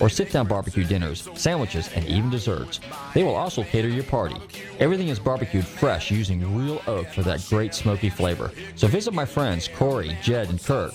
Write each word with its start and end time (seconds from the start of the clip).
or 0.00 0.08
sit 0.08 0.32
down 0.32 0.46
barbecue 0.46 0.84
dinners, 0.84 1.28
sandwiches, 1.34 1.88
and 1.94 2.04
even 2.06 2.30
desserts. 2.30 2.80
They 3.14 3.24
will 3.24 3.34
also 3.34 3.62
cater 3.62 3.88
your 3.88 4.04
party. 4.04 4.36
Everything 4.78 5.08
is 5.08 5.18
barbecued 5.18 5.66
fresh 5.66 6.10
using 6.10 6.56
real 6.56 6.80
oak 6.86 7.08
for 7.08 7.22
that 7.22 7.44
great 7.48 7.74
smoky 7.74 8.10
flavor. 8.10 8.52
So 8.76 8.86
visit 8.86 9.14
my 9.14 9.24
friends 9.24 9.68
Corey, 9.68 10.16
Jed, 10.22 10.50
and 10.50 10.62
Kurt 10.62 10.94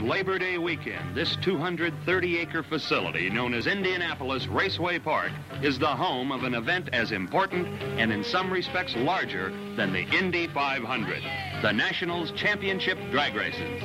Labor 0.00 0.38
Day 0.38 0.56
weekend, 0.56 1.14
this 1.14 1.36
230-acre 1.36 2.62
facility 2.62 3.28
known 3.28 3.52
as 3.52 3.66
Indianapolis 3.66 4.46
Raceway 4.46 4.98
Park 4.98 5.30
is 5.62 5.78
the 5.78 5.86
home 5.86 6.32
of 6.32 6.44
an 6.44 6.54
event 6.54 6.88
as 6.92 7.12
important 7.12 7.66
and 7.98 8.12
in 8.12 8.24
some 8.24 8.50
respects 8.50 8.96
larger 8.96 9.50
than 9.76 9.92
the 9.92 10.04
Indy 10.16 10.46
500, 10.46 11.22
the 11.62 11.72
Nationals 11.72 12.32
Championship 12.32 12.98
Drag 13.10 13.34
Races. 13.34 13.82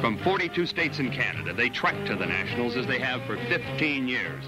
From 0.00 0.18
42 0.18 0.66
states 0.66 0.98
in 0.98 1.12
Canada, 1.12 1.52
they 1.52 1.68
trek 1.68 2.04
to 2.06 2.16
the 2.16 2.26
Nationals 2.26 2.76
as 2.76 2.86
they 2.86 2.98
have 2.98 3.22
for 3.24 3.36
15 3.48 4.08
years. 4.08 4.44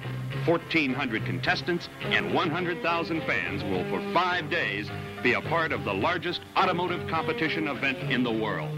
1,400 0.46 1.24
contestants 1.24 1.88
and 2.02 2.34
100,000 2.34 3.20
fans 3.22 3.62
will 3.62 3.84
for 3.88 4.00
five 4.12 4.50
days 4.50 4.90
be 5.22 5.34
a 5.34 5.40
part 5.40 5.72
of 5.72 5.84
the 5.84 5.94
largest 5.94 6.40
automotive 6.56 7.08
competition 7.08 7.68
event 7.68 7.98
in 8.10 8.24
the 8.24 8.32
world. 8.32 8.76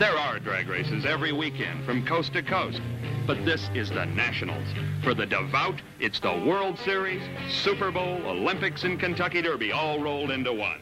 There 0.00 0.16
are 0.16 0.38
drag 0.38 0.66
races 0.70 1.04
every 1.04 1.30
weekend 1.30 1.84
from 1.84 2.06
coast 2.06 2.32
to 2.32 2.42
coast, 2.42 2.80
but 3.26 3.44
this 3.44 3.68
is 3.74 3.90
the 3.90 4.06
Nationals. 4.06 4.66
For 5.04 5.12
the 5.12 5.26
devout, 5.26 5.82
it's 5.98 6.18
the 6.20 6.42
World 6.46 6.78
Series, 6.78 7.20
Super 7.50 7.90
Bowl, 7.90 8.18
Olympics, 8.24 8.84
and 8.84 8.98
Kentucky 8.98 9.42
Derby 9.42 9.72
all 9.72 10.00
rolled 10.00 10.30
into 10.30 10.54
one. 10.54 10.80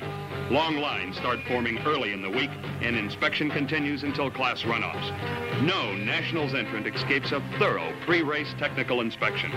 Long 0.53 0.77
lines 0.77 1.17
start 1.17 1.41
forming 1.49 1.79
early 1.79 2.13
in 2.13 2.23
the 2.23 2.31
week, 2.31 2.51
and 2.81 2.95
inspection 2.95 3.51
continues 3.51 4.05
until 4.05 4.31
class 4.31 4.63
runoffs. 4.63 5.63
No 5.63 5.97
Nationals 5.97 6.55
entrant 6.55 6.87
escapes 6.87 7.33
a 7.33 7.43
thorough 7.59 7.93
pre-race 8.07 8.55
technical 8.57 9.01
inspection. 9.01 9.51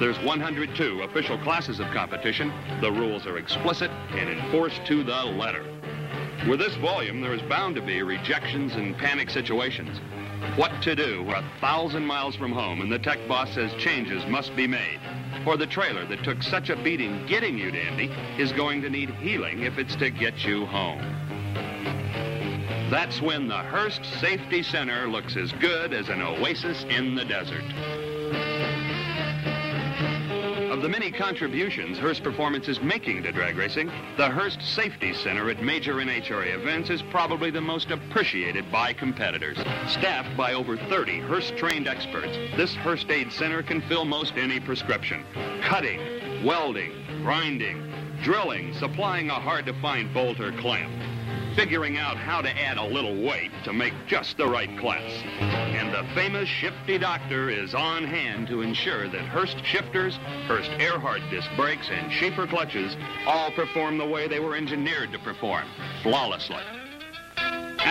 There's 0.00 0.18
102 0.24 1.02
official 1.02 1.38
classes 1.38 1.78
of 1.78 1.86
competition. 1.92 2.52
The 2.80 2.90
rules 2.90 3.24
are 3.28 3.38
explicit 3.38 3.92
and 4.10 4.28
enforced 4.28 4.84
to 4.86 5.04
the 5.04 5.26
letter. 5.26 5.69
With 6.48 6.58
this 6.58 6.74
volume, 6.76 7.20
there 7.20 7.34
is 7.34 7.42
bound 7.42 7.74
to 7.74 7.82
be 7.82 8.02
rejections 8.02 8.74
and 8.74 8.96
panic 8.96 9.28
situations. 9.28 9.98
What 10.56 10.72
to 10.82 10.96
do? 10.96 11.22
We're 11.22 11.34
a 11.34 11.50
thousand 11.60 12.06
miles 12.06 12.34
from 12.34 12.50
home, 12.50 12.80
and 12.80 12.90
the 12.90 12.98
tech 12.98 13.18
boss 13.28 13.52
says 13.52 13.74
changes 13.74 14.24
must 14.26 14.56
be 14.56 14.66
made. 14.66 15.00
For 15.44 15.58
the 15.58 15.66
trailer 15.66 16.06
that 16.06 16.24
took 16.24 16.42
such 16.42 16.70
a 16.70 16.82
beating 16.82 17.26
getting 17.26 17.58
you 17.58 17.70
to 17.70 17.88
Indy 17.88 18.10
is 18.38 18.52
going 18.52 18.80
to 18.82 18.88
need 18.88 19.10
healing 19.10 19.64
if 19.64 19.76
it's 19.76 19.94
to 19.96 20.10
get 20.10 20.42
you 20.42 20.64
home. 20.64 21.02
That's 22.90 23.20
when 23.20 23.46
the 23.46 23.58
Hurst 23.58 24.04
Safety 24.18 24.62
Center 24.62 25.08
looks 25.08 25.36
as 25.36 25.52
good 25.52 25.92
as 25.92 26.08
an 26.08 26.22
oasis 26.22 26.84
in 26.88 27.14
the 27.14 27.24
desert. 27.24 27.64
Of 30.80 30.84
the 30.84 30.98
many 30.98 31.10
contributions 31.10 31.98
Hurst 31.98 32.22
Performance 32.22 32.66
is 32.66 32.80
making 32.80 33.22
to 33.24 33.32
drag 33.32 33.58
racing, 33.58 33.92
the 34.16 34.30
Hurst 34.30 34.62
Safety 34.62 35.12
Center 35.12 35.50
at 35.50 35.62
major 35.62 35.96
NHRA 35.96 36.54
events 36.54 36.88
is 36.88 37.02
probably 37.02 37.50
the 37.50 37.60
most 37.60 37.90
appreciated 37.90 38.72
by 38.72 38.94
competitors. 38.94 39.58
Staffed 39.88 40.34
by 40.38 40.54
over 40.54 40.78
30 40.78 41.18
Hurst-trained 41.18 41.86
experts, 41.86 42.34
this 42.56 42.74
Hurst 42.76 43.10
Aid 43.10 43.30
Center 43.30 43.62
can 43.62 43.82
fill 43.82 44.06
most 44.06 44.38
any 44.38 44.58
prescription. 44.58 45.22
Cutting, 45.60 46.00
welding, 46.46 46.92
grinding, 47.20 47.92
drilling, 48.22 48.72
supplying 48.72 49.28
a 49.28 49.34
hard-to-find 49.34 50.14
bolt 50.14 50.40
or 50.40 50.50
clamp 50.50 50.90
figuring 51.54 51.98
out 51.98 52.16
how 52.16 52.40
to 52.40 52.48
add 52.48 52.78
a 52.78 52.84
little 52.84 53.14
weight 53.22 53.50
to 53.64 53.72
make 53.72 53.92
just 54.06 54.36
the 54.36 54.46
right 54.46 54.76
class. 54.78 55.10
And 55.40 55.92
the 55.92 56.08
famous 56.14 56.48
Shifty 56.48 56.98
Doctor 56.98 57.50
is 57.50 57.74
on 57.74 58.04
hand 58.04 58.48
to 58.48 58.62
ensure 58.62 59.08
that 59.08 59.20
Hurst 59.22 59.64
shifters, 59.64 60.16
Hurst 60.46 60.70
Airheart 60.72 61.28
disc 61.30 61.48
brakes, 61.56 61.88
and 61.90 62.10
Schiefer 62.12 62.48
clutches 62.48 62.96
all 63.26 63.50
perform 63.52 63.98
the 63.98 64.06
way 64.06 64.28
they 64.28 64.40
were 64.40 64.56
engineered 64.56 65.12
to 65.12 65.18
perform, 65.18 65.64
flawlessly. 66.02 66.62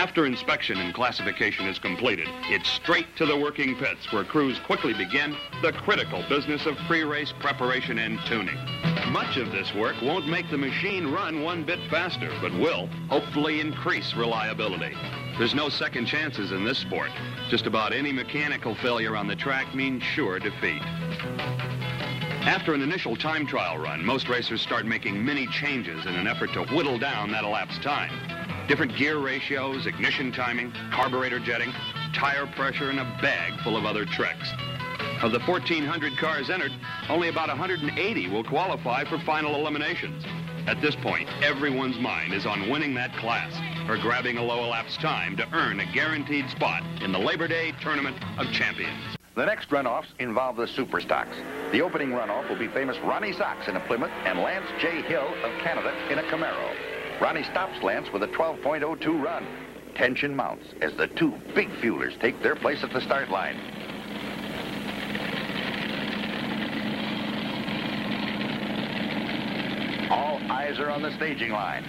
After 0.00 0.24
inspection 0.24 0.78
and 0.78 0.94
classification 0.94 1.66
is 1.66 1.78
completed, 1.78 2.26
it's 2.44 2.70
straight 2.70 3.14
to 3.16 3.26
the 3.26 3.36
working 3.36 3.76
pits 3.76 4.10
where 4.10 4.24
crews 4.24 4.58
quickly 4.60 4.94
begin 4.94 5.36
the 5.60 5.72
critical 5.72 6.24
business 6.26 6.64
of 6.64 6.78
pre-race 6.86 7.34
preparation 7.38 7.98
and 7.98 8.18
tuning. 8.24 8.56
Much 9.12 9.36
of 9.36 9.52
this 9.52 9.74
work 9.74 9.94
won't 10.00 10.26
make 10.26 10.48
the 10.50 10.56
machine 10.56 11.08
run 11.08 11.42
one 11.42 11.64
bit 11.64 11.78
faster, 11.90 12.32
but 12.40 12.50
will 12.54 12.86
hopefully 13.10 13.60
increase 13.60 14.14
reliability. 14.14 14.96
There's 15.36 15.54
no 15.54 15.68
second 15.68 16.06
chances 16.06 16.50
in 16.50 16.64
this 16.64 16.78
sport. 16.78 17.10
Just 17.50 17.66
about 17.66 17.92
any 17.92 18.10
mechanical 18.10 18.74
failure 18.76 19.14
on 19.14 19.26
the 19.26 19.36
track 19.36 19.74
means 19.74 20.02
sure 20.02 20.38
defeat. 20.38 20.80
After 22.46 22.72
an 22.72 22.80
initial 22.80 23.16
time 23.16 23.46
trial 23.46 23.76
run, 23.76 24.02
most 24.02 24.30
racers 24.30 24.62
start 24.62 24.86
making 24.86 25.22
many 25.22 25.46
changes 25.48 26.06
in 26.06 26.14
an 26.14 26.26
effort 26.26 26.54
to 26.54 26.64
whittle 26.74 26.98
down 26.98 27.30
that 27.32 27.44
elapsed 27.44 27.82
time. 27.82 28.39
Different 28.70 28.96
gear 28.96 29.18
ratios, 29.18 29.86
ignition 29.86 30.30
timing, 30.30 30.72
carburetor 30.92 31.40
jetting, 31.40 31.72
tire 32.14 32.46
pressure, 32.46 32.88
and 32.88 33.00
a 33.00 33.18
bag 33.20 33.58
full 33.64 33.76
of 33.76 33.84
other 33.84 34.04
tricks. 34.04 34.48
Of 35.22 35.32
the 35.32 35.40
1,400 35.40 36.16
cars 36.16 36.50
entered, 36.50 36.70
only 37.08 37.30
about 37.30 37.48
180 37.48 38.28
will 38.28 38.44
qualify 38.44 39.02
for 39.06 39.18
final 39.26 39.56
eliminations. 39.56 40.24
At 40.68 40.80
this 40.80 40.94
point, 40.94 41.28
everyone's 41.42 41.98
mind 41.98 42.32
is 42.32 42.46
on 42.46 42.70
winning 42.70 42.94
that 42.94 43.12
class 43.16 43.52
or 43.88 43.98
grabbing 43.98 44.38
a 44.38 44.44
low 44.44 44.62
elapsed 44.62 45.00
time 45.00 45.36
to 45.38 45.48
earn 45.52 45.80
a 45.80 45.92
guaranteed 45.92 46.48
spot 46.48 46.84
in 47.02 47.10
the 47.10 47.18
Labor 47.18 47.48
Day 47.48 47.72
Tournament 47.80 48.18
of 48.38 48.52
Champions. 48.52 49.02
The 49.34 49.46
next 49.46 49.70
runoffs 49.70 50.16
involve 50.20 50.56
the 50.56 50.68
super 50.68 51.00
stocks. 51.00 51.36
The 51.72 51.82
opening 51.82 52.10
runoff 52.10 52.48
will 52.48 52.58
be 52.58 52.68
famous 52.68 52.96
Ronnie 52.98 53.32
Sox 53.32 53.66
in 53.66 53.74
a 53.74 53.80
Plymouth 53.80 54.12
and 54.24 54.38
Lance 54.38 54.70
J. 54.78 55.02
Hill 55.02 55.26
of 55.42 55.58
Canada 55.58 55.92
in 56.08 56.20
a 56.20 56.22
Camaro. 56.22 56.89
Ronnie 57.20 57.42
stops 57.42 57.82
Lance 57.82 58.10
with 58.14 58.22
a 58.22 58.28
12.02 58.28 59.22
run. 59.22 59.46
Tension 59.94 60.34
mounts 60.34 60.64
as 60.80 60.94
the 60.94 61.06
two 61.06 61.34
big 61.54 61.68
fuelers 61.82 62.18
take 62.18 62.42
their 62.42 62.56
place 62.56 62.82
at 62.82 62.92
the 62.94 63.00
start 63.02 63.28
line. 63.28 63.56
All 70.10 70.40
eyes 70.50 70.78
are 70.78 70.88
on 70.88 71.02
the 71.02 71.14
staging 71.16 71.52
line. 71.52 71.84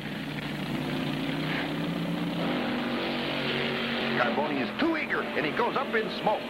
Carboni 4.20 4.62
is 4.62 4.80
too 4.82 4.98
eager, 4.98 5.22
and 5.22 5.46
he 5.46 5.52
goes 5.54 5.78
up 5.78 5.96
in 5.96 6.12
smoke. 6.22 6.42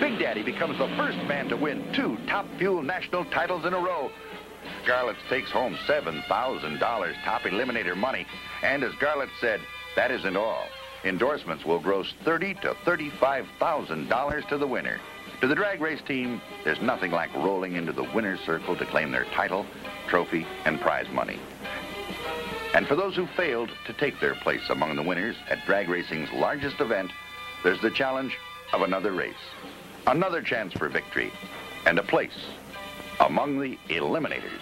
Big 0.00 0.20
Daddy 0.20 0.44
becomes 0.44 0.78
the 0.78 0.86
first 0.96 1.18
man 1.26 1.48
to 1.48 1.56
win 1.56 1.92
two 1.92 2.16
Top 2.28 2.46
Fuel 2.58 2.82
national 2.82 3.24
titles 3.26 3.66
in 3.66 3.74
a 3.74 3.78
row. 3.78 4.12
Garlits 4.84 5.16
takes 5.28 5.50
home 5.50 5.76
$7,000 5.86 7.24
top 7.24 7.42
eliminator 7.42 7.96
money. 7.96 8.26
And 8.62 8.82
as 8.82 8.92
Garlits 8.94 9.38
said, 9.40 9.60
that 9.96 10.10
isn't 10.10 10.36
all. 10.36 10.66
Endorsements 11.04 11.64
will 11.64 11.78
gross 11.78 12.14
thirty 12.24 12.54
to 12.54 12.74
$35,000 12.84 14.48
to 14.48 14.58
the 14.58 14.66
winner. 14.66 14.98
To 15.40 15.46
the 15.46 15.54
drag 15.54 15.80
race 15.80 16.00
team, 16.02 16.40
there's 16.64 16.80
nothing 16.80 17.12
like 17.12 17.32
rolling 17.34 17.76
into 17.76 17.92
the 17.92 18.02
winner's 18.02 18.40
circle 18.40 18.74
to 18.76 18.84
claim 18.84 19.12
their 19.12 19.24
title, 19.26 19.64
trophy, 20.08 20.46
and 20.64 20.80
prize 20.80 21.08
money. 21.10 21.38
And 22.74 22.86
for 22.86 22.96
those 22.96 23.14
who 23.14 23.26
failed 23.26 23.70
to 23.86 23.92
take 23.92 24.18
their 24.20 24.34
place 24.34 24.68
among 24.70 24.96
the 24.96 25.02
winners 25.02 25.36
at 25.48 25.64
drag 25.66 25.88
racing's 25.88 26.30
largest 26.32 26.80
event, 26.80 27.12
there's 27.62 27.80
the 27.80 27.90
challenge 27.90 28.36
of 28.72 28.82
another 28.82 29.12
race, 29.12 29.34
another 30.06 30.42
chance 30.42 30.72
for 30.72 30.88
victory, 30.88 31.32
and 31.86 31.98
a 31.98 32.02
place 32.02 32.46
among 33.20 33.58
the 33.58 33.78
eliminators. 33.88 34.60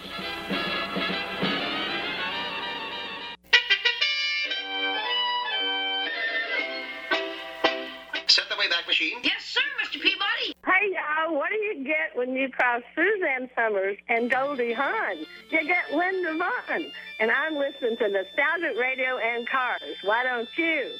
Set 8.28 8.48
the 8.48 8.54
Wayback 8.54 8.86
Machine. 8.86 9.18
Yes, 9.22 9.44
sir, 9.44 9.60
Mr. 9.82 10.00
Peabody. 10.00 10.54
Hey, 10.64 10.92
y'all, 10.92 11.34
what 11.34 11.50
do 11.50 11.56
you 11.56 11.84
get 11.84 12.16
when 12.16 12.34
you 12.34 12.48
cross 12.50 12.82
Suzanne 12.94 13.48
Somers 13.54 13.96
and 14.08 14.30
Goldie 14.30 14.72
Hawn? 14.72 15.18
You 15.50 15.66
get 15.66 15.92
Linda 15.94 16.36
Vaughn. 16.36 16.90
And 17.20 17.30
I'm 17.30 17.54
listening 17.54 17.96
to 17.98 18.08
Nostalgic 18.08 18.76
Radio 18.78 19.18
and 19.18 19.48
Cars. 19.48 19.96
Why 20.02 20.24
don't 20.24 20.48
you? 20.56 20.90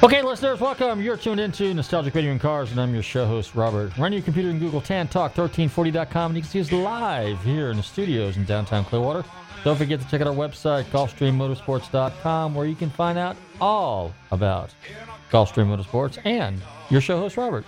Okay, 0.00 0.22
listeners, 0.22 0.60
welcome. 0.60 1.02
You're 1.02 1.16
tuned 1.16 1.40
into 1.40 1.74
Nostalgic 1.74 2.14
Radio 2.14 2.30
and 2.30 2.40
Cars, 2.40 2.70
and 2.70 2.80
I'm 2.80 2.94
your 2.94 3.02
show 3.02 3.26
host, 3.26 3.56
Robert. 3.56 3.96
Run 3.98 4.12
your 4.12 4.22
computer 4.22 4.48
and 4.48 4.60
Google 4.60 4.80
Tan 4.80 5.08
Talk 5.08 5.34
1340.com, 5.34 6.30
and 6.30 6.36
you 6.36 6.42
can 6.42 6.48
see 6.50 6.60
us 6.60 6.70
live 6.70 7.42
here 7.42 7.70
in 7.72 7.76
the 7.76 7.82
studios 7.82 8.36
in 8.36 8.44
downtown 8.44 8.84
Clearwater. 8.84 9.24
Don't 9.64 9.76
forget 9.76 10.00
to 10.00 10.08
check 10.08 10.20
out 10.20 10.28
our 10.28 10.32
website, 10.34 10.84
GulfstreamMotorsports.com, 10.84 12.54
where 12.54 12.66
you 12.66 12.76
can 12.76 12.90
find 12.90 13.18
out 13.18 13.36
all 13.60 14.14
about 14.30 14.72
Gulfstream 15.32 15.66
Motorsports 15.66 16.24
and 16.24 16.62
your 16.90 17.00
show 17.00 17.18
host, 17.18 17.36
Robert, 17.36 17.64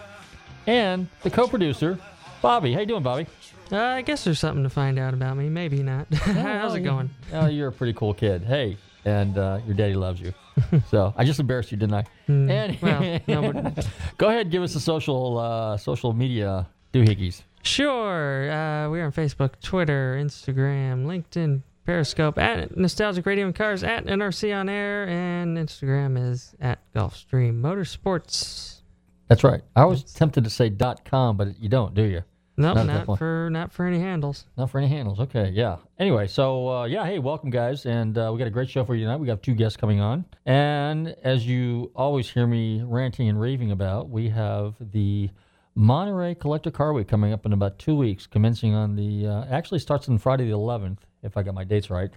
and 0.69 1.09
the 1.25 1.31
co-producer, 1.31 1.99
Bobby. 2.43 2.73
How 2.73 2.81
you 2.81 2.87
doing, 2.87 3.03
Bobby? 3.03 3.27
Uh, 3.73 3.77
I 3.79 4.03
guess 4.03 4.23
there's 4.23 4.38
something 4.38 4.62
to 4.62 4.71
find 4.71 5.00
out 5.00 5.15
about 5.15 5.37
me. 5.37 5.49
Maybe 5.49 5.82
not. 5.82 6.06
How's 6.15 6.77
it 6.77 6.81
going? 6.81 7.11
Oh, 7.32 7.47
you're 7.47 7.69
a 7.69 7.73
pretty 7.73 7.93
cool 7.93 8.15
kid. 8.15 8.44
Hey, 8.44 8.77
and 9.05 9.37
uh, 9.38 9.61
your 9.67 9.75
daddy 9.75 9.94
loves 9.94 10.20
you. 10.20 10.32
so 10.88 11.12
I 11.17 11.25
just 11.25 11.41
embarrassed 11.41 11.70
you, 11.73 11.79
didn't 11.79 11.94
I? 11.94 12.05
and 12.29 12.76
Hmm, 12.76 12.87
well, 12.87 13.20
no, 13.29 13.52
but- 13.52 13.88
go 14.19 14.29
ahead, 14.29 14.50
give 14.50 14.62
us 14.62 14.75
a 14.75 14.81
social 14.81 15.38
uh, 15.38 15.76
social 15.76 16.12
media 16.12 16.69
doohickeys. 16.93 17.43
Sure. 17.62 18.50
Uh, 18.50 18.88
we're 18.91 19.05
on 19.05 19.12
Facebook, 19.12 19.52
Twitter, 19.62 20.17
Instagram, 20.19 21.05
LinkedIn, 21.05 21.62
Periscope, 21.85 22.38
at 22.38 22.76
Nostalgic 22.76 23.26
Radio 23.26 23.47
and 23.47 23.55
Cars, 23.55 23.82
at 23.85 24.06
NRC 24.06 24.56
on 24.56 24.69
Air, 24.69 25.06
and 25.08 25.58
Instagram 25.58 26.31
is 26.31 26.55
at 26.61 26.79
Gulfstream 26.94 27.61
Motorsports. 27.61 28.81
That's 29.29 29.44
right. 29.44 29.62
I 29.76 29.85
was 29.85 30.03
tempted 30.05 30.44
to 30.44 30.50
say 30.50 30.69
dot 30.70 31.05
.com, 31.05 31.37
but 31.37 31.61
you 31.61 31.69
don't, 31.69 31.94
do 31.94 32.03
you? 32.03 32.23
Nope, 32.61 32.77
Not 32.77 32.87
not 33.09 33.19
for 33.19 33.49
not 33.51 33.73
for 33.73 33.87
any 33.87 33.99
handles. 33.99 34.45
Not 34.59 34.69
for 34.69 34.79
any 34.79 34.89
handles. 34.89 35.19
Okay, 35.19 35.49
yeah. 35.49 35.79
Anyway, 35.99 36.27
so 36.27 36.69
uh, 36.69 36.85
yeah, 36.85 37.07
hey, 37.07 37.19
welcome 37.19 37.49
guys, 37.49 37.87
and 37.87 38.19
uh, 38.19 38.29
we 38.31 38.39
got 38.39 38.47
a 38.47 38.51
great 38.51 38.69
show 38.69 38.85
for 38.85 38.95
you 38.95 39.07
tonight. 39.07 39.17
We 39.17 39.27
got 39.27 39.43
two 39.43 39.55
guests 39.55 39.79
coming 39.79 39.99
on, 39.99 40.27
and 40.45 41.17
as 41.25 41.47
you 41.47 41.91
always 41.97 42.29
hear 42.29 42.47
me 42.47 42.83
ranting 42.85 43.31
and 43.31 43.41
raving 43.41 43.71
about, 43.71 44.11
we 44.11 44.29
have 44.29 44.75
the 44.79 45.31
Monterey 45.75 46.35
Collector 46.35 46.71
Car 46.71 46.93
Week 46.93 47.09
coming 47.09 47.33
up 47.33 47.47
in 47.47 47.55
about 47.55 47.79
two 47.79 47.97
weeks, 47.97 48.27
commencing 48.27 48.75
on 48.75 48.95
the 48.95 49.27
uh, 49.27 49.47
actually 49.47 49.79
starts 49.79 50.06
on 50.11 50.19
Friday 50.19 50.45
the 50.45 50.55
11th, 50.55 50.99
if 51.23 51.39
I 51.39 51.43
got 51.43 51.55
my 51.55 51.65
dates 51.65 51.89
right, 51.89 52.11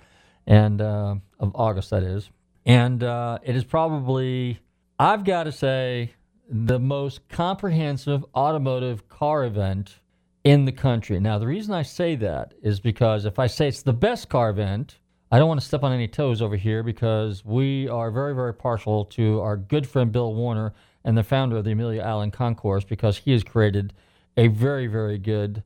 and 0.45 0.81
uh, 0.81 1.15
of 1.39 1.53
August 1.55 1.89
that 1.91 2.03
is, 2.03 2.29
and 2.65 3.01
uh, 3.01 3.39
it 3.43 3.55
is 3.55 3.63
probably 3.63 4.59
I've 4.99 5.23
got 5.23 5.45
to 5.45 5.53
say 5.53 6.11
the 6.49 6.79
most 6.79 7.29
comprehensive 7.29 8.25
automotive 8.35 9.07
car 9.07 9.45
event 9.45 9.99
in 10.43 10.65
the 10.65 10.71
country. 10.71 11.19
Now, 11.19 11.37
the 11.39 11.47
reason 11.47 11.73
I 11.73 11.83
say 11.83 12.15
that 12.15 12.53
is 12.61 12.79
because 12.79 13.25
if 13.25 13.39
I 13.39 13.47
say 13.47 13.67
it's 13.67 13.81
the 13.81 13.93
best 13.93 14.29
car 14.29 14.49
event, 14.49 14.97
I 15.31 15.39
don't 15.39 15.47
want 15.47 15.61
to 15.61 15.65
step 15.65 15.83
on 15.83 15.93
any 15.93 16.07
toes 16.07 16.41
over 16.41 16.55
here 16.55 16.83
because 16.83 17.43
we 17.45 17.87
are 17.87 18.11
very, 18.11 18.35
very 18.35 18.53
partial 18.53 19.05
to 19.05 19.39
our 19.41 19.57
good 19.57 19.87
friend 19.87 20.11
Bill 20.11 20.33
Warner 20.33 20.73
and 21.05 21.17
the 21.17 21.23
founder 21.23 21.57
of 21.57 21.63
the 21.63 21.71
Amelia 21.71 22.01
Island 22.01 22.33
Concourse 22.33 22.83
because 22.83 23.17
he 23.17 23.31
has 23.31 23.43
created 23.43 23.93
a 24.37 24.47
very, 24.47 24.87
very 24.87 25.17
good 25.17 25.63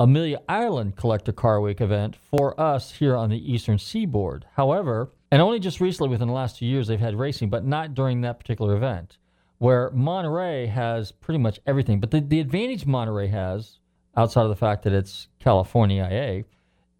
Amelia 0.00 0.40
Island 0.48 0.96
Collector 0.96 1.32
Car 1.32 1.60
Week 1.60 1.80
event 1.80 2.16
for 2.16 2.58
us 2.60 2.92
here 2.92 3.14
on 3.14 3.30
the 3.30 3.52
Eastern 3.52 3.78
Seaboard. 3.78 4.46
However, 4.54 5.12
and 5.30 5.40
only 5.40 5.60
just 5.60 5.80
recently 5.80 6.08
within 6.08 6.28
the 6.28 6.34
last 6.34 6.58
two 6.58 6.66
years 6.66 6.88
they've 6.88 6.98
had 6.98 7.18
racing, 7.18 7.50
but 7.50 7.64
not 7.64 7.94
during 7.94 8.20
that 8.22 8.40
particular 8.40 8.74
event, 8.74 9.18
where 9.58 9.90
Monterey 9.90 10.66
has 10.66 11.12
pretty 11.12 11.38
much 11.38 11.60
everything. 11.66 12.00
But 12.00 12.10
the, 12.10 12.20
the 12.20 12.40
advantage 12.40 12.86
Monterey 12.86 13.28
has, 13.28 13.78
outside 14.16 14.42
of 14.42 14.48
the 14.48 14.56
fact 14.56 14.82
that 14.84 14.92
it's 14.92 15.28
California 15.40 16.08
IA, 16.10 16.44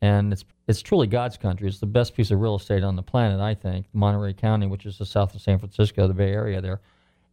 and 0.02 0.32
it's 0.32 0.44
it's 0.66 0.80
truly 0.82 1.06
God's 1.06 1.36
country. 1.36 1.68
It's 1.68 1.78
the 1.78 1.86
best 1.86 2.14
piece 2.14 2.30
of 2.30 2.40
real 2.40 2.56
estate 2.56 2.82
on 2.82 2.96
the 2.96 3.02
planet, 3.02 3.40
I 3.40 3.54
think. 3.54 3.86
Monterey 3.92 4.32
County, 4.32 4.66
which 4.66 4.86
is 4.86 4.96
the 4.96 5.04
south 5.04 5.34
of 5.34 5.42
San 5.42 5.58
Francisco, 5.58 6.08
the 6.08 6.14
Bay 6.14 6.32
Area 6.32 6.60
there. 6.60 6.80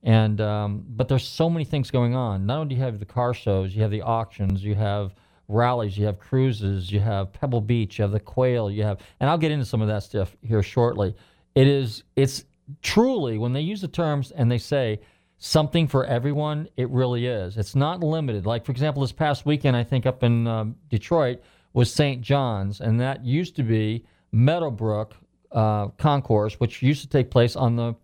And 0.04 0.42
um, 0.42 0.84
but 0.90 1.08
there's 1.08 1.28
so 1.28 1.50
many 1.50 1.64
things 1.64 1.92
going 1.92 2.16
on. 2.16 2.46
Not 2.46 2.60
only 2.60 2.70
do 2.70 2.76
you 2.76 2.82
have 2.82 3.00
the 3.00 3.06
car 3.06 3.34
shows, 3.34 3.76
you 3.76 3.82
have 3.84 3.92
the 3.92 4.02
auctions, 4.02 4.64
you 4.64 4.76
have 4.76 5.14
rallies, 5.48 5.98
you 5.98 6.06
have 6.06 6.20
cruises, 6.20 6.92
you 6.92 7.00
have 7.00 7.32
Pebble 7.34 7.62
Beach, 7.62 8.00
you 8.00 8.04
have 8.04 8.12
the 8.12 8.20
Quail, 8.20 8.72
you 8.72 8.84
have, 8.84 9.00
and 9.20 9.30
I'll 9.30 9.38
get 9.38 9.52
into 9.52 9.66
some 9.66 9.82
of 9.82 9.88
that 9.88 10.04
stuff 10.04 10.36
here 10.42 10.64
shortly. 10.64 11.16
It 11.56 11.68
is 11.68 12.04
it's 12.16 12.46
truly 12.82 13.38
when 13.38 13.54
they 13.54 13.62
use 13.62 13.82
the 13.82 13.88
terms 13.88 14.32
and 14.32 14.50
they 14.50 14.58
say 14.58 15.00
something 15.44 15.88
for 15.88 16.06
everyone, 16.06 16.70
it 16.78 16.88
really 16.92 17.26
is. 17.26 17.58
It's 17.58 17.76
not 17.76 18.02
limited. 18.02 18.46
Like 18.46 18.64
for 18.64 18.72
example, 18.72 19.02
this 19.02 19.12
past 19.12 19.44
weekend, 19.44 19.76
I 19.76 19.84
think 19.84 20.06
up 20.06 20.22
in 20.22 20.46
um, 20.48 20.76
Detroit 20.88 21.42
was 21.74 21.92
St. 21.92 22.22
John's, 22.22 22.80
and 22.80 23.00
that 23.02 23.26
used 23.26 23.56
to 23.56 23.64
be 23.64 24.06
Meadowbrook 24.32 25.16
uh, 25.52 25.88
Concourse, 25.98 26.60
which 26.60 26.84
used 26.84 27.02
to 27.02 27.10
take 27.10 27.32
place 27.32 27.56
on 27.56 27.76
the, 27.76 27.96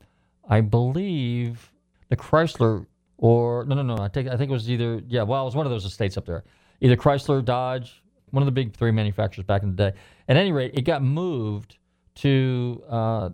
I 0.49 0.61
believe, 0.61 1.71
the 2.09 2.15
Chrysler 2.15 2.87
or 3.19 3.65
no, 3.65 3.75
no, 3.75 3.83
no. 3.83 4.01
I 4.01 4.07
think 4.07 4.27
I 4.29 4.35
think 4.35 4.49
it 4.49 4.53
was 4.53 4.69
either 4.69 5.01
yeah. 5.07 5.21
Well, 5.21 5.43
it 5.43 5.45
was 5.45 5.55
one 5.55 5.67
of 5.67 5.71
those 5.71 5.85
estates 5.85 6.17
up 6.17 6.25
there, 6.25 6.43
either 6.81 6.95
Chrysler, 6.95 7.45
Dodge, 7.45 8.01
one 8.31 8.41
of 8.41 8.45
the 8.45 8.51
big 8.51 8.75
three 8.75 8.91
manufacturers 8.91 9.45
back 9.45 9.61
in 9.61 9.75
the 9.75 9.91
day. 9.91 9.97
At 10.27 10.37
any 10.37 10.51
rate, 10.51 10.71
it 10.73 10.83
got 10.83 11.03
moved 11.03 11.77
to 12.15 12.83
uh, 12.89 13.29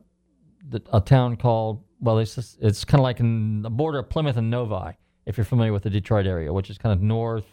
the, 0.70 0.82
a 0.92 1.00
town 1.00 1.38
called 1.38 1.84
well, 2.04 2.20
it's 2.20 2.36
just, 2.36 2.58
it's 2.62 2.84
kind 2.84 3.00
of 3.00 3.04
like 3.04 3.20
in 3.20 3.62
the 3.62 3.70
border 3.70 4.00
of 4.00 4.10
Plymouth 4.10 4.38
and 4.38 4.50
Novi, 4.50 4.98
if 5.26 5.38
you're 5.38 5.46
familiar 5.46 5.72
with 5.72 5.84
the 5.84 5.90
Detroit 5.90 6.28
area, 6.28 6.52
which 6.52 6.70
is 6.70 6.78
kind 6.78 6.94
of 6.94 7.02
north 7.02 7.46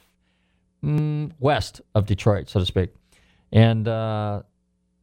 mm, 0.85 1.31
west 1.39 1.81
of 1.95 2.07
Detroit, 2.07 2.49
so 2.49 2.61
to 2.61 2.67
speak, 2.67 2.91
and 3.53 3.87
uh, 3.87 4.43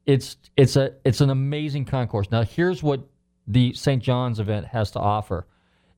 it's 0.06 0.38
it's 0.58 0.76
a 0.76 0.94
it's 1.06 1.22
an 1.22 1.30
amazing 1.30 1.86
concourse. 1.86 2.30
Now, 2.30 2.44
here's 2.44 2.84
what 2.84 3.08
the 3.48 3.74
St. 3.74 4.04
John's 4.04 4.40
event 4.40 4.66
has 4.68 4.92
to 4.92 5.00
offer. 5.00 5.48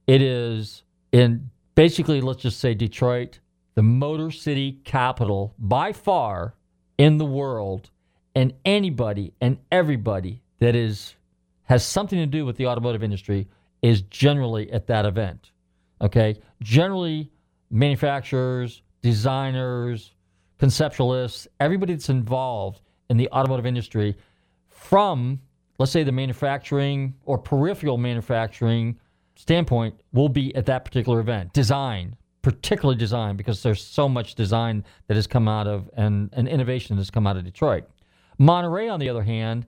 It 0.05 0.21
is 0.21 0.83
in 1.11 1.49
basically, 1.75 2.21
let's 2.21 2.41
just 2.41 2.59
say 2.59 2.73
Detroit, 2.75 3.39
the 3.75 3.83
Motor 3.83 4.31
City 4.31 4.79
capital 4.83 5.55
by 5.57 5.91
far 5.93 6.55
in 6.97 7.17
the 7.17 7.25
world, 7.25 7.89
and 8.35 8.53
anybody 8.63 9.33
and 9.41 9.57
everybody 9.71 10.43
that 10.59 10.75
is 10.75 11.15
has 11.69 11.85
something 11.85 12.17
to 12.17 12.25
do 12.25 12.45
with 12.45 12.57
the 12.57 12.65
automotive 12.65 13.03
industry 13.03 13.47
is 13.81 14.01
generally 14.01 14.71
at 14.71 14.87
that 14.87 15.05
event. 15.05 15.51
Okay, 16.01 16.41
generally 16.61 17.31
manufacturers, 17.69 18.81
designers, 19.01 20.15
conceptualists, 20.59 21.47
everybody 21.59 21.93
that's 21.93 22.09
involved 22.09 22.81
in 23.09 23.17
the 23.17 23.29
automotive 23.29 23.65
industry 23.65 24.17
from 24.67 25.39
let's 25.77 25.91
say 25.91 26.03
the 26.03 26.11
manufacturing 26.11 27.13
or 27.25 27.37
peripheral 27.37 27.97
manufacturing 27.97 28.99
standpoint 29.35 29.95
will 30.11 30.27
be 30.27 30.53
at 30.55 30.65
that 30.65 30.83
particular 30.83 31.19
event. 31.21 31.53
Design, 31.53 32.17
particularly 32.41 32.97
design, 32.97 33.37
because 33.37 33.63
there's 33.63 33.81
so 33.81 34.09
much 34.09 34.35
design 34.35 34.83
that 35.07 35.15
has 35.15 35.27
come 35.27 35.47
out 35.47 35.67
of 35.67 35.89
and, 35.95 36.29
and 36.33 36.47
innovation 36.47 36.95
that 36.95 37.01
has 37.01 37.09
come 37.09 37.25
out 37.25 37.37
of 37.37 37.45
Detroit. 37.45 37.85
Monterey, 38.37 38.89
on 38.89 38.99
the 38.99 39.07
other 39.07 39.23
hand, 39.23 39.65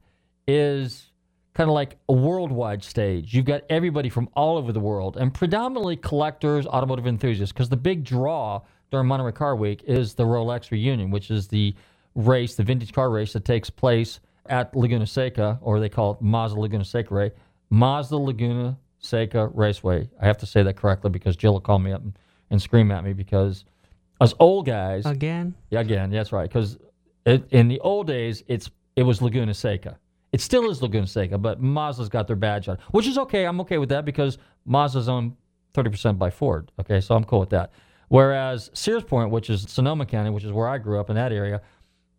is 0.48 1.11
kind 1.54 1.70
of 1.70 1.74
like 1.74 1.98
a 2.08 2.14
worldwide 2.14 2.84
stage. 2.84 3.34
You've 3.34 3.46
got 3.46 3.64
everybody 3.70 4.10
from 4.10 4.30
all 4.36 4.58
over 4.58 4.72
the 4.72 4.80
world, 4.80 5.18
and 5.18 5.34
predominantly 5.34 5.98
collectors, 5.98 6.66
automotive 6.66 7.08
enthusiasts, 7.08 7.52
because 7.52 7.70
the 7.70 7.78
big 7.78 8.04
draw 8.04 8.62
during 8.90 9.08
Monterey 9.08 9.32
Car 9.32 9.56
Week 9.56 9.84
is 9.86 10.14
the 10.14 10.24
Rolex 10.24 10.72
reunion, 10.72 11.12
which 11.12 11.32
is 11.32 11.48
the 11.48 11.74
race, 12.16 12.56
the 12.56 12.64
vintage 12.64 12.94
car 12.94 13.10
race 13.10 13.34
that 13.34 13.46
takes 13.46 13.70
place 13.70 14.20
at 14.48 14.76
Laguna 14.76 15.06
Seca, 15.08 15.60
or 15.62 15.80
they 15.80 15.90
call 15.90 16.14
it 16.14 16.22
Mazda 16.22 16.60
Laguna 16.60 16.84
Seca 16.86 17.14
Ray, 17.14 17.32
Mazda 17.70 18.18
Laguna 18.18 18.78
Seca 19.00 19.48
Raceway. 19.48 20.10
I 20.22 20.26
have 20.26 20.38
to 20.40 20.46
say 20.46 20.64
that 20.64 20.76
correctly 20.76 21.10
because 21.10 21.36
Jill 21.36 21.54
will 21.54 21.62
call 21.62 21.80
me 21.80 21.92
up 21.92 22.02
and, 22.02 22.18
and 22.50 22.62
scream 22.62 22.92
at 22.92 23.04
me 23.04 23.14
because 23.14 23.66
us 24.20 24.34
old 24.40 24.66
guys, 24.66 25.06
Again? 25.06 25.56
yeah, 25.70 25.80
again, 25.80 26.10
that's 26.12 26.32
right. 26.32 26.50
Because 26.50 26.78
in 27.26 27.68
the 27.68 27.80
old 27.80 28.08
days, 28.08 28.44
it's 28.48 28.70
it 28.96 29.04
was 29.04 29.22
Laguna 29.22 29.54
Seca. 29.54 29.98
It 30.32 30.40
still 30.40 30.70
is 30.70 30.82
Laguna 30.82 31.08
Seca, 31.08 31.38
but 31.38 31.62
Mazda's 31.62 32.10
got 32.10 32.28
their 32.28 32.36
badge 32.36 32.70
on, 32.70 32.78
which 32.92 33.08
is 33.08 33.18
okay. 33.18 33.46
I'm 33.46 33.60
okay 33.62 33.78
with 33.78 33.90
that 33.90 34.06
because 34.06 34.38
Mazda's 34.66 35.10
owned 35.10 35.36
30% 35.74 36.18
by 36.18 36.30
Ford. 36.30 36.72
Okay, 36.80 37.02
so 37.02 37.16
I'm 37.16 37.24
cool 37.24 37.40
with 37.40 37.50
that. 37.50 37.72
Whereas 38.08 38.70
Sears 38.74 39.04
Point, 39.04 39.32
which 39.32 39.50
is 39.50 39.64
Sonoma 39.64 40.06
County, 40.06 40.30
which 40.30 40.44
is 40.44 40.52
where 40.52 40.68
I 40.68 40.78
grew 40.78 41.00
up 41.00 41.10
in 41.10 41.16
that 41.16 41.32
area, 41.32 41.62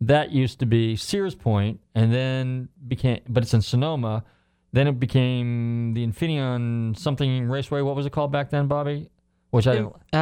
that 0.01 0.31
used 0.31 0.59
to 0.59 0.65
be 0.65 0.95
Sears 0.95 1.35
Point, 1.35 1.79
and 1.95 2.13
then 2.13 2.69
became, 2.87 3.19
but 3.29 3.43
it's 3.43 3.53
in 3.53 3.61
Sonoma. 3.61 4.23
Then 4.73 4.87
it 4.87 4.99
became 4.99 5.93
the 5.93 6.05
Infineon 6.05 6.97
something 6.97 7.45
Raceway. 7.47 7.81
What 7.81 7.95
was 7.95 8.07
it 8.07 8.11
called 8.11 8.31
back 8.31 8.49
then, 8.49 8.67
Bobby? 8.67 9.09
Which 9.53 9.67
I 9.67 9.75
In, 9.75 9.85
uh, 9.85 10.17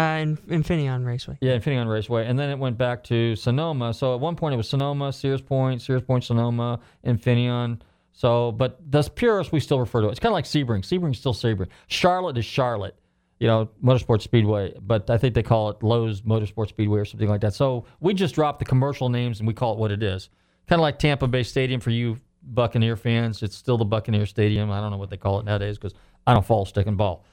in, 0.49 0.61
Infineon 0.61 1.05
Raceway. 1.05 1.37
yeah, 1.39 1.57
Infineon 1.57 1.89
Raceway, 1.89 2.27
and 2.27 2.37
then 2.37 2.49
it 2.49 2.59
went 2.59 2.77
back 2.77 3.01
to 3.05 3.33
Sonoma. 3.37 3.93
So 3.93 4.13
at 4.13 4.19
one 4.19 4.35
point 4.35 4.53
it 4.53 4.57
was 4.57 4.67
Sonoma, 4.67 5.13
Sears 5.13 5.41
Point, 5.41 5.81
Sears 5.81 6.01
Point, 6.01 6.25
Sonoma, 6.25 6.81
Infineon. 7.05 7.79
So, 8.11 8.51
but 8.51 8.77
the 8.91 9.01
purists 9.03 9.53
we 9.53 9.61
still 9.61 9.79
refer 9.79 10.01
to 10.01 10.09
it. 10.09 10.11
It's 10.11 10.19
kind 10.19 10.31
of 10.31 10.33
like 10.33 10.43
Sebring. 10.43 10.81
Sebring's 10.81 11.17
still 11.17 11.33
Sebring. 11.33 11.69
Charlotte 11.87 12.37
is 12.37 12.43
Charlotte, 12.43 12.95
you 13.39 13.47
know, 13.47 13.69
Motorsports 13.81 14.23
Speedway. 14.23 14.73
But 14.81 15.09
I 15.09 15.17
think 15.17 15.33
they 15.33 15.43
call 15.43 15.69
it 15.69 15.81
Lowe's 15.81 16.23
Motorsports 16.23 16.69
Speedway 16.69 16.99
or 16.99 17.05
something 17.05 17.29
like 17.29 17.39
that. 17.39 17.53
So 17.53 17.85
we 18.01 18.13
just 18.13 18.35
drop 18.35 18.59
the 18.59 18.65
commercial 18.65 19.07
names 19.07 19.39
and 19.39 19.47
we 19.47 19.53
call 19.53 19.71
it 19.71 19.79
what 19.79 19.91
it 19.91 20.03
is. 20.03 20.27
Kind 20.67 20.79
of 20.79 20.83
like 20.83 20.99
Tampa 20.99 21.27
Bay 21.29 21.43
Stadium 21.43 21.79
for 21.79 21.91
you 21.91 22.19
Buccaneer 22.43 22.97
fans. 22.97 23.41
It's 23.43 23.55
still 23.55 23.77
the 23.77 23.85
Buccaneer 23.85 24.25
Stadium. 24.25 24.71
I 24.71 24.81
don't 24.81 24.91
know 24.91 24.97
what 24.97 25.09
they 25.09 25.15
call 25.15 25.39
it 25.39 25.45
nowadays 25.45 25.77
because 25.77 25.93
I 26.27 26.33
don't 26.33 26.45
follow 26.45 26.65
stick 26.65 26.87
and 26.87 26.97
ball 26.97 27.23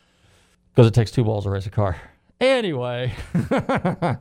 because 0.78 0.86
it 0.86 0.94
takes 0.94 1.10
two 1.10 1.24
balls 1.24 1.42
to 1.42 1.50
race 1.50 1.66
a 1.66 1.70
car. 1.70 1.96
Anyway, 2.40 3.12
uh, 3.50 4.16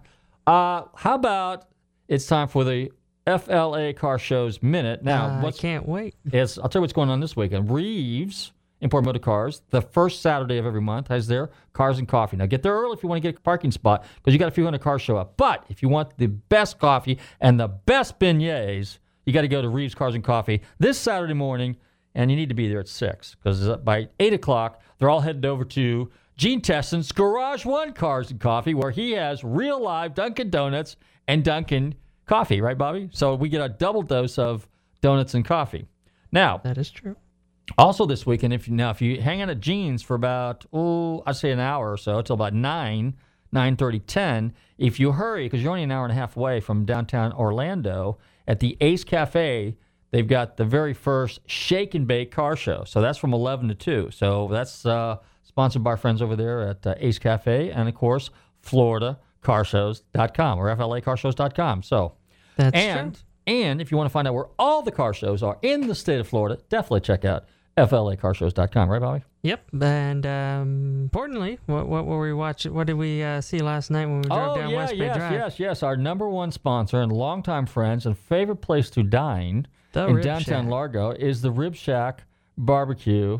how 0.47 1.13
about 1.13 1.65
it's 2.07 2.25
time 2.25 2.47
for 2.47 2.63
the 2.63 2.91
FLA 3.27 3.93
Car 3.93 4.17
Show's 4.17 4.63
minute? 4.63 5.03
Now, 5.03 5.39
Uh, 5.39 5.45
I 5.45 5.51
can't 5.51 5.87
wait. 5.87 6.15
it's, 6.25 6.57
I'll 6.57 6.67
tell 6.67 6.79
you 6.79 6.81
what's 6.81 6.93
going 6.93 7.09
on 7.11 7.19
this 7.19 7.35
weekend. 7.35 7.69
Reeves 7.69 8.53
Import 8.81 9.05
Motor 9.05 9.19
Cars, 9.19 9.61
the 9.69 9.83
first 9.83 10.23
Saturday 10.23 10.57
of 10.57 10.65
every 10.65 10.81
month, 10.81 11.09
has 11.09 11.27
their 11.27 11.51
cars 11.73 11.99
and 11.99 12.07
coffee. 12.07 12.37
Now, 12.37 12.47
get 12.47 12.63
there 12.63 12.73
early 12.73 12.93
if 12.93 13.03
you 13.03 13.09
want 13.09 13.21
to 13.21 13.31
get 13.31 13.37
a 13.37 13.41
parking 13.41 13.69
spot 13.69 14.03
because 14.15 14.33
you 14.33 14.39
got 14.39 14.47
a 14.47 14.51
few 14.51 14.63
hundred 14.63 14.81
cars 14.81 15.03
show 15.03 15.15
up. 15.15 15.37
But 15.37 15.63
if 15.69 15.83
you 15.83 15.89
want 15.89 16.17
the 16.17 16.25
best 16.25 16.79
coffee 16.79 17.19
and 17.39 17.59
the 17.59 17.67
best 17.67 18.19
beignets, 18.19 18.97
you 19.27 19.33
got 19.33 19.41
to 19.41 19.47
go 19.47 19.61
to 19.61 19.69
Reeves 19.69 19.93
Cars 19.93 20.15
and 20.15 20.23
Coffee 20.23 20.63
this 20.79 20.97
Saturday 20.97 21.35
morning, 21.35 21.77
and 22.15 22.31
you 22.31 22.35
need 22.35 22.49
to 22.49 22.55
be 22.55 22.67
there 22.67 22.79
at 22.79 22.87
6 22.87 23.35
because 23.35 23.67
by 23.83 24.09
8 24.19 24.33
o'clock, 24.33 24.81
they're 24.97 25.11
all 25.11 25.21
headed 25.21 25.45
over 25.45 25.63
to 25.63 26.09
Gene 26.37 26.61
Tesson's 26.61 27.11
Garage 27.11 27.65
One 27.65 27.93
Cars 27.93 28.29
and 28.31 28.39
Coffee, 28.39 28.73
where 28.75 28.91
he 28.91 29.11
has 29.13 29.43
real 29.43 29.81
live 29.81 30.13
Dunkin' 30.13 30.49
Donuts 30.51 30.95
and 31.27 31.43
Dunkin' 31.43 31.95
Coffee, 32.27 32.61
right, 32.61 32.77
Bobby? 32.77 33.09
So 33.11 33.35
we 33.35 33.49
get 33.49 33.61
a 33.61 33.69
double 33.69 34.03
dose 34.03 34.37
of 34.37 34.67
donuts 35.01 35.33
and 35.33 35.43
coffee. 35.45 35.87
Now, 36.31 36.59
That 36.63 36.77
is 36.77 36.91
true. 36.91 37.15
also 37.77 38.05
this 38.05 38.25
weekend, 38.25 38.53
if 38.53 38.67
you 38.67 38.75
now 38.75 38.91
if 38.91 39.01
you 39.01 39.21
hang 39.21 39.41
out 39.41 39.49
at 39.49 39.59
Gene's 39.61 40.01
for 40.03 40.13
about 40.15 40.65
oh 40.73 41.23
I'd 41.25 41.35
say 41.37 41.51
an 41.51 41.59
hour 41.59 41.91
or 41.91 41.97
so 41.97 42.21
till 42.21 42.33
about 42.35 42.53
nine, 42.53 43.15
nine 43.51 43.75
thirty, 43.75 43.99
ten, 43.99 44.53
if 44.77 44.99
you 44.99 45.13
hurry 45.13 45.45
because 45.45 45.61
you're 45.63 45.71
only 45.71 45.83
an 45.83 45.91
hour 45.91 46.03
and 46.03 46.11
a 46.11 46.15
half 46.15 46.37
away 46.37 46.59
from 46.59 46.85
downtown 46.85 47.33
Orlando 47.33 48.17
at 48.47 48.59
the 48.59 48.77
Ace 48.81 49.03
Cafe, 49.03 49.75
they've 50.11 50.27
got 50.27 50.57
the 50.57 50.65
very 50.65 50.93
first 50.93 51.39
Shake 51.47 51.95
and 51.95 52.05
Bake 52.07 52.29
car 52.31 52.55
show. 52.55 52.83
So 52.85 53.01
that's 53.01 53.17
from 53.17 53.33
eleven 53.33 53.69
to 53.69 53.75
two. 53.75 54.09
So 54.11 54.49
that's 54.51 54.85
uh, 54.85 55.17
sponsored 55.57 55.83
by 55.83 55.89
our 55.89 55.97
friends 55.97 56.21
over 56.21 56.35
there 56.35 56.61
at 56.61 56.85
uh, 56.85 56.93
Ace 56.99 57.17
Cafe 57.17 57.71
and 57.71 57.89
of 57.89 57.95
course 57.95 58.29
FloridaCarshows.com 58.63 60.59
or 60.59 60.75
FLACarshows.com. 60.75 61.81
So 61.81 62.13
That's 62.57 62.75
and 62.77 63.15
true. 63.15 63.23
and 63.47 63.81
if 63.81 63.89
you 63.91 63.97
want 63.97 64.07
to 64.07 64.11
find 64.11 64.27
out 64.27 64.35
where 64.35 64.45
all 64.59 64.83
the 64.83 64.91
car 64.91 65.15
shows 65.15 65.41
are 65.41 65.57
in 65.63 65.87
the 65.87 65.95
state 65.95 66.19
of 66.19 66.27
Florida, 66.27 66.59
definitely 66.69 67.01
check 67.01 67.25
out 67.25 67.45
FLACarshows.com, 67.75 68.87
right, 68.89 69.01
Bobby? 69.01 69.23
Yep. 69.41 69.65
And 69.81 70.25
um, 70.27 70.99
importantly, 71.03 71.57
what 71.65 71.87
what 71.87 72.05
were 72.05 72.19
we 72.21 72.33
watching? 72.33 72.73
What 72.75 72.85
did 72.85 72.93
we 72.93 73.23
uh, 73.23 73.41
see 73.41 73.57
last 73.59 73.89
night 73.89 74.05
when 74.05 74.21
we 74.21 74.29
drove 74.29 74.51
Oh, 74.51 74.55
down 74.61 74.69
yeah, 74.69 74.77
West 74.77 74.91
Bay 74.93 75.05
yes, 75.05 75.15
Drive? 75.17 75.31
yes, 75.33 75.59
yes. 75.59 75.81
Our 75.83 75.97
number 75.97 76.29
one 76.29 76.51
sponsor 76.51 77.01
and 77.01 77.11
longtime 77.11 77.65
friends 77.65 78.05
and 78.05 78.15
favorite 78.15 78.57
place 78.57 78.91
to 78.91 79.01
dine 79.01 79.67
The 79.93 80.05
in 80.07 80.15
downtown 80.21 80.65
Shack. 80.65 80.69
Largo 80.71 81.11
is 81.11 81.41
the 81.41 81.49
Rib 81.51 81.73
Shack 81.75 82.25
Barbecue. 82.59 83.39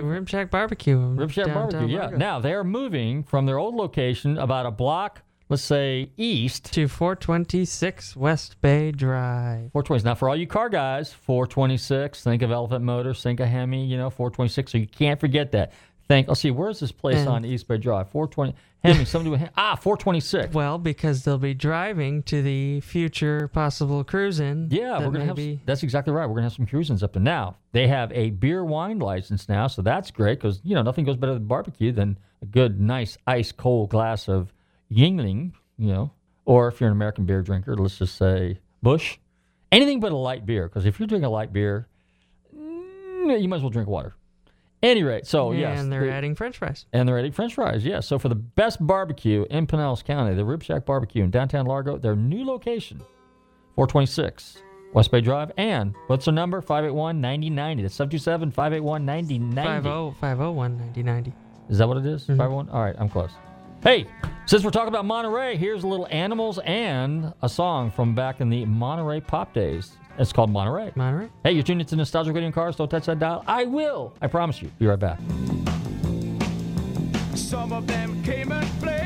Rib 0.00 0.28
Shack 0.28 0.50
Barbecue. 0.50 0.96
Rib 0.98 1.30
Shack 1.30 1.46
Barbecue, 1.52 1.86
yeah. 1.88 2.00
Largo. 2.02 2.16
Now, 2.18 2.38
they're 2.40 2.64
moving 2.64 3.22
from 3.24 3.46
their 3.46 3.58
old 3.58 3.74
location 3.74 4.38
about 4.38 4.64
a 4.66 4.70
block, 4.70 5.22
let's 5.48 5.62
say, 5.62 6.12
east. 6.16 6.72
to 6.74 6.86
426 6.88 8.14
West 8.16 8.60
Bay 8.60 8.92
Drive. 8.92 9.72
426. 9.72 10.04
Now, 10.04 10.14
for 10.14 10.28
all 10.28 10.36
you 10.36 10.46
car 10.46 10.68
guys, 10.68 11.12
426. 11.12 12.22
Think 12.22 12.42
of 12.42 12.50
Elephant 12.52 12.84
Motors, 12.84 13.22
think 13.22 13.40
of 13.40 13.48
Hemi, 13.48 13.84
you 13.86 13.96
know, 13.96 14.10
426. 14.10 14.72
So 14.72 14.78
you 14.78 14.86
can't 14.86 15.18
forget 15.18 15.52
that. 15.52 15.72
Think, 16.06 16.28
let's 16.28 16.40
see, 16.40 16.50
where's 16.50 16.80
this 16.80 16.92
place 16.92 17.18
And- 17.18 17.28
on 17.28 17.44
East 17.44 17.66
Bay 17.68 17.76
Drive? 17.76 18.08
420. 18.08 18.54
Hemi, 18.84 19.04
somebody 19.04 19.30
with, 19.30 19.50
ah, 19.56 19.74
426. 19.74 20.54
Well, 20.54 20.78
because 20.78 21.24
they'll 21.24 21.36
be 21.36 21.52
driving 21.54 22.22
to 22.24 22.42
the 22.42 22.80
future 22.80 23.48
possible 23.48 24.04
cruising. 24.04 24.68
Yeah, 24.70 25.00
we're 25.00 25.10
gonna 25.10 25.24
have. 25.24 25.34
be- 25.36 25.60
That's 25.66 25.82
exactly 25.82 26.12
right. 26.12 26.26
We're 26.26 26.34
gonna 26.36 26.44
have 26.44 26.52
some 26.52 26.66
cruisins 26.66 27.02
up 27.02 27.12
there 27.12 27.22
now. 27.22 27.56
They 27.72 27.88
have 27.88 28.12
a 28.12 28.30
beer 28.30 28.64
wine 28.64 29.00
license 29.00 29.48
now, 29.48 29.66
so 29.66 29.82
that's 29.82 30.10
great 30.12 30.38
because 30.38 30.60
you 30.62 30.74
know 30.76 30.82
nothing 30.82 31.04
goes 31.04 31.16
better 31.16 31.34
than 31.34 31.46
barbecue 31.46 31.90
than 31.90 32.18
a 32.40 32.46
good, 32.46 32.80
nice, 32.80 33.18
ice 33.26 33.50
cold 33.50 33.90
glass 33.90 34.28
of 34.28 34.52
Yuengling. 34.92 35.52
You 35.76 35.88
know, 35.92 36.10
or 36.44 36.68
if 36.68 36.80
you're 36.80 36.88
an 36.90 36.96
American 36.96 37.24
beer 37.26 37.42
drinker, 37.42 37.76
let's 37.76 37.98
just 37.98 38.14
say 38.16 38.58
Busch. 38.82 39.18
Anything 39.72 39.98
but 40.00 40.12
a 40.12 40.16
light 40.16 40.46
beer, 40.46 40.68
because 40.68 40.86
if 40.86 40.98
you're 41.00 41.06
drinking 41.08 41.26
a 41.26 41.30
light 41.30 41.52
beer, 41.52 41.88
mm, 42.56 43.40
you 43.42 43.48
might 43.48 43.56
as 43.56 43.62
well 43.62 43.70
drink 43.70 43.88
water. 43.88 44.14
Any 44.82 45.02
rate, 45.02 45.26
so 45.26 45.50
and 45.50 45.58
yes, 45.60 45.80
And 45.80 45.92
they're 45.92 46.06
the- 46.06 46.12
adding 46.12 46.34
French 46.36 46.58
fries. 46.58 46.86
and 46.92 47.08
they're 47.08 47.18
adding 47.18 47.32
French 47.32 47.54
fries, 47.54 47.84
yes. 47.84 48.06
So 48.06 48.18
for 48.18 48.28
the 48.28 48.36
best 48.36 48.84
barbecue 48.86 49.44
in 49.50 49.66
Pinellas 49.66 50.04
County, 50.04 50.34
the 50.34 50.44
Rib 50.44 50.62
Shack 50.62 50.86
Barbecue 50.86 51.24
in 51.24 51.30
downtown 51.30 51.66
Largo, 51.66 51.96
their 51.98 52.14
new 52.14 52.44
location, 52.44 53.00
426 53.74 54.62
West 54.92 55.10
Bay 55.10 55.20
Drive. 55.20 55.50
And 55.56 55.94
what's 56.06 56.26
their 56.26 56.34
number? 56.34 56.62
581-9090. 56.62 57.82
That's 57.82 57.96
727-581-9090. 57.98 60.12
50 60.12 60.20
501 60.20 61.32
Is 61.68 61.78
that 61.78 61.88
what 61.88 61.96
it 61.96 62.06
is? 62.06 62.22
Mm-hmm. 62.22 62.36
581? 62.36 62.68
All 62.70 62.82
right, 62.82 62.94
I'm 62.98 63.08
close. 63.08 63.32
Hey, 63.82 64.06
since 64.46 64.64
we're 64.64 64.70
talking 64.70 64.88
about 64.88 65.04
Monterey, 65.04 65.56
here's 65.56 65.84
a 65.84 65.88
little 65.88 66.08
animals 66.10 66.58
and 66.64 67.32
a 67.42 67.48
song 67.48 67.90
from 67.90 68.14
back 68.14 68.40
in 68.40 68.48
the 68.48 68.64
Monterey 68.64 69.20
pop 69.20 69.52
days. 69.54 69.92
It's 70.18 70.32
called 70.32 70.50
Monterey. 70.50 70.92
Monterey. 70.96 71.30
Hey, 71.44 71.52
you're 71.52 71.62
tuned 71.62 71.80
into 71.80 71.94
Nostalgic 71.94 72.34
Radio 72.34 72.46
and 72.46 72.54
Cars. 72.54 72.74
Don't 72.76 72.88
touch 72.88 73.06
that 73.06 73.20
dial. 73.20 73.44
I 73.46 73.64
will. 73.64 74.14
I 74.20 74.26
promise 74.26 74.60
you. 74.60 74.68
Be 74.78 74.86
right 74.86 74.98
back. 74.98 75.18
Some 77.36 77.72
of 77.72 77.86
them 77.86 78.22
came 78.24 78.50
and 78.50 78.66
played. 78.80 78.97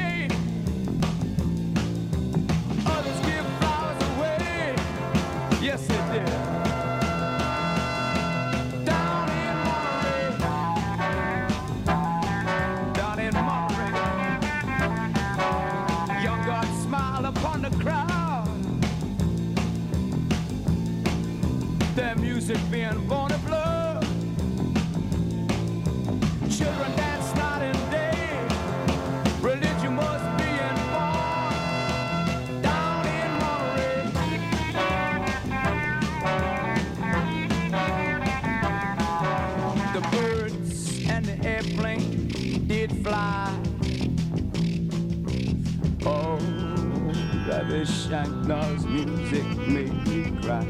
Johnny 47.84 48.86
music 48.86 49.44
made 49.66 50.06
me 50.06 50.30
cry. 50.40 50.64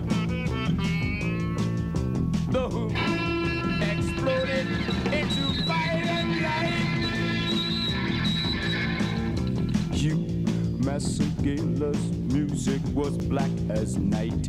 The 2.51 2.69
hoop 2.71 2.93
exploded 3.83 4.67
into 5.13 5.65
fire 5.67 6.05
and 6.07 6.41
light. 6.41 6.89
Hugh 9.93 10.25
Masekela's 10.81 12.03
music 12.33 12.81
was 12.95 13.19
black 13.19 13.51
as 13.69 13.99
night. 13.99 14.49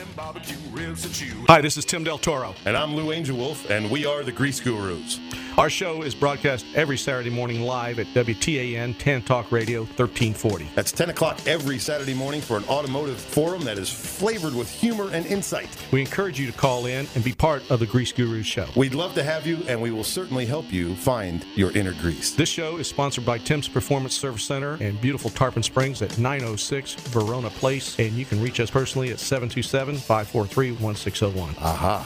Hi, 1.47 1.61
this 1.61 1.77
is 1.77 1.85
Tim 1.85 2.03
Del 2.03 2.17
Toro. 2.17 2.53
And 2.65 2.75
I'm 2.75 2.95
Lou 2.95 3.11
Angel 3.11 3.37
Wolf, 3.37 3.69
and 3.69 3.89
we 3.89 4.05
are 4.05 4.23
the 4.23 4.31
Grease 4.31 4.59
Gurus. 4.59 5.19
Our 5.57 5.69
show 5.69 6.01
is 6.01 6.15
broadcast 6.15 6.65
every 6.75 6.97
Saturday 6.97 7.29
morning 7.29 7.61
live 7.61 7.99
at 7.99 8.07
WTAN 8.07 8.97
10 8.97 9.21
Talk 9.23 9.51
Radio 9.51 9.81
1340. 9.81 10.69
That's 10.75 10.93
10 10.93 11.09
o'clock 11.09 11.39
every 11.45 11.77
Saturday 11.77 12.13
morning 12.13 12.39
for 12.39 12.55
an 12.55 12.63
automotive 12.69 13.19
forum 13.19 13.63
that 13.65 13.77
is 13.77 13.89
flavored 13.89 14.55
with 14.55 14.69
humor 14.69 15.09
and 15.11 15.25
insight. 15.25 15.67
We 15.91 15.99
encourage 15.99 16.39
you 16.39 16.49
to 16.49 16.57
call 16.57 16.85
in 16.85 17.05
and 17.15 17.23
be 17.23 17.33
part 17.33 17.69
of 17.69 17.79
the 17.79 17.85
Grease 17.85 18.13
Gurus 18.13 18.45
show. 18.45 18.67
We'd 18.77 18.93
love 18.93 19.13
to 19.15 19.23
have 19.23 19.45
you, 19.45 19.57
and 19.67 19.81
we 19.81 19.91
will 19.91 20.05
certainly 20.05 20.45
help 20.45 20.71
you 20.71 20.95
find 20.95 21.45
your 21.55 21.71
inner 21.71 21.93
grease. 21.95 22.31
This 22.31 22.49
show 22.49 22.77
is 22.77 22.87
sponsored 22.87 23.25
by 23.25 23.37
Tim's 23.37 23.67
Performance 23.67 24.15
Service 24.15 24.45
Center 24.45 24.77
and 24.79 24.99
beautiful 25.01 25.29
Tarpon 25.29 25.63
Springs 25.63 26.01
at 26.01 26.17
906 26.17 26.93
Verona 27.09 27.49
Place. 27.49 27.99
And 27.99 28.13
you 28.13 28.23
can 28.23 28.41
reach 28.41 28.61
us 28.61 28.69
personally 28.69 29.11
at 29.11 29.19
727 29.19 29.97
543 30.01 30.71
1601. 30.73 31.55
Aha. 31.61 32.05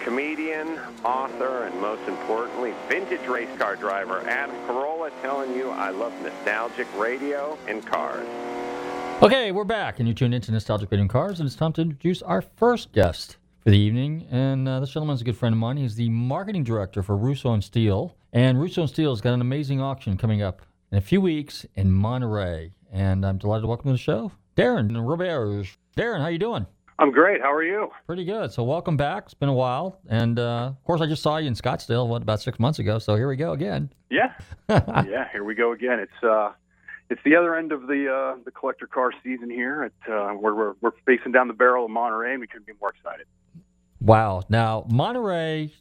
Comedian, 0.00 0.78
author, 1.04 1.64
and 1.64 1.80
most 1.80 2.06
importantly, 2.08 2.74
vintage 2.88 3.26
race 3.26 3.48
car 3.58 3.76
driver 3.76 4.20
Adam 4.28 4.56
Carolla 4.66 5.10
telling 5.22 5.54
you 5.54 5.70
I 5.70 5.90
love 5.90 6.12
nostalgic 6.22 6.86
radio 6.96 7.58
and 7.66 7.84
cars. 7.84 8.26
Okay, 9.20 9.50
we're 9.50 9.64
back, 9.64 9.98
and 9.98 10.06
you 10.06 10.14
tuned 10.14 10.34
into 10.34 10.52
Nostalgic 10.52 10.90
Radio 10.92 11.02
and 11.02 11.10
Cars, 11.10 11.40
and 11.40 11.46
it's 11.46 11.56
time 11.56 11.72
to 11.72 11.80
introduce 11.80 12.22
our 12.22 12.40
first 12.40 12.92
guest 12.92 13.36
for 13.58 13.70
the 13.70 13.78
evening. 13.78 14.26
And 14.30 14.68
uh, 14.68 14.78
this 14.78 14.90
gentleman's 14.90 15.20
a 15.20 15.24
good 15.24 15.36
friend 15.36 15.52
of 15.52 15.58
mine. 15.58 15.76
He's 15.76 15.96
the 15.96 16.08
marketing 16.08 16.62
director 16.62 17.02
for 17.02 17.16
Russo 17.16 17.52
and 17.52 17.64
Steel, 17.64 18.16
and 18.32 18.60
Russo 18.60 18.82
and 18.82 18.90
Steel 18.90 19.10
has 19.10 19.20
got 19.20 19.34
an 19.34 19.40
amazing 19.40 19.80
auction 19.80 20.16
coming 20.16 20.40
up 20.40 20.62
in 20.92 20.98
a 20.98 21.00
few 21.00 21.20
weeks 21.20 21.66
in 21.74 21.90
Monterey. 21.90 22.72
And 22.92 23.26
I'm 23.26 23.38
delighted 23.38 23.62
to 23.62 23.66
welcome 23.66 23.88
to 23.88 23.92
the 23.92 23.98
show, 23.98 24.32
Darin 24.54 24.90
Roberge. 24.90 25.76
Darin, 25.96 26.22
how 26.22 26.28
you 26.28 26.38
doing? 26.38 26.66
I'm 27.00 27.12
great. 27.12 27.40
How 27.40 27.52
are 27.52 27.62
you? 27.62 27.90
Pretty 28.06 28.24
good. 28.24 28.52
So 28.52 28.64
welcome 28.64 28.96
back. 28.96 29.24
It's 29.26 29.34
been 29.34 29.48
a 29.48 29.54
while, 29.54 30.00
and 30.08 30.36
uh, 30.36 30.72
of 30.72 30.84
course, 30.84 31.00
I 31.00 31.06
just 31.06 31.22
saw 31.22 31.36
you 31.36 31.46
in 31.46 31.54
Scottsdale 31.54 32.08
what 32.08 32.22
about 32.22 32.40
six 32.40 32.58
months 32.58 32.80
ago. 32.80 32.98
So 32.98 33.14
here 33.14 33.28
we 33.28 33.36
go 33.36 33.52
again. 33.52 33.92
Yeah. 34.10 34.32
yeah. 34.68 35.28
Here 35.30 35.44
we 35.44 35.54
go 35.54 35.72
again. 35.72 36.00
It's 36.00 36.24
uh, 36.24 36.52
it's 37.08 37.20
the 37.24 37.36
other 37.36 37.54
end 37.54 37.70
of 37.70 37.82
the 37.82 38.12
uh, 38.12 38.42
the 38.44 38.50
collector 38.50 38.88
car 38.88 39.12
season 39.22 39.48
here. 39.48 39.84
At 39.84 40.12
uh, 40.12 40.30
where 40.32 40.54
we're 40.56 40.74
we're 40.80 40.90
facing 41.06 41.30
down 41.30 41.46
the 41.46 41.54
barrel 41.54 41.84
of 41.84 41.90
Monterey, 41.92 42.32
and 42.32 42.40
we 42.40 42.48
couldn't 42.48 42.66
be 42.66 42.72
more 42.80 42.90
excited. 42.90 43.26
Wow. 44.00 44.42
Now 44.48 44.84
Monterey. 44.90 45.72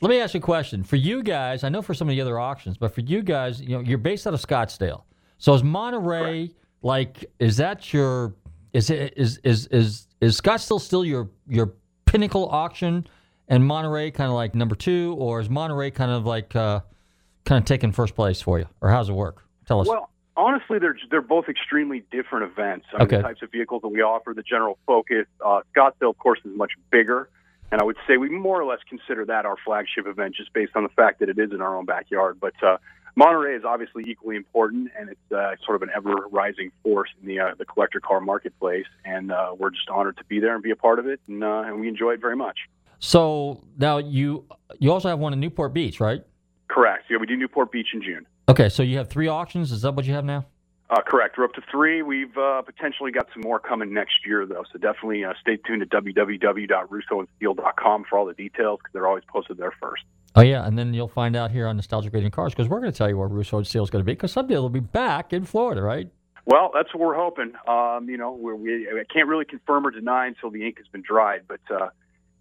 Let 0.00 0.10
me 0.10 0.20
ask 0.20 0.34
you 0.34 0.40
a 0.40 0.42
question. 0.42 0.84
For 0.84 0.96
you 0.96 1.24
guys, 1.24 1.64
I 1.64 1.70
know 1.70 1.82
for 1.82 1.94
some 1.94 2.06
of 2.08 2.14
the 2.14 2.20
other 2.20 2.38
auctions, 2.38 2.76
but 2.76 2.94
for 2.94 3.00
you 3.00 3.22
guys, 3.22 3.62
you 3.62 3.70
know, 3.70 3.80
you're 3.80 3.98
based 3.98 4.26
out 4.26 4.34
of 4.34 4.40
Scottsdale. 4.40 5.02
So 5.38 5.54
is 5.54 5.64
Monterey 5.64 6.50
like? 6.82 7.24
Is 7.40 7.56
that 7.56 7.92
your? 7.92 8.36
Is 8.72 8.90
it 8.90 9.14
is 9.16 9.38
is 9.38 9.66
is 9.68 10.05
is 10.20 10.40
Scottsdale 10.40 10.80
still 10.80 11.04
your 11.04 11.30
your 11.48 11.74
pinnacle 12.04 12.48
auction, 12.48 13.06
and 13.48 13.66
Monterey 13.66 14.10
kind 14.10 14.28
of 14.28 14.34
like 14.34 14.54
number 14.54 14.74
two, 14.74 15.14
or 15.18 15.40
is 15.40 15.48
Monterey 15.50 15.90
kind 15.90 16.10
of 16.10 16.24
like 16.26 16.54
uh, 16.56 16.80
kind 17.44 17.60
of 17.62 17.66
taking 17.66 17.92
first 17.92 18.14
place 18.14 18.40
for 18.40 18.58
you, 18.58 18.66
or 18.80 18.90
how's 18.90 19.08
it 19.08 19.12
work? 19.14 19.42
Tell 19.66 19.80
us. 19.80 19.88
Well, 19.88 20.10
honestly, 20.36 20.78
they're 20.78 20.96
they're 21.10 21.20
both 21.20 21.48
extremely 21.48 22.04
different 22.10 22.50
events. 22.50 22.86
I 22.92 22.98
mean, 22.98 23.06
Okay. 23.06 23.16
the 23.18 23.22
types 23.22 23.42
of 23.42 23.50
vehicles 23.50 23.82
that 23.82 23.88
we 23.88 24.00
offer, 24.02 24.32
the 24.34 24.42
general 24.42 24.78
focus. 24.86 25.26
Uh, 25.44 25.60
Scottsdale, 25.76 26.10
of 26.10 26.18
course, 26.18 26.40
is 26.44 26.56
much 26.56 26.72
bigger. 26.90 27.28
And 27.72 27.80
I 27.80 27.84
would 27.84 27.96
say 28.06 28.16
we 28.16 28.28
more 28.28 28.60
or 28.60 28.64
less 28.64 28.78
consider 28.88 29.24
that 29.24 29.44
our 29.44 29.56
flagship 29.64 30.06
event 30.06 30.36
just 30.36 30.52
based 30.52 30.72
on 30.76 30.84
the 30.84 30.88
fact 30.90 31.18
that 31.18 31.28
it 31.28 31.36
is 31.36 31.50
in 31.50 31.60
our 31.60 31.76
own 31.76 31.84
backyard. 31.84 32.38
But 32.40 32.54
uh, 32.62 32.76
Monterey 33.16 33.56
is 33.56 33.64
obviously 33.64 34.04
equally 34.06 34.36
important, 34.36 34.90
and 34.98 35.08
it's 35.08 35.32
uh, 35.32 35.56
sort 35.64 35.76
of 35.76 35.82
an 35.82 35.88
ever 35.96 36.14
rising 36.30 36.70
force 36.82 37.08
in 37.20 37.26
the 37.26 37.40
uh, 37.40 37.54
the 37.58 37.64
collector 37.64 37.98
car 37.98 38.20
marketplace. 38.20 38.84
And 39.06 39.32
uh, 39.32 39.54
we're 39.58 39.70
just 39.70 39.88
honored 39.88 40.18
to 40.18 40.24
be 40.24 40.38
there 40.38 40.54
and 40.54 40.62
be 40.62 40.70
a 40.70 40.76
part 40.76 40.98
of 40.98 41.06
it, 41.06 41.18
and, 41.26 41.42
uh, 41.42 41.64
and 41.66 41.80
we 41.80 41.88
enjoy 41.88 42.12
it 42.12 42.20
very 42.20 42.36
much. 42.36 42.58
So 42.98 43.64
now 43.78 43.96
you 43.96 44.44
you 44.78 44.92
also 44.92 45.08
have 45.08 45.18
one 45.18 45.32
in 45.32 45.40
Newport 45.40 45.72
Beach, 45.72 45.98
right? 45.98 46.22
Correct. 46.68 47.04
Yeah, 47.08 47.16
we 47.18 47.26
do 47.26 47.36
Newport 47.36 47.72
Beach 47.72 47.88
in 47.94 48.02
June. 48.02 48.26
Okay, 48.50 48.68
so 48.68 48.82
you 48.82 48.98
have 48.98 49.08
three 49.08 49.28
auctions. 49.28 49.72
Is 49.72 49.80
that 49.82 49.94
what 49.94 50.04
you 50.04 50.12
have 50.12 50.26
now? 50.26 50.44
Uh, 50.90 51.00
correct. 51.00 51.38
We're 51.38 51.44
up 51.44 51.54
to 51.54 51.62
three. 51.70 52.02
We've 52.02 52.36
uh, 52.36 52.60
potentially 52.62 53.10
got 53.10 53.26
some 53.32 53.40
more 53.42 53.58
coming 53.58 53.92
next 53.92 54.24
year, 54.24 54.46
though. 54.46 54.62
So 54.72 54.78
definitely 54.78 55.24
uh, 55.24 55.32
stay 55.40 55.56
tuned 55.56 55.80
to 55.80 55.86
www.russoandsteel.com 55.86 58.04
for 58.08 58.18
all 58.18 58.26
the 58.26 58.34
details 58.34 58.78
because 58.78 58.92
they're 58.92 59.08
always 59.08 59.24
posted 59.26 59.56
there 59.56 59.72
first. 59.80 60.04
Oh 60.36 60.42
yeah, 60.42 60.66
and 60.66 60.78
then 60.78 60.92
you'll 60.92 61.08
find 61.08 61.34
out 61.34 61.50
here 61.50 61.66
on 61.66 61.76
Nostalgic 61.76 62.12
Radio 62.12 62.26
and 62.26 62.32
Cars 62.32 62.52
because 62.52 62.68
we're 62.68 62.80
going 62.80 62.92
to 62.92 62.96
tell 62.96 63.08
you 63.08 63.16
where 63.16 63.26
Russo 63.26 63.62
Steel 63.62 63.82
is 63.82 63.88
going 63.88 64.04
to 64.04 64.06
be 64.06 64.12
because 64.12 64.32
someday 64.32 64.52
they'll 64.52 64.68
be 64.68 64.80
back 64.80 65.32
in 65.32 65.46
Florida, 65.46 65.80
right? 65.80 66.10
Well, 66.44 66.70
that's 66.74 66.94
what 66.94 67.00
we're 67.00 67.16
hoping. 67.16 67.52
Um, 67.66 68.08
you 68.08 68.18
know, 68.18 68.32
we're, 68.32 68.54
we 68.54 68.86
I 68.86 69.04
can't 69.10 69.28
really 69.28 69.46
confirm 69.46 69.86
or 69.86 69.90
deny 69.90 70.26
until 70.26 70.50
the 70.50 70.64
ink 70.64 70.76
has 70.76 70.86
been 70.88 71.02
dried, 71.02 71.42
but 71.48 71.60
uh, 71.70 71.88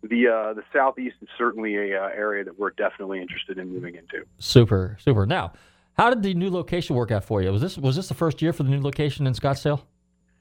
the 0.03 0.27
uh, 0.27 0.53
the 0.53 0.63
southeast 0.73 1.15
is 1.21 1.29
certainly 1.37 1.75
a 1.75 2.03
uh, 2.03 2.09
area 2.09 2.43
that 2.43 2.59
we're 2.59 2.71
definitely 2.71 3.21
interested 3.21 3.57
in 3.57 3.69
moving 3.73 3.95
into. 3.95 4.25
Super, 4.39 4.97
super. 4.99 5.25
Now, 5.25 5.53
how 5.97 6.09
did 6.09 6.21
the 6.21 6.33
new 6.33 6.49
location 6.49 6.97
work 6.97 7.11
out 7.11 7.23
for 7.23 7.41
you? 7.41 7.49
Was 7.49 7.61
this 7.61 7.77
was 7.77 7.95
this 7.95 8.09
the 8.09 8.13
first 8.13 8.41
year 8.41 8.51
for 8.51 8.63
the 8.63 8.69
new 8.69 8.81
location 8.81 9.25
in 9.25 9.33
Scottsdale? 9.33 9.81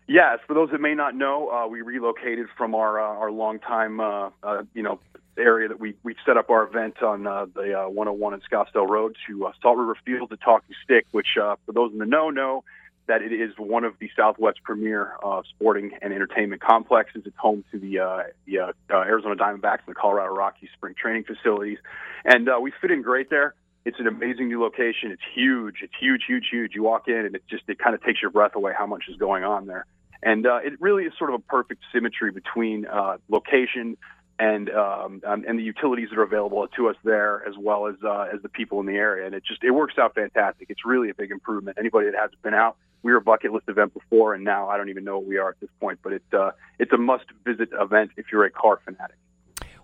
Yes, 0.08 0.40
for 0.46 0.54
those 0.54 0.70
that 0.70 0.80
may 0.80 0.94
not 0.94 1.14
know, 1.14 1.48
uh, 1.48 1.66
we 1.66 1.80
relocated 1.80 2.48
from 2.58 2.74
our 2.74 3.00
uh, 3.00 3.18
our 3.18 3.30
longtime 3.30 4.00
uh, 4.00 4.30
uh, 4.42 4.64
you 4.74 4.82
know 4.82 4.98
area 5.38 5.68
that 5.68 5.80
we 5.80 5.94
we 6.02 6.14
set 6.26 6.36
up 6.36 6.50
our 6.50 6.64
event 6.64 7.02
on 7.02 7.26
uh, 7.26 7.46
the 7.54 7.84
uh, 7.84 7.88
101 7.88 8.34
in 8.34 8.40
Scottsdale 8.40 8.88
Road 8.88 9.16
to 9.28 9.46
uh, 9.46 9.52
Salt 9.62 9.78
River 9.78 9.96
Field 10.04 10.30
to 10.30 10.36
Talking 10.36 10.74
Stick, 10.84 11.06
which 11.12 11.36
uh, 11.40 11.56
for 11.66 11.72
those 11.72 11.92
in 11.92 11.98
the 11.98 12.06
know 12.06 12.30
know 12.30 12.64
that 13.06 13.20
it 13.20 13.32
is 13.32 13.50
one 13.58 13.84
of 13.84 13.94
the 13.98 14.08
Southwest 14.16 14.62
premier 14.62 15.12
uh, 15.22 15.42
sporting 15.50 15.92
and 16.00 16.12
entertainment 16.12 16.62
complexes. 16.62 17.22
It's 17.26 17.36
home 17.36 17.62
to 17.70 17.78
the, 17.78 17.98
uh, 17.98 18.22
the 18.46 18.72
Arizona 18.90 19.36
Diamondbacks 19.36 19.80
and 19.86 19.88
the 19.88 19.94
Colorado 19.94 20.34
Rockies 20.34 20.70
spring 20.74 20.94
training 20.98 21.24
facilities, 21.24 21.76
and 22.24 22.48
we 22.62 22.72
fit 22.80 22.90
in 22.90 23.02
great 23.02 23.28
there. 23.28 23.54
It's 23.84 24.00
an 24.00 24.06
amazing 24.06 24.48
new 24.48 24.62
location. 24.62 25.10
It's 25.10 25.22
huge. 25.34 25.76
It's 25.82 25.92
huge, 26.00 26.22
huge, 26.26 26.46
huge. 26.50 26.74
You 26.74 26.82
walk 26.82 27.06
in 27.06 27.26
and 27.26 27.34
it 27.34 27.42
just 27.48 27.64
it 27.68 27.78
kind 27.78 27.94
of 27.94 28.02
takes 28.02 28.22
your 28.22 28.30
breath 28.30 28.54
away 28.54 28.72
how 28.76 28.86
much 28.86 29.04
is 29.10 29.16
going 29.16 29.44
on 29.44 29.66
there. 29.66 29.84
And 30.22 30.46
uh, 30.46 30.60
it 30.64 30.80
really 30.80 31.04
is 31.04 31.12
sort 31.18 31.30
of 31.30 31.40
a 31.40 31.42
perfect 31.42 31.82
symmetry 31.92 32.30
between 32.30 32.86
uh, 32.86 33.18
location 33.28 33.98
and 34.38 34.70
um, 34.70 35.22
um, 35.26 35.44
and 35.46 35.58
the 35.58 35.62
utilities 35.62 36.08
that 36.10 36.18
are 36.18 36.22
available 36.22 36.66
to 36.76 36.88
us 36.88 36.96
there, 37.04 37.46
as 37.46 37.54
well 37.58 37.86
as 37.86 37.94
uh, 38.04 38.26
as 38.32 38.42
the 38.42 38.48
people 38.48 38.80
in 38.80 38.86
the 38.86 38.94
area. 38.94 39.26
And 39.26 39.34
it 39.34 39.44
just 39.46 39.62
it 39.62 39.70
works 39.70 39.94
out 39.98 40.14
fantastic. 40.14 40.68
It's 40.70 40.84
really 40.84 41.10
a 41.10 41.14
big 41.14 41.30
improvement. 41.30 41.78
Anybody 41.78 42.06
that 42.10 42.18
hasn't 42.20 42.42
been 42.42 42.54
out, 42.54 42.76
we 43.02 43.12
were 43.12 43.18
a 43.18 43.22
bucket 43.22 43.52
list 43.52 43.68
event 43.68 43.94
before, 43.94 44.34
and 44.34 44.44
now 44.44 44.68
I 44.68 44.76
don't 44.76 44.88
even 44.88 45.04
know 45.04 45.18
what 45.18 45.26
we 45.26 45.38
are 45.38 45.50
at 45.50 45.60
this 45.60 45.70
point. 45.80 46.00
But 46.02 46.14
it's 46.14 46.34
uh, 46.34 46.50
it's 46.78 46.92
a 46.92 46.98
must 46.98 47.26
visit 47.44 47.68
event 47.78 48.12
if 48.16 48.26
you're 48.32 48.44
a 48.44 48.50
car 48.50 48.80
fanatic. 48.84 49.16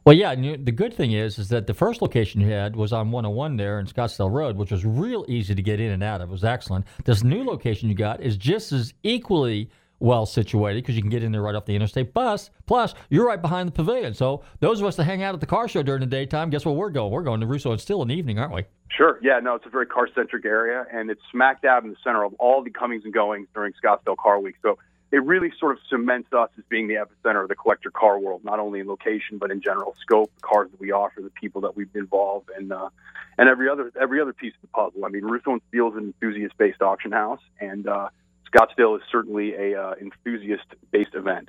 Well, 0.05 0.17
yeah. 0.17 0.33
And 0.33 0.65
the 0.65 0.73
good 0.73 0.95
thing 0.95 1.13
is, 1.13 1.39
is 1.39 1.51
that 1.51 1.67
the 1.67 1.75
first 1.75 2.01
location 2.01 2.41
you 2.41 2.49
had 2.49 2.75
was 2.75 2.93
on 2.93 3.11
101 3.11 3.57
there 3.57 3.79
in 3.79 3.87
Scottsdale 3.87 4.33
Road, 4.33 4.57
which 4.57 4.71
was 4.71 4.85
real 4.85 5.27
easy 5.29 5.55
to 5.55 5.63
get 5.63 5.79
in 5.79 5.91
and 5.91 6.03
out 6.03 6.23
of. 6.23 6.31
It 6.31 6.33
was 6.33 6.43
excellent. 6.43 6.87
This 7.05 7.23
new 7.23 7.45
location 7.45 7.89
you 7.89 7.95
got 7.95 8.21
is 8.23 8.37
just 8.37 8.73
as 8.73 8.95
equally 9.03 9.69
well 10.01 10.27
situated 10.27 10.83
because 10.83 10.97
you 10.97 11.03
can 11.03 11.11
get 11.11 11.23
in 11.23 11.31
there 11.31 11.43
right 11.43 11.55
off 11.55 11.67
the 11.67 11.77
interstate 11.77 12.13
bus. 12.13 12.51
Plus, 12.67 12.95
you're 13.11 13.27
right 13.27 13.41
behind 13.41 13.69
the 13.69 13.73
pavilion. 13.73 14.15
So 14.15 14.43
those 14.59 14.81
of 14.81 14.87
us 14.87 14.97
that 14.97 15.05
hang 15.05 15.23
out 15.23 15.35
at 15.35 15.41
the 15.41 15.47
car 15.47 15.69
show 15.69 15.83
during 15.83 16.01
the 16.01 16.07
daytime, 16.07 16.51
guess 16.51 16.65
where 16.65 16.75
we're 16.75 16.91
going? 16.91 17.13
We're 17.13 17.23
going 17.23 17.41
to 17.41 17.47
Russo 17.47 17.71
and 17.71 17.81
Steel 17.81 18.03
in 18.03 18.09
the 18.09 18.15
evening, 18.15 18.39
aren't 18.39 18.55
we? 18.55 18.65
Sure. 18.89 19.21
Yeah. 19.23 19.39
No, 19.39 19.55
it's 19.55 19.67
a 19.67 19.71
very 19.71 19.87
car 19.87 20.09
centric 20.15 20.45
area, 20.45 20.85
and 20.93 21.11
it's 21.11 21.21
smack 21.31 21.63
dab 21.63 21.85
in 21.85 21.91
the 21.91 21.97
center 22.03 22.25
of 22.25 22.35
all 22.35 22.63
the 22.63 22.71
comings 22.71 23.05
and 23.05 23.15
goings 23.15 23.47
during 23.55 23.73
Scottsdale 23.83 24.17
Car 24.17 24.41
Week. 24.41 24.57
So 24.63 24.79
it 25.13 25.25
really 25.25 25.53
sort 25.59 25.73
of 25.73 25.79
cements 25.89 26.33
us 26.33 26.51
as 26.57 26.65
being 26.69 26.87
the 26.89 26.95
epicenter 26.95 27.43
of 27.43 27.49
the 27.49 27.55
collector 27.55 27.91
car 27.91 28.19
world, 28.19 28.45
not 28.45 28.61
only 28.61 28.81
in 28.81 28.87
location 28.87 29.39
but 29.39 29.51
in 29.51 29.61
general 29.61 29.95
scope, 30.01 30.31
the 30.37 30.41
cars 30.41 30.71
that 30.71 30.81
we 30.81 30.93
offer, 30.93 31.21
the 31.21 31.31
people 31.31 31.61
that 31.63 31.77
we've 31.77 31.95
involved, 31.95 32.49
and 32.57 32.73
uh, 32.73 32.89
and 33.37 33.49
every 33.49 33.69
other 33.69 33.93
every 34.01 34.21
other 34.21 34.33
piece 34.33 34.55
of 34.55 34.63
the 34.63 34.69
puzzle. 34.69 35.05
I 35.05 35.09
mean, 35.09 35.25
Russo 35.25 35.53
and 35.53 35.63
an 35.73 36.15
enthusiast-based 36.21 36.81
auction 36.81 37.13
house, 37.13 37.41
and 37.61 37.89
uh, 37.89 38.09
Scottsdale 38.55 38.97
is 38.97 39.03
certainly 39.11 39.55
a 39.55 39.81
uh, 39.81 39.95
enthusiast-based 40.01 41.15
event. 41.15 41.49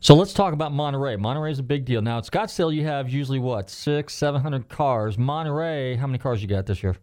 So 0.00 0.14
let's 0.16 0.32
talk 0.32 0.52
about 0.52 0.72
Monterey. 0.72 1.16
Monterey 1.16 1.52
is 1.52 1.60
a 1.60 1.62
big 1.62 1.84
deal. 1.84 2.02
Now 2.02 2.18
at 2.18 2.24
Scottsdale, 2.24 2.74
you 2.74 2.84
have 2.84 3.08
usually 3.08 3.38
what 3.38 3.70
six, 3.70 4.14
seven 4.14 4.40
hundred 4.42 4.68
cars. 4.68 5.16
Monterey, 5.16 5.94
how 5.94 6.06
many 6.08 6.18
cars 6.18 6.42
you 6.42 6.48
got 6.48 6.66
this 6.66 6.82
year? 6.82 6.96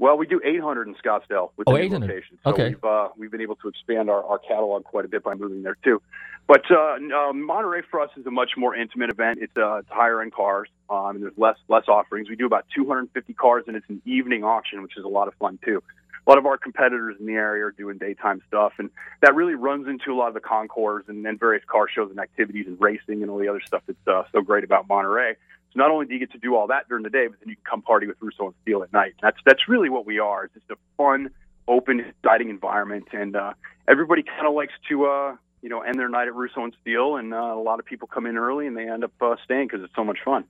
Well, 0.00 0.18
we 0.18 0.26
do 0.26 0.40
800 0.44 0.88
in 0.88 0.94
Scottsdale 0.96 1.50
with 1.56 1.68
Oh, 1.68 1.72
the 1.72 1.78
new 1.78 1.84
800. 1.84 2.08
location. 2.08 2.38
So 2.42 2.50
Okay. 2.50 2.68
we've 2.70 2.84
uh, 2.84 3.08
we've 3.16 3.30
been 3.30 3.40
able 3.40 3.54
to 3.56 3.68
expand 3.68 4.10
our, 4.10 4.24
our 4.24 4.38
catalog 4.40 4.82
quite 4.82 5.04
a 5.04 5.08
bit 5.08 5.22
by 5.22 5.34
moving 5.34 5.62
there 5.62 5.76
too. 5.84 6.02
But 6.48 6.62
uh, 6.70 6.96
uh, 6.96 7.32
Monterey 7.32 7.82
for 7.88 8.00
us 8.00 8.10
is 8.16 8.26
a 8.26 8.30
much 8.32 8.50
more 8.56 8.74
intimate 8.74 9.10
event. 9.10 9.38
It's, 9.40 9.56
uh, 9.56 9.76
it's 9.76 9.88
higher 9.88 10.20
end 10.20 10.34
cars. 10.34 10.68
Um, 10.90 11.10
and 11.14 11.22
there's 11.22 11.38
less 11.38 11.56
less 11.68 11.84
offerings. 11.86 12.28
We 12.28 12.34
do 12.34 12.46
about 12.46 12.66
250 12.74 13.32
cars, 13.34 13.64
and 13.68 13.76
it's 13.76 13.88
an 13.88 14.02
evening 14.04 14.42
auction, 14.42 14.82
which 14.82 14.96
is 14.98 15.04
a 15.04 15.08
lot 15.08 15.28
of 15.28 15.34
fun 15.34 15.60
too. 15.64 15.80
A 16.26 16.30
lot 16.30 16.38
of 16.38 16.46
our 16.46 16.56
competitors 16.56 17.16
in 17.20 17.26
the 17.26 17.34
area 17.34 17.64
are 17.66 17.70
doing 17.70 17.98
daytime 17.98 18.40
stuff, 18.48 18.72
and 18.78 18.90
that 19.20 19.34
really 19.34 19.54
runs 19.54 19.86
into 19.86 20.12
a 20.12 20.16
lot 20.16 20.28
of 20.28 20.34
the 20.34 20.40
concours 20.40 21.04
and, 21.08 21.26
and 21.26 21.38
various 21.38 21.64
car 21.66 21.86
shows 21.88 22.10
and 22.10 22.18
activities 22.18 22.66
and 22.66 22.80
racing 22.80 23.22
and 23.22 23.30
all 23.30 23.38
the 23.38 23.48
other 23.48 23.60
stuff 23.66 23.82
that's 23.86 24.08
uh, 24.08 24.22
so 24.32 24.40
great 24.40 24.64
about 24.64 24.88
Monterey. 24.88 25.34
So 25.72 25.80
not 25.80 25.90
only 25.90 26.06
do 26.06 26.14
you 26.14 26.20
get 26.20 26.32
to 26.32 26.38
do 26.38 26.56
all 26.56 26.68
that 26.68 26.88
during 26.88 27.02
the 27.02 27.10
day, 27.10 27.26
but 27.26 27.40
then 27.40 27.50
you 27.50 27.56
can 27.56 27.64
come 27.68 27.82
party 27.82 28.06
with 28.06 28.16
Russo 28.20 28.46
and 28.46 28.54
Steel 28.62 28.82
at 28.82 28.92
night. 28.92 29.14
That's 29.20 29.36
that's 29.44 29.68
really 29.68 29.90
what 29.90 30.06
we 30.06 30.18
are. 30.18 30.44
It's 30.44 30.54
just 30.54 30.70
a 30.70 30.76
fun, 30.96 31.30
open, 31.68 32.00
exciting 32.00 32.48
environment, 32.48 33.08
and 33.12 33.36
uh, 33.36 33.52
everybody 33.86 34.22
kind 34.22 34.46
of 34.46 34.54
likes 34.54 34.72
to 34.88 35.06
uh, 35.06 35.36
you 35.60 35.68
know 35.68 35.82
end 35.82 35.98
their 35.98 36.08
night 36.08 36.28
at 36.28 36.34
Russo 36.34 36.64
and 36.64 36.74
Steel, 36.80 37.16
and 37.16 37.34
uh, 37.34 37.36
a 37.36 37.62
lot 37.62 37.80
of 37.80 37.84
people 37.84 38.08
come 38.08 38.24
in 38.26 38.36
early 38.38 38.66
and 38.66 38.76
they 38.76 38.88
end 38.88 39.04
up 39.04 39.12
uh, 39.20 39.36
staying 39.44 39.66
because 39.66 39.82
it's 39.82 39.94
so 39.94 40.04
much 40.04 40.18
fun. 40.24 40.44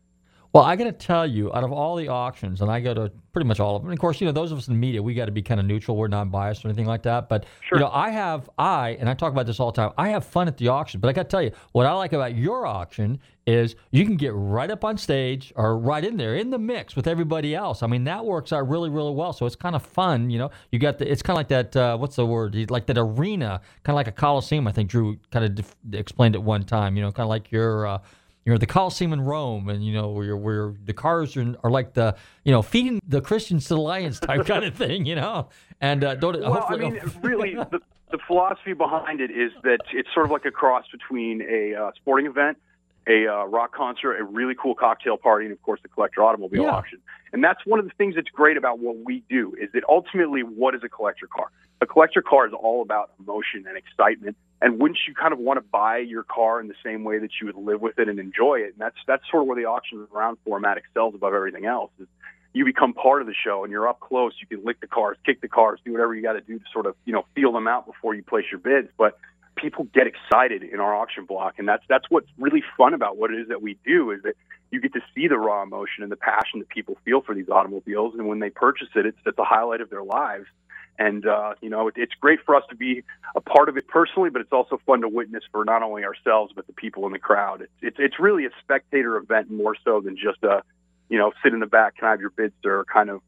Well, 0.55 0.63
I 0.63 0.77
got 0.77 0.85
to 0.85 0.93
tell 0.93 1.27
you, 1.27 1.53
out 1.53 1.65
of 1.65 1.73
all 1.73 1.97
the 1.97 2.07
auctions, 2.07 2.61
and 2.61 2.71
I 2.71 2.79
go 2.79 2.95
to 2.95 3.11
pretty 3.33 3.49
much 3.49 3.59
all 3.59 3.75
of 3.75 3.83
them. 3.83 3.91
And 3.91 3.99
of 3.99 4.01
course, 4.01 4.21
you 4.21 4.25
know, 4.25 4.31
those 4.31 4.53
of 4.53 4.59
us 4.59 4.69
in 4.69 4.75
the 4.75 4.79
media, 4.79 5.03
we 5.03 5.13
got 5.13 5.25
to 5.25 5.33
be 5.33 5.43
kind 5.43 5.59
of 5.59 5.67
neutral. 5.67 5.97
We're 5.97 6.07
not 6.07 6.31
biased 6.31 6.65
or 6.65 6.69
anything 6.69 6.87
like 6.87 7.03
that. 7.03 7.29
But 7.29 7.45
you 7.73 7.81
know, 7.81 7.91
I 7.93 8.11
have 8.11 8.49
I, 8.57 8.91
and 9.01 9.11
I 9.11 9.15
talk 9.15 9.33
about 9.33 9.47
this 9.47 9.59
all 9.59 9.73
the 9.73 9.83
time. 9.83 9.91
I 9.99 10.11
have 10.11 10.25
fun 10.25 10.47
at 10.47 10.57
the 10.57 10.69
auction, 10.69 11.01
but 11.01 11.09
I 11.09 11.13
got 11.13 11.23
to 11.23 11.29
tell 11.29 11.43
you, 11.43 11.51
what 11.73 11.87
I 11.87 11.93
like 11.95 12.13
about 12.13 12.37
your 12.37 12.67
auction 12.67 13.19
is 13.49 13.75
you 13.91 14.07
can 14.07 14.17
get 14.17 14.33
right 14.33 14.71
up 14.71 14.85
on 14.85 14.97
stage 14.97 15.53
or 15.57 15.77
right 15.77 16.05
in 16.05 16.17
there 16.17 16.37
in 16.37 16.51
the 16.51 16.59
mix 16.59 16.95
with 16.95 17.09
everybody 17.09 17.57
else. 17.57 17.83
I 17.83 17.89
mean, 17.89 18.05
that 18.05 18.25
works 18.25 18.53
out 18.53 18.69
really, 18.69 18.91
really 18.91 19.13
well. 19.13 19.33
So 19.33 19.47
it's 19.47 19.57
kind 19.57 19.75
of 19.75 19.85
fun. 19.85 20.31
You 20.31 20.39
know, 20.39 20.51
you 20.71 20.79
got 20.79 20.99
the. 20.99 21.11
It's 21.11 21.21
kind 21.21 21.35
of 21.35 21.39
like 21.39 21.49
that. 21.49 21.77
Uh, 21.77 21.97
what's 21.97 22.15
the 22.15 22.27
word? 22.27 22.71
Like 22.71 22.87
that 22.87 22.97
arena, 22.97 23.61
kind 23.83 23.95
of 23.95 23.97
like 23.97 24.07
a 24.07 24.13
coliseum. 24.13 24.69
I 24.69 24.73
think 24.73 24.89
Drew 24.89 25.19
kind 25.33 25.45
of 25.45 25.57
def- 25.57 25.77
explained 25.91 26.37
it 26.37 26.43
one 26.45 26.63
time. 26.63 26.97
You 26.97 27.03
know, 27.03 27.11
kind 27.11 27.25
of 27.25 27.31
like 27.31 27.51
your. 27.51 27.89
Uh, 27.89 27.99
you're 28.45 28.59
the 28.59 28.67
Colosseum 28.67 29.13
in 29.13 29.21
Rome, 29.23 29.69
and 29.69 29.85
you 29.85 29.93
know 29.95 30.11
where 30.11 30.37
where 30.37 30.75
the 30.85 30.93
cars 30.93 31.37
are, 31.37 31.55
are 31.65 31.71
like 31.71 31.95
the 31.95 32.17
you 32.45 32.53
know 32.53 32.63
feeding 32.63 33.01
the 33.07 33.21
Christians 33.21 33.65
to 33.65 33.75
the 33.75 33.81
lions 33.81 34.21
type 34.21 34.47
kind 34.47 34.65
of 34.65 34.75
thing, 34.75 35.07
you 35.07 35.15
know. 35.15 35.49
And 35.81 36.05
uh, 36.05 36.15
don't 36.17 36.41
Well, 36.41 36.67
I 36.69 36.77
mean, 36.77 37.01
really, 37.23 37.55
the, 37.55 37.81
the 38.11 38.19
philosophy 38.27 38.75
behind 38.75 39.21
it 39.21 39.31
is 39.31 39.53
that 39.63 39.81
it's 39.93 40.09
sort 40.13 40.27
of 40.27 40.33
like 40.33 40.45
a 40.45 40.51
cross 40.51 40.85
between 40.93 41.43
a 41.43 41.75
uh, 41.75 41.91
sporting 41.97 42.27
event, 42.27 42.59
a 43.09 43.27
uh, 43.27 43.45
rock 43.47 43.75
concert, 43.75 44.17
a 44.17 44.25
really 44.25 44.55
cool 44.55 44.75
cocktail 44.75 45.17
party, 45.17 45.47
and 45.47 45.53
of 45.53 45.63
course 45.63 45.81
the 45.83 45.89
collector 45.89 46.23
automobile 46.23 46.65
Yeah. 46.65 46.71
auction. 46.71 47.01
And 47.33 47.43
that's 47.43 47.67
one 47.67 47.81
of 47.81 47.87
the 47.87 47.93
things 47.99 48.15
that's 48.15 48.29
great 48.29 48.57
about 48.57 48.79
what 48.79 48.99
we 49.05 49.25
do 49.29 49.55
is 49.61 49.71
that 49.73 49.83
ultimately, 49.89 50.43
what 50.43 50.75
is 50.75 50.83
a 50.85 50.89
collector 50.89 51.27
car? 51.27 51.49
A 51.85 51.87
collector 51.87 52.23
car 52.23 52.47
is 52.47 52.55
all 52.55 52.81
about 52.81 53.11
emotion 53.21 53.67
and 53.69 53.77
excitement. 53.77 54.39
And 54.63 54.81
wouldn't 54.81 55.01
you 55.07 55.13
kind 55.13 55.35
of 55.35 55.39
want 55.39 55.59
to 55.59 55.65
buy 55.71 55.99
your 55.99 56.23
car 56.23 56.59
in 56.59 56.67
the 56.67 56.75
same 56.83 57.05
way 57.05 57.19
that 57.19 57.29
you 57.39 57.47
would 57.47 57.57
live 57.57 57.83
with 57.83 57.99
it 57.99 58.09
and 58.09 58.19
enjoy 58.19 58.61
it? 58.61 58.73
And 58.73 58.79
that's 58.79 58.97
that's 59.07 59.23
sort 59.31 59.43
of 59.43 59.49
where 59.49 59.57
the 59.57 59.67
auction 59.67 60.07
round 60.11 60.39
format 60.47 60.79
excels 60.79 61.15
above 61.15 61.35
everything 61.35 61.67
else. 61.67 61.91
Is 62.01 62.09
you 62.55 62.65
become 62.65 62.95
part 62.95 63.21
of 63.21 63.27
the 63.27 63.35
show 63.35 63.65
and 63.65 63.71
you're 63.71 63.87
up 63.87 64.01
close. 64.01 64.33
You 64.41 64.47
can 64.47 64.65
lick 64.65 64.81
the 64.81 64.87
cars, 64.87 65.19
kick 65.27 65.43
the 65.43 65.49
cars, 65.49 65.79
do 65.85 65.93
whatever 65.93 66.15
you 66.15 66.23
got 66.23 66.33
to 66.33 66.41
do 66.41 66.59
to 66.59 66.65
sort 66.73 66.87
of 66.87 66.95
you 67.05 67.13
know 67.13 67.27
feel 67.35 67.53
them 67.53 67.69
out 67.69 67.85
before 67.85 68.15
you 68.15 68.23
place 68.23 68.47
your 68.51 68.61
bids. 68.61 68.89
But 68.97 69.19
people 69.55 69.87
get 69.93 70.07
excited 70.07 70.63
in 70.63 70.81
our 70.81 70.95
auction 70.95 71.27
block, 71.27 71.57
and 71.59 71.69
that's 71.69 71.85
that's 71.87 72.07
what's 72.09 72.31
really 72.39 72.63
fun 72.79 72.95
about 72.95 73.19
what 73.19 73.31
it 73.31 73.39
is 73.41 73.49
that 73.49 73.61
we 73.61 73.77
do 73.85 74.11
is 74.11 74.23
that 74.23 74.37
you 74.71 74.81
get 74.81 74.95
to 74.95 75.03
see 75.15 75.29
the 75.29 75.37
raw 75.37 75.63
emotion 75.63 76.03
and 76.03 76.11
the 76.11 76.17
passion 76.17 76.61
that 76.61 76.71
people 76.71 76.97
feel 77.05 77.21
for 77.21 77.35
these 77.35 77.51
automobiles, 77.51 78.15
and 78.15 78.27
when 78.27 78.39
they 78.39 78.49
purchase 78.49 78.89
it, 78.97 79.05
it's 79.05 79.19
it's 79.27 79.39
a 79.39 79.45
highlight 79.45 79.83
of 79.83 79.91
their 79.91 80.03
lives. 80.03 80.47
And 80.99 81.27
uh, 81.27 81.55
you 81.61 81.71
know, 81.71 81.89
it, 81.89 81.95
it's 81.97 82.15
great 82.21 82.41
for 82.47 82.55
us 82.55 82.63
to 82.71 82.77
be 82.77 83.03
a 83.35 83.41
part 83.41 83.69
of 83.69 83.77
it 83.77 83.89
personally, 83.89 84.31
but 84.31 84.41
it's 84.41 84.53
also 84.53 84.81
fun 84.87 85.01
to 85.01 85.09
witness 85.09 85.43
for 85.51 85.65
not 85.65 85.83
only 85.83 86.05
ourselves 86.05 86.53
but 86.55 86.67
the 86.67 86.73
people 86.73 87.05
in 87.07 87.13
the 87.13 87.19
crowd. 87.19 87.63
It's 87.63 87.73
it's, 87.83 87.97
it's 87.99 88.21
really 88.21 88.47
a 88.47 88.51
spectator 88.63 89.17
event 89.17 89.51
more 89.51 89.75
so 89.85 90.01
than 90.01 90.17
just 90.17 90.43
a 90.45 90.63
you 91.09 91.19
know 91.19 91.33
sit 91.43 91.53
in 91.53 91.61
the 91.61 91.67
back, 91.67 91.97
can 91.97 92.07
I 92.07 92.11
have 92.13 92.21
your 92.21 92.31
bid, 92.31 92.53
sir? 92.63 92.85
Kind 92.85 93.11
of 93.11 93.21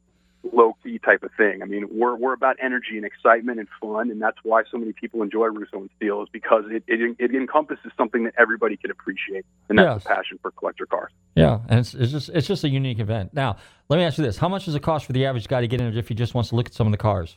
low 0.52 0.76
key 0.85 1.00
type 1.00 1.24
of 1.24 1.31
thing. 1.37 1.61
I 1.61 1.64
mean, 1.64 1.88
we're 1.90 2.14
we're 2.14 2.33
about 2.33 2.57
energy 2.62 2.96
and 2.96 3.05
excitement 3.05 3.59
and 3.59 3.68
fun, 3.81 4.11
and 4.12 4.22
that's 4.22 4.38
why 4.44 4.62
so 4.70 4.79
many 4.79 4.92
people 4.92 5.22
enjoy 5.22 5.46
Russo 5.46 5.79
and 5.79 5.90
Steel 5.96 6.22
is 6.22 6.29
because 6.31 6.64
it 6.70 6.85
it, 6.87 7.16
it 7.18 7.35
encompasses 7.35 7.90
something 7.96 8.24
that 8.24 8.35
everybody 8.38 8.76
can 8.76 8.92
appreciate, 8.92 9.44
and 9.68 9.79
that's 9.79 9.87
Yes. 9.96 10.02
the 10.05 10.09
passion 10.09 10.38
for 10.40 10.52
collector 10.52 10.87
cars. 10.87 11.11
Yeah, 11.35 11.59
and 11.68 11.81
it's, 11.81 11.94
it's 11.94 12.12
just 12.12 12.29
it's 12.31 12.46
just 12.46 12.62
a 12.64 12.68
unique 12.68 13.00
event. 13.00 13.35
Now, 13.35 13.57
let 13.88 13.96
me 13.96 14.05
ask 14.05 14.18
you 14.18 14.24
this: 14.24 14.37
How 14.38 14.48
much 14.48 14.66
does 14.66 14.74
it 14.74 14.83
cost 14.83 15.05
for 15.05 15.12
the 15.12 15.26
average 15.26 15.48
guy 15.48 15.61
to 15.61 15.66
get 15.68 15.81
in 15.81 15.96
if 15.96 16.09
he 16.09 16.14
just 16.14 16.35
wants 16.35 16.50
to 16.50 16.55
look 16.57 16.66
at 16.66 16.74
some 16.74 16.87
of 16.87 16.92
the 16.92 16.96
cars? 16.98 17.37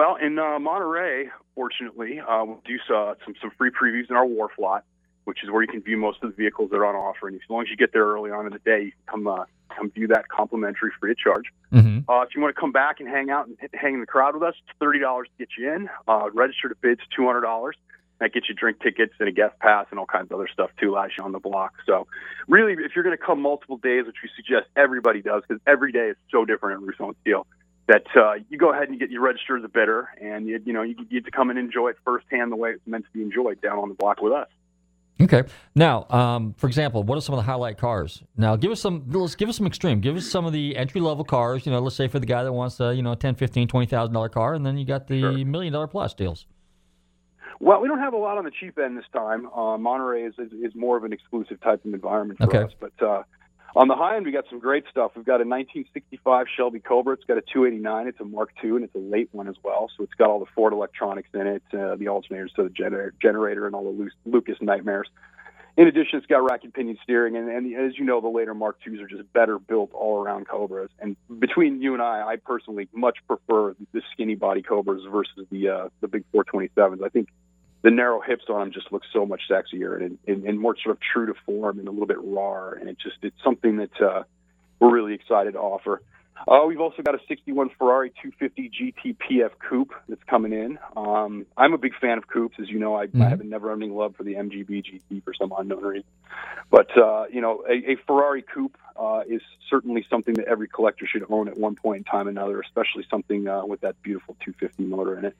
Well, 0.00 0.16
in 0.16 0.38
uh, 0.38 0.58
Monterey, 0.58 1.28
fortunately, 1.54 2.20
uh, 2.20 2.42
we'll 2.46 2.62
do 2.64 2.78
uh, 2.88 3.16
some 3.22 3.34
some 3.38 3.50
free 3.58 3.70
previews 3.70 4.08
in 4.08 4.16
our 4.16 4.24
wharf 4.24 4.52
lot, 4.58 4.82
which 5.24 5.44
is 5.44 5.50
where 5.50 5.60
you 5.60 5.68
can 5.68 5.82
view 5.82 5.98
most 5.98 6.22
of 6.22 6.30
the 6.30 6.36
vehicles 6.36 6.70
that 6.70 6.76
are 6.78 6.86
on 6.86 6.94
offer. 6.94 7.28
And 7.28 7.36
as 7.36 7.42
long 7.50 7.60
as 7.60 7.68
you 7.68 7.76
get 7.76 7.92
there 7.92 8.06
early 8.06 8.30
on 8.30 8.46
in 8.46 8.52
the 8.54 8.60
day, 8.60 8.84
you 8.84 8.92
can 8.92 9.04
come 9.06 9.26
uh, 9.26 9.44
come 9.76 9.90
view 9.90 10.06
that 10.06 10.26
complimentary, 10.28 10.90
free 10.98 11.10
of 11.10 11.18
charge. 11.18 11.52
Mm-hmm. 11.70 12.10
Uh, 12.10 12.22
if 12.22 12.30
you 12.34 12.40
want 12.40 12.54
to 12.54 12.58
come 12.58 12.72
back 12.72 13.00
and 13.00 13.10
hang 13.10 13.28
out 13.28 13.46
and 13.46 13.58
hang 13.74 13.92
in 13.92 14.00
the 14.00 14.06
crowd 14.06 14.32
with 14.32 14.42
us, 14.42 14.54
it's 14.66 14.78
thirty 14.80 15.00
dollars 15.00 15.28
to 15.36 15.44
get 15.44 15.50
you 15.58 15.70
in. 15.70 15.90
Uh, 16.08 16.30
register 16.32 16.70
to 16.70 16.76
bid's 16.76 17.02
two 17.14 17.26
hundred 17.26 17.42
dollars. 17.42 17.76
That 18.20 18.32
gets 18.32 18.48
you 18.48 18.54
drink 18.54 18.80
tickets 18.80 19.12
and 19.20 19.28
a 19.28 19.32
guest 19.32 19.58
pass 19.58 19.84
and 19.90 20.00
all 20.00 20.06
kinds 20.06 20.30
of 20.30 20.40
other 20.40 20.48
stuff 20.50 20.70
too. 20.80 20.92
Allows 20.92 21.10
you 21.18 21.24
on 21.24 21.32
the 21.32 21.40
block. 21.40 21.74
So, 21.84 22.06
really, 22.48 22.72
if 22.72 22.92
you're 22.94 23.04
going 23.04 23.18
to 23.18 23.22
come 23.22 23.42
multiple 23.42 23.76
days, 23.76 24.06
which 24.06 24.16
we 24.22 24.30
suggest 24.34 24.66
everybody 24.76 25.20
does, 25.20 25.42
because 25.46 25.60
every 25.66 25.92
day 25.92 26.08
is 26.08 26.16
so 26.30 26.46
different 26.46 26.80
at 26.80 26.86
Russo 26.88 27.08
and 27.08 27.16
Steel, 27.20 27.46
that 27.90 28.04
uh, 28.16 28.34
you 28.48 28.56
go 28.56 28.72
ahead 28.72 28.88
and 28.88 29.00
get 29.00 29.10
you 29.10 29.20
register 29.20 29.56
as 29.56 29.64
a 29.64 29.68
bidder, 29.68 30.08
and 30.20 30.46
you, 30.46 30.60
you 30.64 30.72
know 30.72 30.82
you 30.82 30.94
get 31.10 31.24
to 31.24 31.30
come 31.32 31.50
and 31.50 31.58
enjoy 31.58 31.88
it 31.88 31.96
firsthand 32.04 32.52
the 32.52 32.56
way 32.56 32.70
it's 32.70 32.86
meant 32.86 33.04
to 33.04 33.10
be 33.10 33.20
enjoyed 33.20 33.60
down 33.60 33.78
on 33.78 33.88
the 33.88 33.94
block 33.94 34.22
with 34.22 34.32
us. 34.32 34.48
Okay. 35.20 35.42
Now, 35.74 36.06
um, 36.08 36.54
for 36.56 36.66
example, 36.66 37.02
what 37.02 37.18
are 37.18 37.20
some 37.20 37.34
of 37.34 37.38
the 37.38 37.42
highlight 37.42 37.76
cars? 37.76 38.22
Now, 38.36 38.56
give 38.56 38.70
us 38.70 38.80
some. 38.80 39.04
Let's 39.10 39.34
give 39.34 39.48
us 39.48 39.56
some 39.56 39.66
extreme. 39.66 40.00
Give 40.00 40.16
us 40.16 40.24
some 40.24 40.46
of 40.46 40.52
the 40.52 40.76
entry 40.76 41.00
level 41.00 41.24
cars. 41.24 41.66
You 41.66 41.72
know, 41.72 41.80
let's 41.80 41.96
say 41.96 42.06
for 42.06 42.20
the 42.20 42.26
guy 42.26 42.44
that 42.44 42.52
wants 42.52 42.78
a 42.80 42.94
you 42.94 43.02
know 43.02 43.14
ten, 43.16 43.34
fifteen, 43.34 43.66
twenty 43.66 43.86
thousand 43.86 44.14
dollar 44.14 44.28
car, 44.28 44.54
and 44.54 44.64
then 44.64 44.78
you 44.78 44.84
got 44.84 45.08
the 45.08 45.44
million 45.44 45.72
dollar 45.72 45.88
plus 45.88 46.14
deals. 46.14 46.46
Well, 47.58 47.82
we 47.82 47.88
don't 47.88 47.98
have 47.98 48.14
a 48.14 48.16
lot 48.16 48.38
on 48.38 48.44
the 48.44 48.50
cheap 48.50 48.78
end 48.78 48.96
this 48.96 49.04
time. 49.12 49.46
Uh, 49.50 49.76
Monterey 49.76 50.22
is, 50.22 50.34
is 50.38 50.52
is 50.52 50.74
more 50.74 50.96
of 50.96 51.04
an 51.04 51.12
exclusive 51.12 51.60
type 51.60 51.84
of 51.84 51.92
environment 51.92 52.38
for 52.38 52.46
Okay. 52.46 52.62
us. 52.62 52.72
But 52.80 53.06
uh, 53.06 53.22
on 53.76 53.88
the 53.88 53.94
high 53.94 54.16
end, 54.16 54.26
we 54.26 54.32
got 54.32 54.44
some 54.50 54.58
great 54.58 54.84
stuff. 54.90 55.12
We've 55.14 55.24
got 55.24 55.40
a 55.40 55.46
1965 55.46 56.46
Shelby 56.56 56.80
Cobra. 56.80 57.14
It's 57.14 57.24
got 57.24 57.38
a 57.38 57.42
289. 57.42 58.08
It's 58.08 58.20
a 58.20 58.24
Mark 58.24 58.50
II, 58.62 58.70
and 58.70 58.84
it's 58.84 58.94
a 58.94 58.98
late 58.98 59.28
one 59.32 59.48
as 59.48 59.56
well. 59.62 59.90
So 59.96 60.02
it's 60.04 60.14
got 60.14 60.28
all 60.28 60.40
the 60.40 60.50
Ford 60.54 60.72
electronics 60.72 61.28
in 61.34 61.46
it, 61.46 61.62
uh, 61.72 61.96
the 61.96 62.06
alternators 62.06 62.52
to 62.56 62.64
the 62.64 62.70
gener- 62.70 63.12
generator, 63.20 63.66
and 63.66 63.74
all 63.74 63.84
the 63.84 63.90
Lu- 63.90 64.10
Lucas 64.26 64.58
nightmares. 64.60 65.08
In 65.76 65.86
addition, 65.86 66.18
it's 66.18 66.26
got 66.26 66.44
rack 66.44 66.64
and 66.64 66.74
pinion 66.74 66.98
steering, 67.02 67.36
and, 67.36 67.48
and 67.48 67.74
as 67.74 67.96
you 67.96 68.04
know, 68.04 68.20
the 68.20 68.28
later 68.28 68.54
Mark 68.54 68.78
IIs 68.86 69.00
are 69.00 69.06
just 69.06 69.32
better 69.32 69.58
built 69.58 69.92
all 69.94 70.20
around 70.20 70.48
Cobras. 70.48 70.90
And 70.98 71.16
between 71.38 71.80
you 71.80 71.94
and 71.94 72.02
I, 72.02 72.22
I 72.26 72.36
personally 72.36 72.88
much 72.92 73.18
prefer 73.26 73.76
the 73.92 74.02
skinny 74.12 74.34
body 74.34 74.62
Cobras 74.62 75.02
versus 75.10 75.46
the 75.50 75.68
uh, 75.68 75.88
the 76.00 76.08
big 76.08 76.24
427s. 76.34 77.04
I 77.04 77.08
think 77.08 77.28
the 77.82 77.90
narrow 77.90 78.20
hips 78.20 78.44
on 78.48 78.60
them 78.60 78.72
just 78.72 78.92
look 78.92 79.02
so 79.12 79.24
much 79.24 79.42
sexier 79.50 79.96
and, 79.96 80.18
and, 80.26 80.44
and 80.44 80.60
more 80.60 80.76
sort 80.82 80.96
of 80.96 81.00
true 81.00 81.26
to 81.26 81.34
form 81.46 81.78
and 81.78 81.88
a 81.88 81.90
little 81.90 82.06
bit 82.06 82.18
raw. 82.20 82.70
And 82.70 82.88
it 82.88 82.98
just 82.98 83.16
it's 83.22 83.42
something 83.42 83.76
that 83.76 84.00
uh, 84.00 84.22
we're 84.78 84.92
really 84.92 85.14
excited 85.14 85.52
to 85.52 85.58
offer. 85.58 86.02
Uh, 86.48 86.64
we've 86.66 86.80
also 86.80 87.02
got 87.02 87.14
a 87.14 87.18
61 87.28 87.70
Ferrari 87.78 88.12
250 88.22 88.70
GT 88.70 89.16
PF 89.16 89.50
Coupe 89.68 89.92
that's 90.08 90.22
coming 90.24 90.52
in. 90.52 90.78
Um, 90.96 91.46
I'm 91.56 91.72
a 91.74 91.78
big 91.78 91.92
fan 92.00 92.18
of 92.18 92.26
coupes, 92.28 92.56
as 92.60 92.68
you 92.68 92.78
know. 92.78 92.94
I, 92.94 93.08
I 93.14 93.28
have 93.28 93.40
a 93.40 93.44
never-ending 93.44 93.94
love 93.94 94.16
for 94.16 94.24
the 94.24 94.34
MGB 94.34 94.84
GT 94.84 95.22
for 95.22 95.34
some 95.34 95.52
unknown 95.56 95.82
reason. 95.82 96.08
But 96.70 96.96
uh, 96.96 97.24
you 97.30 97.40
know, 97.40 97.64
a, 97.68 97.92
a 97.92 97.96
Ferrari 98.06 98.42
coupe 98.42 98.76
uh, 98.96 99.22
is 99.28 99.42
certainly 99.68 100.06
something 100.08 100.34
that 100.34 100.46
every 100.46 100.68
collector 100.68 101.06
should 101.06 101.24
own 101.28 101.48
at 101.48 101.58
one 101.58 101.74
point 101.74 101.98
in 101.98 102.04
time 102.04 102.26
or 102.26 102.30
another, 102.30 102.60
especially 102.60 103.06
something 103.10 103.48
uh, 103.48 103.64
with 103.64 103.80
that 103.82 104.00
beautiful 104.02 104.36
250 104.44 104.84
motor 104.84 105.18
in 105.18 105.24
it. 105.26 105.36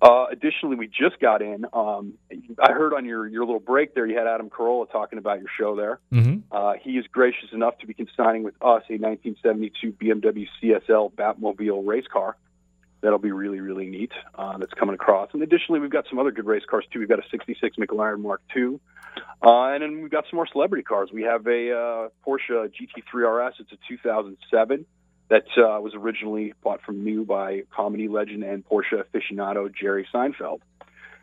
Uh, 0.00 0.26
additionally, 0.32 0.74
we 0.74 0.88
just 0.88 1.20
got 1.20 1.42
in. 1.42 1.64
Um, 1.72 2.14
I 2.58 2.72
heard 2.72 2.92
on 2.92 3.04
your 3.04 3.26
your 3.28 3.44
little 3.44 3.60
break 3.60 3.94
there, 3.94 4.04
you 4.06 4.16
had 4.16 4.26
Adam 4.26 4.50
Carolla 4.50 4.90
talking 4.90 5.18
about 5.18 5.38
your 5.38 5.48
show 5.56 5.76
there. 5.76 6.00
Mm-hmm. 6.12 6.40
Uh, 6.50 6.74
he 6.82 6.92
is 6.98 7.06
gracious 7.06 7.50
enough 7.52 7.78
to 7.78 7.86
be 7.86 7.94
consigning 7.94 8.42
with 8.42 8.54
us 8.56 8.82
a 8.90 8.98
1972 8.98 9.92
BMW 9.92 10.31
CSL 10.32 11.12
Batmobile 11.12 11.86
race 11.86 12.06
car. 12.12 12.36
That'll 13.00 13.18
be 13.18 13.32
really, 13.32 13.60
really 13.60 13.86
neat. 13.86 14.12
Uh, 14.34 14.58
that's 14.58 14.72
coming 14.74 14.94
across. 14.94 15.30
And 15.32 15.42
additionally, 15.42 15.80
we've 15.80 15.90
got 15.90 16.06
some 16.08 16.18
other 16.18 16.30
good 16.30 16.46
race 16.46 16.62
cars 16.68 16.84
too. 16.92 17.00
We've 17.00 17.08
got 17.08 17.18
a 17.18 17.28
'66 17.30 17.76
McLaren 17.76 18.20
Mark 18.20 18.42
II, 18.56 18.78
uh, 19.42 19.70
and 19.70 19.82
then 19.82 20.02
we've 20.02 20.10
got 20.10 20.24
some 20.30 20.36
more 20.36 20.46
celebrity 20.46 20.84
cars. 20.84 21.10
We 21.12 21.22
have 21.22 21.46
a 21.46 21.72
uh, 21.72 22.08
Porsche 22.26 22.70
GT3 22.70 23.48
RS. 23.48 23.54
It's 23.58 23.72
a 23.72 23.78
2007 23.88 24.86
that 25.28 25.44
uh, 25.56 25.80
was 25.80 25.94
originally 25.94 26.52
bought 26.62 26.82
from 26.82 27.02
new 27.02 27.24
by 27.24 27.62
comedy 27.74 28.06
legend 28.06 28.44
and 28.44 28.64
Porsche 28.68 29.02
aficionado 29.02 29.72
Jerry 29.74 30.06
Seinfeld. 30.14 30.60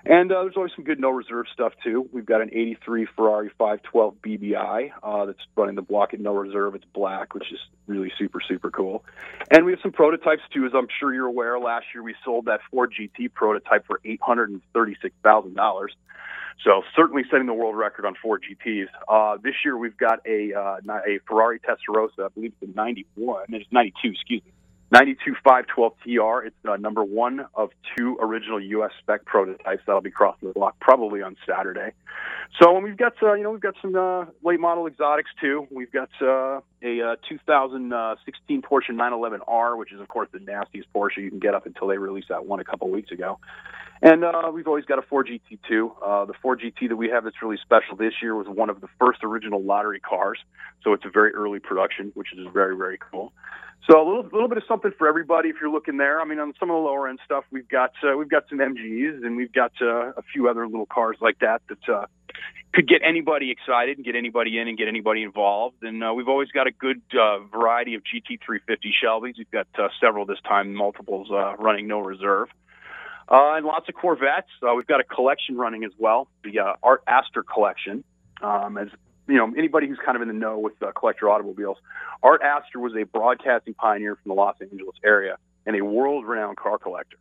And 0.05 0.31
uh, 0.31 0.43
there's 0.43 0.55
always 0.55 0.71
some 0.75 0.85
good 0.85 0.99
no 0.99 1.09
reserve 1.09 1.45
stuff 1.53 1.73
too. 1.83 2.07
We've 2.13 2.25
got 2.25 2.41
an 2.41 2.49
'83 2.51 3.07
Ferrari 3.15 3.49
512 3.57 4.15
BBI 4.21 4.91
uh, 5.03 5.25
that's 5.25 5.39
running 5.55 5.75
the 5.75 5.81
block 5.81 6.13
at 6.13 6.19
no 6.19 6.33
reserve. 6.33 6.75
It's 6.75 6.85
black, 6.93 7.33
which 7.33 7.51
is 7.51 7.59
really 7.85 8.11
super 8.17 8.39
super 8.47 8.71
cool. 8.71 9.03
And 9.51 9.65
we 9.65 9.73
have 9.73 9.81
some 9.81 9.91
prototypes 9.91 10.41
too, 10.53 10.65
as 10.65 10.71
I'm 10.73 10.87
sure 10.99 11.13
you're 11.13 11.27
aware. 11.27 11.59
Last 11.59 11.87
year 11.93 12.01
we 12.01 12.15
sold 12.23 12.45
that 12.45 12.61
Ford 12.71 12.93
GT 12.97 13.33
prototype 13.33 13.85
for 13.87 13.99
eight 14.05 14.21
hundred 14.21 14.51
and 14.51 14.61
thirty-six 14.73 15.13
thousand 15.21 15.55
dollars. 15.55 15.93
So 16.63 16.83
certainly 16.95 17.23
setting 17.29 17.47
the 17.47 17.53
world 17.53 17.75
record 17.77 18.05
on 18.05 18.15
Ford 18.21 18.43
GTs. 18.43 18.87
Uh, 19.07 19.37
this 19.41 19.55
year 19.63 19.77
we've 19.77 19.97
got 19.97 20.19
a 20.25 20.53
uh, 20.53 20.77
a 21.07 21.19
Ferrari 21.27 21.59
Testarossa. 21.59 22.25
I 22.25 22.27
believe 22.29 22.53
it's 22.61 22.71
a 22.71 22.75
91. 22.75 23.45
It's 23.49 23.71
92. 23.71 24.11
Excuse 24.11 24.41
me. 24.45 24.51
92 24.91 25.35
512 25.43 25.93
TR. 26.03 26.47
It's 26.47 26.55
uh, 26.67 26.75
number 26.77 27.03
one 27.03 27.45
of 27.53 27.69
two 27.95 28.17
original 28.19 28.59
U.S. 28.59 28.91
spec 28.99 29.23
prototypes 29.23 29.83
that'll 29.85 30.01
be 30.01 30.09
crossing 30.09 30.47
the 30.47 30.53
block 30.53 30.79
probably 30.79 31.21
on 31.21 31.35
Saturday. 31.47 31.91
So 32.59 32.75
and 32.75 32.83
we've 32.83 32.97
got 32.97 33.13
uh, 33.21 33.33
you 33.33 33.43
know 33.43 33.51
we've 33.51 33.61
got 33.61 33.75
some 33.81 33.95
uh, 33.95 34.25
late 34.43 34.59
model 34.59 34.87
exotics 34.87 35.29
too. 35.39 35.67
We've 35.69 35.91
got 35.91 36.09
uh, 36.21 36.61
a 36.81 37.01
uh, 37.01 37.15
2016 37.29 38.61
Porsche 38.63 38.89
911R, 38.91 39.77
which 39.77 39.93
is 39.93 40.01
of 40.01 40.07
course 40.07 40.27
the 40.31 40.39
nastiest 40.39 40.91
Porsche 40.91 41.17
you 41.17 41.29
can 41.29 41.39
get 41.39 41.53
up 41.53 41.67
until 41.67 41.87
they 41.87 41.99
released 41.99 42.29
that 42.29 42.45
one 42.45 42.59
a 42.59 42.63
couple 42.63 42.89
weeks 42.89 43.11
ago. 43.11 43.39
And 44.01 44.23
uh, 44.23 44.49
we've 44.51 44.67
always 44.67 44.85
got 44.85 44.97
a 44.97 45.01
4GT2. 45.01 45.91
Uh, 46.01 46.25
the 46.25 46.33
Ford 46.41 46.61
GT 46.61 46.87
that 46.87 46.95
we 46.95 47.09
have 47.09 47.25
that's 47.25 47.41
really 47.43 47.57
special 47.61 47.97
this 47.97 48.13
year 48.21 48.33
was 48.33 48.47
one 48.47 48.69
of 48.69 48.79
the 48.79 48.87
first 48.97 49.23
original 49.23 49.61
lottery 49.61 49.99
cars, 49.99 50.39
so 50.83 50.93
it's 50.93 51.03
a 51.05 51.09
very 51.09 51.33
early 51.33 51.59
production, 51.59 52.11
which 52.15 52.33
is 52.33 52.47
very 52.51 52.75
very 52.75 52.97
cool. 53.11 53.33
So 53.87 53.97
a 53.97 54.05
little 54.05 54.23
little 54.31 54.47
bit 54.47 54.57
of 54.57 54.63
something 54.67 54.91
for 54.97 55.07
everybody 55.07 55.49
if 55.49 55.55
you're 55.61 55.71
looking 55.71 55.97
there. 55.97 56.21
I 56.21 56.25
mean, 56.25 56.39
on 56.39 56.53
some 56.59 56.69
of 56.69 56.75
the 56.75 56.81
lower 56.81 57.07
end 57.07 57.19
stuff, 57.25 57.45
we've 57.51 57.67
got 57.67 57.91
uh, 58.03 58.15
we've 58.17 58.29
got 58.29 58.43
some 58.49 58.59
MGs 58.59 59.25
and 59.25 59.35
we've 59.35 59.53
got 59.53 59.71
uh, 59.81 60.11
a 60.11 60.21
few 60.33 60.49
other 60.49 60.67
little 60.67 60.85
cars 60.85 61.17
like 61.21 61.39
that 61.39 61.61
that 61.69 61.89
uh, 61.89 62.05
could 62.73 62.87
get 62.87 63.01
anybody 63.03 63.51
excited 63.51 63.97
and 63.97 64.05
get 64.05 64.15
anybody 64.15 64.59
in 64.59 64.67
and 64.67 64.77
get 64.77 64.87
anybody 64.87 65.23
involved. 65.23 65.81
And 65.81 66.03
uh, 66.03 66.13
we've 66.13 66.27
always 66.27 66.49
got 66.49 66.67
a 66.67 66.71
good 66.71 67.01
uh, 67.19 67.39
variety 67.39 67.95
of 67.95 68.03
GT350 68.03 68.91
Shelbys. 69.03 69.37
We've 69.37 69.51
got 69.51 69.67
uh, 69.77 69.87
several 69.99 70.25
this 70.25 70.39
time, 70.47 70.73
multiples 70.75 71.29
uh, 71.31 71.55
running 71.57 71.87
no 71.87 71.99
reserve. 71.99 72.49
Uh, 73.27 73.55
and 73.55 73.65
lots 73.65 73.87
of 73.89 73.95
Corvettes. 73.95 74.49
Uh, 74.61 74.73
we've 74.75 74.87
got 74.87 74.99
a 74.99 75.03
collection 75.03 75.55
running 75.55 75.83
as 75.83 75.91
well, 75.97 76.27
the 76.43 76.59
uh, 76.59 76.73
Art 76.81 77.03
Astor 77.07 77.43
collection. 77.43 78.03
Um, 78.41 78.77
as 78.77 78.87
you 79.29 79.37
know, 79.37 79.53
anybody 79.57 79.87
who's 79.87 79.99
kind 80.03 80.15
of 80.15 80.21
in 80.21 80.27
the 80.27 80.33
know 80.33 80.57
with 80.57 80.73
uh, 80.81 80.91
collector 80.91 81.29
automobiles, 81.29 81.77
Art 82.23 82.41
Astor 82.41 82.79
was 82.79 82.93
a 82.95 83.03
broadcasting 83.03 83.73
pioneer 83.73 84.15
from 84.15 84.29
the 84.29 84.33
Los 84.33 84.55
Angeles 84.59 84.95
area 85.03 85.37
and 85.65 85.75
a 85.75 85.85
world-renowned 85.85 86.57
car 86.57 86.77
collector. 86.77 87.17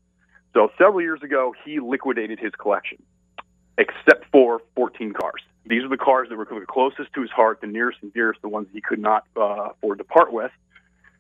So 0.55 0.71
several 0.79 1.03
years 1.03 1.23
ago, 1.23 1.55
he 1.65 1.81
liquidated 1.81 2.39
his 2.39 2.53
collection, 2.53 3.03
except 3.77 4.25
for 4.33 4.61
14 4.75 5.13
cars. 5.13 5.43
These 5.67 5.85
are 5.85 5.89
the 5.89 5.99
cars 5.99 6.29
that 6.31 6.37
were 6.37 6.47
closest 6.67 7.13
to 7.13 7.21
his 7.21 7.31
heart, 7.31 7.61
the 7.61 7.67
nearest 7.67 7.99
and 8.01 8.13
dearest, 8.13 8.41
the 8.41 8.49
ones 8.49 8.69
he 8.73 8.81
could 8.81 8.99
not 8.99 9.25
uh, 9.37 9.71
afford 9.71 9.99
to 9.99 10.05
part 10.05 10.33
with. 10.33 10.51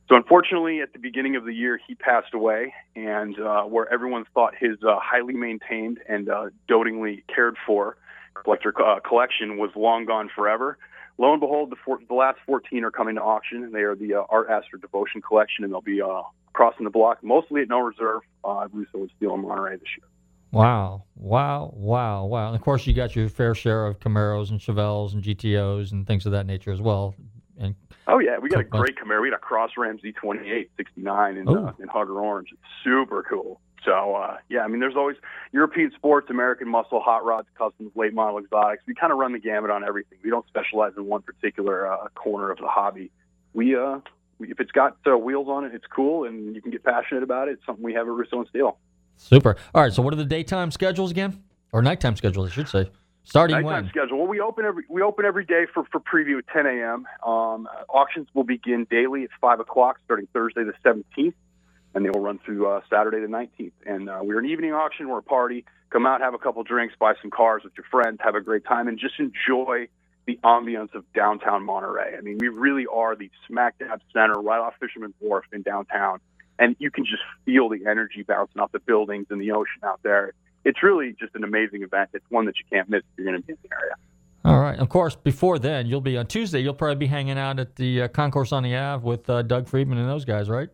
So 0.08 0.16
unfortunately, 0.16 0.80
at 0.80 0.94
the 0.94 0.98
beginning 0.98 1.36
of 1.36 1.44
the 1.44 1.52
year, 1.52 1.78
he 1.86 1.94
passed 1.94 2.32
away, 2.32 2.72
and 2.96 3.38
uh, 3.38 3.64
where 3.64 3.92
everyone 3.92 4.24
thought 4.32 4.54
his 4.58 4.78
uh, 4.82 4.98
highly 4.98 5.34
maintained 5.34 5.98
and 6.08 6.30
uh, 6.30 6.46
dotingly 6.66 7.24
cared 7.28 7.56
for 7.66 7.98
collector 8.44 8.72
uh, 8.82 9.00
collection 9.00 9.58
was 9.58 9.70
long 9.76 10.04
gone 10.04 10.30
forever. 10.34 10.78
Lo 11.18 11.32
and 11.32 11.40
behold, 11.40 11.70
the, 11.70 11.76
four, 11.84 11.98
the 12.06 12.14
last 12.14 12.38
14 12.46 12.84
are 12.84 12.90
coming 12.90 13.16
to 13.16 13.22
auction. 13.22 13.64
And 13.64 13.74
they 13.74 13.80
are 13.80 13.96
the 13.96 14.14
uh, 14.14 14.22
Art 14.28 14.48
Astor 14.50 14.76
Devotion 14.76 15.20
Collection, 15.20 15.64
and 15.64 15.72
they'll 15.72 15.80
be 15.80 16.00
uh, 16.00 16.22
crossing 16.52 16.84
the 16.84 16.90
block, 16.90 17.18
mostly 17.22 17.62
at 17.62 17.68
no 17.68 17.80
reserve. 17.80 18.22
Uh, 18.44 18.68
Russo 18.72 18.98
and 18.98 19.10
Steel 19.16 19.34
in 19.34 19.42
Monterey 19.42 19.76
this 19.76 19.88
year. 19.98 20.06
Wow, 20.50 21.04
wow, 21.16 21.72
wow, 21.74 22.24
wow. 22.24 22.46
And 22.46 22.56
of 22.56 22.62
course, 22.62 22.86
you 22.86 22.94
got 22.94 23.14
your 23.14 23.28
fair 23.28 23.54
share 23.54 23.86
of 23.86 23.98
Camaros 23.98 24.50
and 24.50 24.58
Chevelles 24.58 25.12
and 25.12 25.22
GTOs 25.22 25.92
and 25.92 26.06
things 26.06 26.24
of 26.24 26.32
that 26.32 26.46
nature 26.46 26.72
as 26.72 26.80
well. 26.80 27.14
And 27.58 27.74
Oh 28.08 28.18
yeah, 28.18 28.38
we 28.38 28.48
got 28.48 28.60
a 28.60 28.64
great 28.64 28.96
Camaro. 28.96 29.20
We 29.20 29.28
got 29.28 29.36
a 29.36 29.38
Cross 29.38 29.72
Ram 29.76 29.98
Z28 29.98 30.68
69 30.78 31.36
in 31.36 31.46
uh, 31.48 31.72
in 31.78 31.88
Hugger 31.88 32.18
Orange. 32.18 32.48
It's 32.52 32.62
super 32.82 33.22
cool. 33.22 33.60
So 33.84 34.14
uh, 34.14 34.36
yeah, 34.48 34.60
I 34.60 34.68
mean, 34.68 34.80
there's 34.80 34.96
always 34.96 35.16
European 35.52 35.92
sports, 35.96 36.30
American 36.30 36.68
muscle, 36.68 37.00
hot 37.00 37.24
rods, 37.24 37.48
customs, 37.56 37.92
late 37.94 38.14
model 38.14 38.38
exotics. 38.38 38.82
We 38.86 38.94
kind 38.94 39.12
of 39.12 39.18
run 39.18 39.32
the 39.32 39.38
gamut 39.38 39.70
on 39.70 39.84
everything. 39.84 40.18
We 40.22 40.30
don't 40.30 40.46
specialize 40.48 40.92
in 40.96 41.06
one 41.06 41.22
particular 41.22 41.90
uh, 41.90 42.08
corner 42.14 42.50
of 42.50 42.58
the 42.58 42.68
hobby. 42.68 43.10
We 43.54 43.76
uh 43.76 44.00
if 44.40 44.60
it's 44.60 44.70
got 44.70 44.96
uh, 45.06 45.16
wheels 45.16 45.48
on 45.48 45.64
it, 45.64 45.74
it's 45.74 45.86
cool, 45.86 46.24
and 46.24 46.54
you 46.54 46.62
can 46.62 46.70
get 46.70 46.84
passionate 46.84 47.22
about 47.22 47.48
it. 47.48 47.52
It's 47.52 47.66
something 47.66 47.84
we 47.84 47.94
have 47.94 48.06
at 48.06 48.12
Russo 48.12 48.38
and 48.38 48.48
Steel. 48.48 48.78
Super. 49.16 49.56
All 49.74 49.82
right. 49.82 49.92
So, 49.92 50.02
what 50.02 50.12
are 50.12 50.16
the 50.16 50.24
daytime 50.24 50.70
schedules 50.70 51.10
again, 51.10 51.42
or 51.72 51.82
nighttime 51.82 52.16
schedules? 52.16 52.50
I 52.50 52.54
should 52.54 52.68
say. 52.68 52.90
Starting 53.24 53.56
Nighttime 53.56 53.84
when? 53.84 53.88
schedule. 53.90 54.18
Well, 54.18 54.26
we 54.26 54.40
open 54.40 54.64
every 54.64 54.84
we 54.88 55.02
open 55.02 55.26
every 55.26 55.44
day 55.44 55.66
for 55.72 55.84
for 55.84 56.00
preview 56.00 56.38
at 56.38 56.46
10 56.48 56.66
a.m. 56.66 57.06
Um, 57.28 57.68
auctions 57.88 58.26
will 58.32 58.44
begin 58.44 58.86
daily 58.90 59.24
at 59.24 59.30
five 59.40 59.60
o'clock, 59.60 59.98
starting 60.04 60.28
Thursday 60.32 60.62
the 60.64 60.72
17th, 60.82 61.34
and 61.98 62.06
they 62.06 62.10
will 62.10 62.20
run 62.20 62.38
through 62.38 62.64
uh, 62.68 62.80
Saturday 62.88 63.20
the 63.20 63.26
19th. 63.26 63.72
And 63.84 64.08
uh, 64.08 64.20
we're 64.22 64.38
an 64.38 64.46
evening 64.46 64.72
auction. 64.72 65.08
We're 65.08 65.18
a 65.18 65.22
party. 65.22 65.64
Come 65.90 66.06
out, 66.06 66.20
have 66.20 66.32
a 66.32 66.38
couple 66.38 66.62
drinks, 66.62 66.94
buy 66.96 67.14
some 67.20 67.30
cars 67.32 67.62
with 67.64 67.72
your 67.76 67.86
friends, 67.90 68.18
have 68.22 68.36
a 68.36 68.40
great 68.40 68.64
time, 68.64 68.86
and 68.86 69.00
just 69.00 69.14
enjoy 69.18 69.88
the 70.26 70.38
ambiance 70.44 70.94
of 70.94 71.04
downtown 71.12 71.64
Monterey. 71.64 72.16
I 72.16 72.20
mean, 72.20 72.38
we 72.38 72.48
really 72.48 72.86
are 72.86 73.16
the 73.16 73.30
smack 73.48 73.78
dab 73.78 74.00
center, 74.12 74.34
right 74.34 74.60
off 74.60 74.74
Fisherman's 74.78 75.14
Wharf 75.18 75.46
in 75.52 75.62
downtown, 75.62 76.20
and 76.58 76.76
you 76.78 76.92
can 76.92 77.04
just 77.04 77.22
feel 77.44 77.68
the 77.68 77.86
energy 77.90 78.22
bouncing 78.22 78.60
off 78.60 78.70
the 78.70 78.78
buildings 78.78 79.26
and 79.30 79.40
the 79.40 79.50
ocean 79.50 79.82
out 79.82 79.98
there. 80.04 80.34
It's 80.64 80.80
really 80.82 81.16
just 81.18 81.34
an 81.34 81.42
amazing 81.42 81.82
event. 81.82 82.10
It's 82.12 82.26
one 82.28 82.44
that 82.44 82.54
you 82.58 82.64
can't 82.70 82.88
miss 82.88 83.00
if 83.00 83.06
you're 83.16 83.26
going 83.26 83.40
to 83.40 83.44
be 83.44 83.54
in 83.54 83.58
the 83.62 83.74
area. 83.74 83.94
All 84.44 84.60
right. 84.60 84.78
Of 84.78 84.88
course, 84.88 85.16
before 85.16 85.58
then, 85.58 85.86
you'll 85.86 86.00
be 86.00 86.16
on 86.16 86.26
Tuesday. 86.26 86.60
You'll 86.60 86.74
probably 86.74 86.96
be 86.96 87.06
hanging 87.06 87.38
out 87.38 87.58
at 87.58 87.74
the 87.74 88.02
uh, 88.02 88.08
Concours 88.08 88.52
on 88.52 88.62
the 88.62 88.76
Ave 88.76 89.04
with 89.04 89.28
uh, 89.28 89.42
Doug 89.42 89.66
Friedman 89.66 89.98
and 89.98 90.08
those 90.08 90.24
guys, 90.24 90.48
right? 90.48 90.68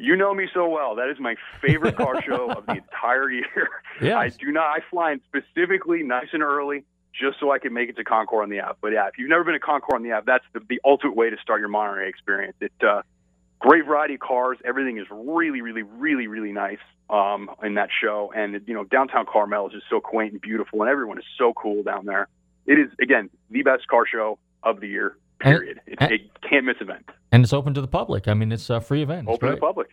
You 0.00 0.16
know 0.16 0.32
me 0.32 0.48
so 0.54 0.66
well. 0.66 0.94
That 0.94 1.10
is 1.10 1.20
my 1.20 1.36
favorite 1.60 1.94
car 1.94 2.22
show 2.26 2.50
of 2.50 2.64
the 2.64 2.76
entire 2.76 3.30
year. 3.30 3.68
Yes. 4.00 4.16
I 4.16 4.28
do 4.30 4.50
not. 4.50 4.64
I 4.64 4.78
fly 4.90 5.12
in 5.12 5.20
specifically 5.28 6.02
nice 6.02 6.28
and 6.32 6.42
early 6.42 6.84
just 7.12 7.38
so 7.38 7.52
I 7.52 7.58
can 7.58 7.74
make 7.74 7.90
it 7.90 7.96
to 7.96 8.04
Concours 8.04 8.44
on 8.44 8.48
the 8.48 8.60
Ave. 8.60 8.78
But 8.80 8.92
yeah, 8.92 9.08
if 9.08 9.18
you've 9.18 9.28
never 9.28 9.44
been 9.44 9.52
to 9.52 9.60
Concours 9.60 9.96
on 9.96 10.02
the 10.02 10.12
Ave, 10.12 10.24
that's 10.24 10.44
the, 10.54 10.60
the 10.68 10.80
ultimate 10.86 11.16
way 11.16 11.28
to 11.28 11.36
start 11.42 11.60
your 11.60 11.68
Monterey 11.68 12.08
experience. 12.08 12.56
It 12.62 12.72
uh, 12.82 13.02
great 13.58 13.84
variety 13.84 14.14
of 14.14 14.20
cars. 14.20 14.56
Everything 14.64 14.96
is 14.96 15.06
really, 15.10 15.60
really, 15.60 15.82
really, 15.82 16.28
really 16.28 16.52
nice 16.52 16.78
um, 17.10 17.50
in 17.62 17.74
that 17.74 17.90
show. 18.00 18.32
And 18.34 18.62
you 18.66 18.72
know, 18.72 18.84
downtown 18.84 19.26
Carmel 19.30 19.66
is 19.66 19.74
just 19.74 19.86
so 19.90 20.00
quaint 20.00 20.32
and 20.32 20.40
beautiful, 20.40 20.80
and 20.80 20.90
everyone 20.90 21.18
is 21.18 21.24
so 21.36 21.52
cool 21.52 21.82
down 21.82 22.06
there. 22.06 22.26
It 22.66 22.78
is 22.78 22.90
again 23.02 23.28
the 23.50 23.62
best 23.62 23.86
car 23.86 24.06
show 24.06 24.38
of 24.62 24.80
the 24.80 24.88
year. 24.88 25.16
And- 25.42 25.58
Period. 25.58 25.80
It's 25.86 26.02
a 26.02 26.48
can't 26.48 26.66
miss 26.66 26.76
event. 26.80 27.08
And 27.32 27.44
it's 27.44 27.52
open 27.52 27.74
to 27.74 27.80
the 27.80 27.88
public. 27.88 28.28
I 28.28 28.34
mean, 28.34 28.50
it's 28.52 28.70
a 28.70 28.80
free 28.80 29.02
event. 29.02 29.28
It's 29.28 29.36
Open 29.36 29.50
to 29.50 29.54
the 29.54 29.60
public. 29.60 29.88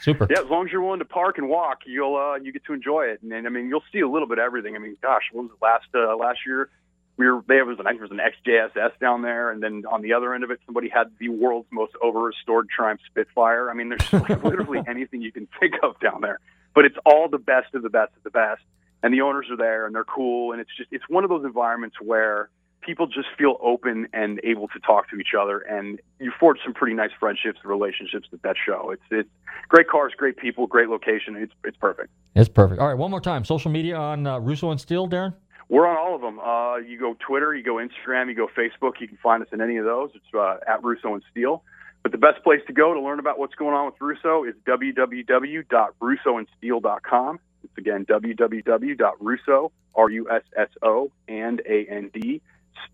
Super. 0.00 0.26
Yeah, 0.30 0.40
as 0.40 0.46
long 0.48 0.66
as 0.66 0.72
you're 0.72 0.82
willing 0.82 1.00
to 1.00 1.04
park 1.04 1.38
and 1.38 1.48
walk, 1.48 1.80
you'll 1.86 2.16
uh, 2.16 2.36
you 2.36 2.52
get 2.52 2.64
to 2.66 2.72
enjoy 2.72 3.06
it. 3.06 3.20
And, 3.22 3.32
and 3.32 3.46
I 3.46 3.50
mean, 3.50 3.68
you'll 3.68 3.82
see 3.92 4.00
a 4.00 4.08
little 4.08 4.28
bit 4.28 4.38
of 4.38 4.44
everything. 4.44 4.76
I 4.76 4.78
mean, 4.78 4.96
gosh, 5.02 5.22
what 5.32 5.42
was 5.44 5.52
it 5.52 5.62
last 5.62 5.86
uh, 5.94 6.16
last 6.16 6.40
year? 6.46 6.70
We 7.16 7.26
were 7.28 7.42
there 7.48 7.64
was 7.64 7.78
an 7.80 7.86
there 7.86 7.96
was 7.96 8.12
an 8.12 8.20
XJSS 8.20 8.98
down 9.00 9.22
there, 9.22 9.50
and 9.50 9.60
then 9.60 9.82
on 9.90 10.02
the 10.02 10.12
other 10.12 10.34
end 10.34 10.44
of 10.44 10.52
it, 10.52 10.60
somebody 10.66 10.88
had 10.88 11.10
the 11.18 11.30
world's 11.30 11.66
most 11.72 11.94
over 12.00 12.20
restored 12.20 12.68
Triumph 12.68 13.00
Spitfire. 13.06 13.70
I 13.70 13.74
mean, 13.74 13.88
there's 13.88 14.12
like 14.12 14.44
literally 14.44 14.80
anything 14.86 15.20
you 15.20 15.32
can 15.32 15.48
think 15.58 15.74
of 15.82 15.98
down 15.98 16.20
there. 16.20 16.38
But 16.74 16.84
it's 16.84 16.96
all 17.04 17.28
the 17.28 17.38
best 17.38 17.74
of 17.74 17.82
the 17.82 17.90
best 17.90 18.12
of 18.16 18.22
the 18.22 18.30
best, 18.30 18.62
and 19.02 19.12
the 19.12 19.22
owners 19.22 19.46
are 19.50 19.56
there 19.56 19.86
and 19.86 19.94
they're 19.94 20.04
cool, 20.04 20.52
and 20.52 20.60
it's 20.60 20.70
just 20.76 20.90
it's 20.92 21.08
one 21.08 21.24
of 21.24 21.30
those 21.30 21.44
environments 21.44 21.96
where 22.00 22.50
people 22.80 23.06
just 23.06 23.28
feel 23.36 23.58
open 23.62 24.08
and 24.12 24.40
able 24.44 24.68
to 24.68 24.78
talk 24.80 25.10
to 25.10 25.16
each 25.16 25.34
other, 25.38 25.60
and 25.60 26.00
you 26.18 26.32
forge 26.38 26.58
some 26.64 26.74
pretty 26.74 26.94
nice 26.94 27.10
friendships 27.18 27.58
and 27.62 27.70
relationships 27.70 28.28
at 28.32 28.42
that 28.42 28.56
show. 28.64 28.90
It's 28.90 29.02
it's 29.10 29.28
great 29.68 29.88
cars, 29.88 30.12
great 30.16 30.36
people, 30.36 30.66
great 30.66 30.88
location. 30.88 31.36
It's 31.36 31.52
it's 31.64 31.76
perfect. 31.76 32.10
It's 32.34 32.48
perfect. 32.48 32.80
All 32.80 32.88
right, 32.88 32.96
one 32.96 33.10
more 33.10 33.20
time. 33.20 33.44
Social 33.44 33.70
media 33.70 33.96
on 33.96 34.26
uh, 34.26 34.38
Russo 34.38 34.70
and 34.70 34.80
Steel, 34.80 35.06
Darin? 35.06 35.34
We're 35.68 35.86
on 35.86 35.98
all 35.98 36.14
of 36.14 36.22
them. 36.22 36.40
Uh, 36.40 36.76
you 36.76 36.98
go 36.98 37.14
Twitter, 37.14 37.54
you 37.54 37.62
go 37.62 37.74
Instagram, 37.74 38.28
you 38.28 38.34
go 38.34 38.48
Facebook. 38.48 39.00
You 39.00 39.08
can 39.08 39.18
find 39.18 39.42
us 39.42 39.48
in 39.52 39.60
any 39.60 39.76
of 39.76 39.84
those. 39.84 40.10
It's 40.14 40.24
uh, 40.34 40.56
at 40.66 40.82
Russo 40.82 41.12
and 41.14 41.22
Steel. 41.30 41.62
But 42.02 42.12
the 42.12 42.18
best 42.18 42.42
place 42.42 42.62
to 42.68 42.72
go 42.72 42.94
to 42.94 43.00
learn 43.00 43.18
about 43.18 43.38
what's 43.38 43.54
going 43.54 43.74
on 43.74 43.84
with 43.86 43.96
Russo 44.00 44.44
is 44.44 44.54
www.russoandsteel.com. 44.66 47.40
It's 47.64 47.76
again 47.76 48.06
www.russo, 48.06 49.72
R-U-S-S-O, 49.94 51.10
and 51.26 51.60
A-N-D, 51.66 52.20
steel, 52.20 52.40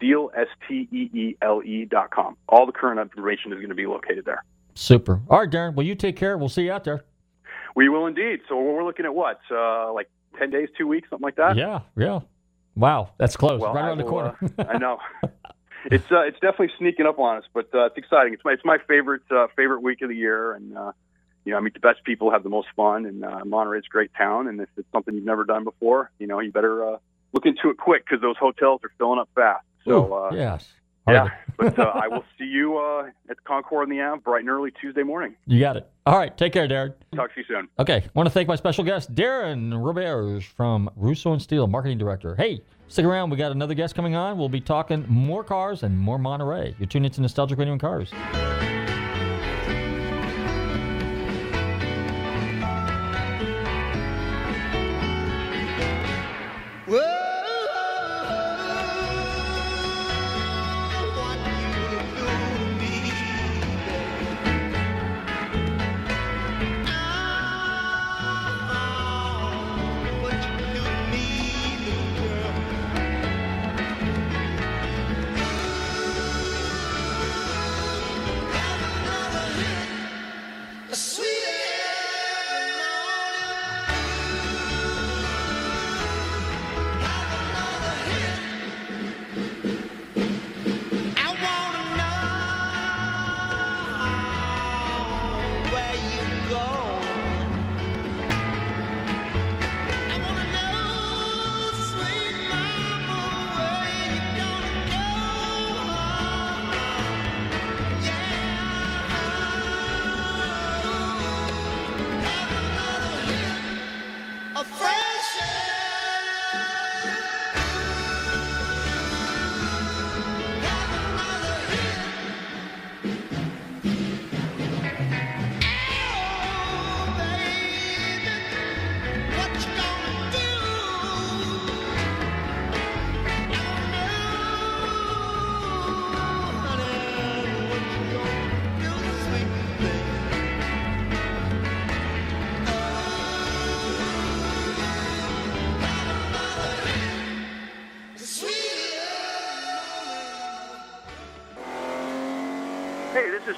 S-T-E-E-L-E 0.03 1.85
dot 1.87 2.11
com. 2.11 2.37
All 2.49 2.67
the 2.67 2.73
current 2.73 3.01
information 3.01 3.53
is 3.53 3.57
going 3.57 3.69
to 3.69 3.75
be 3.75 3.87
located 3.87 4.25
there. 4.25 4.45
Super. 4.75 5.21
All 5.29 5.41
right, 5.41 5.51
Darin. 5.51 5.75
Well, 5.75 5.87
you 5.87 5.95
take 5.95 6.17
care. 6.17 6.37
We'll 6.37 6.49
see 6.49 6.65
you 6.65 6.73
out 6.73 6.85
there. 6.85 7.05
We 7.77 7.89
will 7.89 8.07
indeed. 8.07 8.41
So 8.49 8.61
we're 8.61 8.85
looking 8.85 9.05
at 9.05 9.15
what, 9.15 9.41
uh, 9.51 9.93
like 9.93 10.09
10 10.39 10.51
days, 10.51 10.69
two 10.77 10.87
weeks, 10.87 11.09
something 11.11 11.25
like 11.25 11.37
that? 11.37 11.57
Yeah, 11.57 11.81
yeah. 11.97 12.21
Wow, 12.77 13.11
that's 13.19 13.37
close. 13.37 13.61
Well, 13.61 13.73
right 13.73 13.85
I 13.85 13.89
around 13.89 13.99
the 13.99 14.05
corner. 14.05 14.37
uh, 14.59 14.65
I 14.69 14.79
know. 14.79 14.99
It's 15.91 16.11
uh, 16.11 16.21
it's 16.21 16.41
definitely 16.41 16.71
sneaking 16.79 17.05
up 17.05 17.19
on 17.19 17.37
us, 17.37 17.45
but 17.53 17.69
uh, 17.75 17.85
it's 17.87 17.99
exciting. 17.99 18.33
It's 18.33 18.43
my 18.43 18.53
it's 18.53 18.65
my 18.65 18.79
favorite 18.89 19.21
uh, 19.31 19.49
favorite 19.55 19.83
week 19.83 20.01
of 20.01 20.09
the 20.09 20.17
year, 20.17 20.53
and 20.55 20.77
uh, 20.77 20.93
you 21.45 21.53
know 21.53 21.59
I 21.59 21.61
meet 21.61 21.75
the 21.75 21.81
best 21.81 22.03
people, 22.05 22.31
have 22.31 22.43
the 22.43 22.49
most 22.49 22.69
fun, 22.75 23.05
and 23.05 23.23
uh, 23.23 23.45
Monterey's 23.45 23.85
a 23.87 23.91
great 23.91 24.11
town. 24.17 24.49
And 24.49 24.61
if 24.61 24.69
it's 24.79 24.91
something 24.93 25.15
you've 25.15 25.27
never 25.27 25.45
done 25.45 25.63
before, 25.63 26.11
you 26.19 26.27
know 26.27 26.41
you 26.41 26.53
better 26.53 26.95
uh, 26.95 26.97
look 27.35 27.45
into 27.45 27.69
it 27.69 27.77
quick 27.77 28.05
because 28.07 28.23
those 28.23 28.39
hotels 28.39 28.81
are 28.83 28.91
filling 28.97 29.19
up 29.19 29.29
fast. 29.35 29.67
So 29.85 30.07
Ooh, 30.07 30.15
uh, 30.15 30.31
yes. 30.35 30.69
yeah. 31.09 31.29
but 31.59 31.79
uh, 31.79 31.93
I 31.95 32.09
will 32.09 32.25
see 32.39 32.45
you 32.45 32.79
uh, 32.79 33.11
at 33.29 33.43
Concours 33.45 33.85
in 33.85 33.97
the 33.97 34.03
Ave 34.03 34.23
bright 34.23 34.41
and 34.41 34.51
early 34.51 34.71
Tuesday 34.81 35.03
morning. 35.03 35.35
You 35.47 35.61
got 35.61 35.77
it. 35.77 35.89
All 36.07 36.19
right, 36.19 36.37
take 36.37 36.53
care, 36.53 36.67
Darin. 36.67 36.95
Talk 37.15 37.35
to 37.35 37.41
you 37.41 37.47
soon. 37.47 37.69
Okay, 37.79 37.97
I 38.05 38.11
want 38.15 38.27
to 38.27 38.31
thank 38.31 38.49
my 38.49 38.57
special 38.57 38.85
guest, 38.85 39.15
Darin 39.15 39.71
Roberge 39.71 40.45
from 40.45 40.91
Russo 40.97 41.33
and 41.33 41.41
Steel, 41.41 41.67
marketing 41.67 41.99
director. 41.99 42.35
Hey, 42.35 42.61
stick 42.89 43.05
around. 43.05 43.31
We 43.31 43.37
got 43.37 43.53
another 43.53 43.75
guest 43.75 43.95
coming 43.95 44.15
on. 44.15 44.39
We'll 44.39 44.49
be 44.49 44.61
talking 44.61 45.05
more 45.09 45.45
cars 45.45 45.83
and 45.83 45.99
more 45.99 46.19
Monterey. 46.19 46.75
You're 46.79 46.89
tuned 46.89 47.07
into 47.07 47.21
Nostalgic 47.21 47.59
Radio 47.59 47.73
and 47.73 47.81
Cars. 47.81 48.13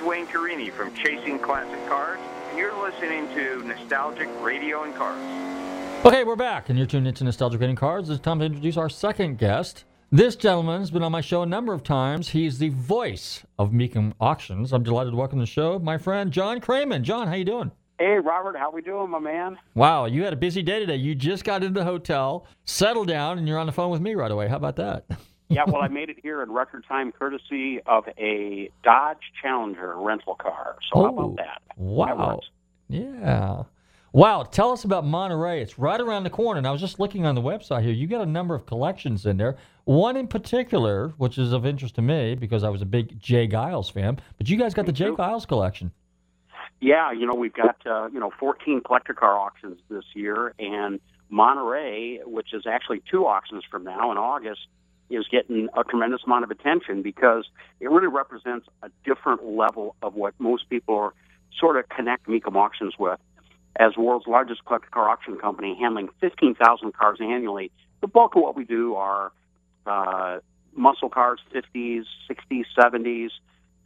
Wayne 0.07 0.29
Carini 0.29 0.71
from 0.71 0.95
Chasing 0.95 1.37
Classic 1.37 1.85
Cars, 1.89 2.21
and 2.51 2.57
you're 2.57 2.81
listening 2.81 3.27
to 3.35 3.65
Nostalgic 3.65 4.29
Radio 4.41 4.85
and 4.85 4.95
Cars. 4.95 5.19
Okay, 6.07 6.23
we're 6.23 6.37
back, 6.37 6.69
and 6.69 6.79
you're 6.79 6.87
tuned 6.87 7.09
into 7.09 7.25
Nostalgic 7.25 7.59
Radio 7.59 7.71
and 7.71 7.79
Cars. 7.79 8.09
It's 8.09 8.21
time 8.21 8.39
to 8.39 8.45
introduce 8.45 8.77
our 8.77 8.89
second 8.89 9.37
guest. 9.37 9.83
This 10.13 10.37
gentleman 10.37 10.79
has 10.79 10.93
been 10.93 11.03
on 11.03 11.11
my 11.11 11.21
show 11.21 11.43
a 11.43 11.47
number 11.47 11.73
of 11.73 11.83
times. 11.83 12.29
He's 12.29 12.61
the 12.61 12.69
voice 12.69 13.45
of 13.59 13.73
Mecum 13.73 14.13
Auctions. 14.21 14.73
I'm 14.73 14.85
delighted 14.85 15.11
to 15.11 15.17
welcome 15.17 15.41
to 15.41 15.43
the 15.43 15.51
show 15.51 15.81
my 15.81 15.99
friend 15.99 16.31
John 16.31 16.61
Kraman. 16.61 17.03
John, 17.03 17.27
how 17.27 17.35
you 17.35 17.45
doing? 17.45 17.73
Hey, 17.99 18.21
Robert, 18.21 18.57
how 18.57 18.71
we 18.71 18.83
doing, 18.83 19.11
my 19.11 19.19
man? 19.19 19.59
Wow, 19.75 20.05
you 20.05 20.23
had 20.23 20.33
a 20.33 20.37
busy 20.37 20.63
day 20.63 20.79
today. 20.79 20.97
You 20.97 21.17
just 21.17 21.43
got 21.43 21.65
into 21.65 21.81
the 21.81 21.85
hotel, 21.85 22.47
settled 22.65 23.09
down, 23.09 23.39
and 23.39 23.49
you're 23.49 23.59
on 23.59 23.67
the 23.67 23.73
phone 23.73 23.91
with 23.91 24.01
me 24.01 24.15
right 24.15 24.31
away. 24.31 24.47
How 24.47 24.57
about 24.57 24.77
that? 24.77 25.05
yeah, 25.49 25.64
well, 25.66 25.82
I 25.82 25.88
made 25.88 26.11
it 26.11 26.18
here 26.22 26.42
in 26.42 26.51
record 26.51 26.84
time, 26.88 27.12
courtesy 27.12 27.80
of 27.86 28.05
a 28.18 28.70
Dodge 28.82 29.32
Challenger 29.40 29.94
rental 29.97 30.34
car. 30.34 30.76
So 30.92 31.01
how 31.03 31.07
Oh, 31.07 31.09
about 31.09 31.36
that? 31.36 31.62
That 31.68 31.78
Wow. 31.78 32.34
works. 32.34 32.51
Yeah. 32.88 33.62
Wow. 34.12 34.44
Tell 34.44 34.70
us 34.72 34.84
about 34.84 35.05
Monterey. 35.05 35.61
It's 35.61 35.78
right 35.78 36.01
around 36.01 36.24
the 36.24 36.30
corner. 36.30 36.59
And 36.59 36.66
I 36.66 36.70
was 36.70 36.80
just 36.80 36.99
looking 36.99 37.26
on 37.26 37.34
the 37.34 37.42
website 37.42 37.82
here. 37.82 37.92
You 37.92 38.07
got 38.07 38.22
a 38.22 38.26
number 38.26 38.55
of 38.55 38.64
collections 38.66 39.26
in 39.26 39.36
there. 39.36 39.57
One 39.84 40.16
in 40.16 40.26
particular, 40.26 41.11
which 41.18 41.36
is 41.38 41.53
of 41.53 41.66
interest 41.66 41.97
to 41.97 42.03
me 42.03 42.34
because 42.34 42.64
I 42.64 42.68
was 42.70 42.80
a 42.82 42.86
big 42.86 43.20
J. 43.20 43.47
Geils 43.47 43.92
fan. 43.92 44.18
But 44.38 44.49
you 44.49 44.57
guys 44.57 44.74
got 44.74 44.86
the 44.86 44.92
J. 44.92 45.11
Geils 45.11 45.47
collection. 45.47 45.92
Yeah, 46.80 47.12
you 47.12 47.26
know, 47.26 47.34
we've 47.34 47.55
got, 47.55 47.76
uh, 47.86 48.09
you 48.12 48.20
know, 48.20 48.30
14 48.38 48.80
collector 48.82 49.14
car 49.14 49.38
auctions 49.38 49.78
this 49.88 50.05
year, 50.14 50.55
and 50.59 51.01
Monterey, 51.30 52.20
which 52.24 52.53
is 52.53 52.66
actually 52.66 53.03
two 53.11 53.26
auctions 53.26 53.64
from 53.70 53.82
now 53.84 54.12
in 54.12 54.18
August, 54.18 54.61
is 55.11 55.27
getting 55.31 55.69
a 55.77 55.85
tremendous 55.85 56.23
amount 56.27 56.45
of 56.45 56.51
attention 56.51 57.03
because 57.03 57.47
it 57.81 57.91
really 57.91 58.09
represents 58.09 58.67
a 58.83 58.91
different 59.05 59.45
level 59.45 59.95
of 60.03 60.15
what 60.15 60.35
most 60.39 60.69
people 60.69 60.97
are 60.97 61.15
sort 61.59 61.77
of 61.77 61.89
connect 61.89 62.27
Mecum 62.27 62.57
auctions 62.57 62.95
with. 62.99 63.19
As 63.79 63.97
world's 63.97 64.27
largest 64.27 64.65
collector 64.65 64.89
car 64.91 65.09
auction 65.09 65.37
company, 65.37 65.77
handling 65.79 66.09
15,000 66.21 66.93
cars 66.95 67.19
annually, 67.21 67.71
the 68.01 68.07
bulk 68.07 68.35
of 68.35 68.43
what 68.43 68.57
we 68.57 68.65
do 68.65 68.95
are 68.95 69.33
uh, 69.87 70.39
muscle 70.75 71.09
cars, 71.09 71.41
50s, 71.55 72.05
60s, 72.31 72.65
70s, 72.79 73.29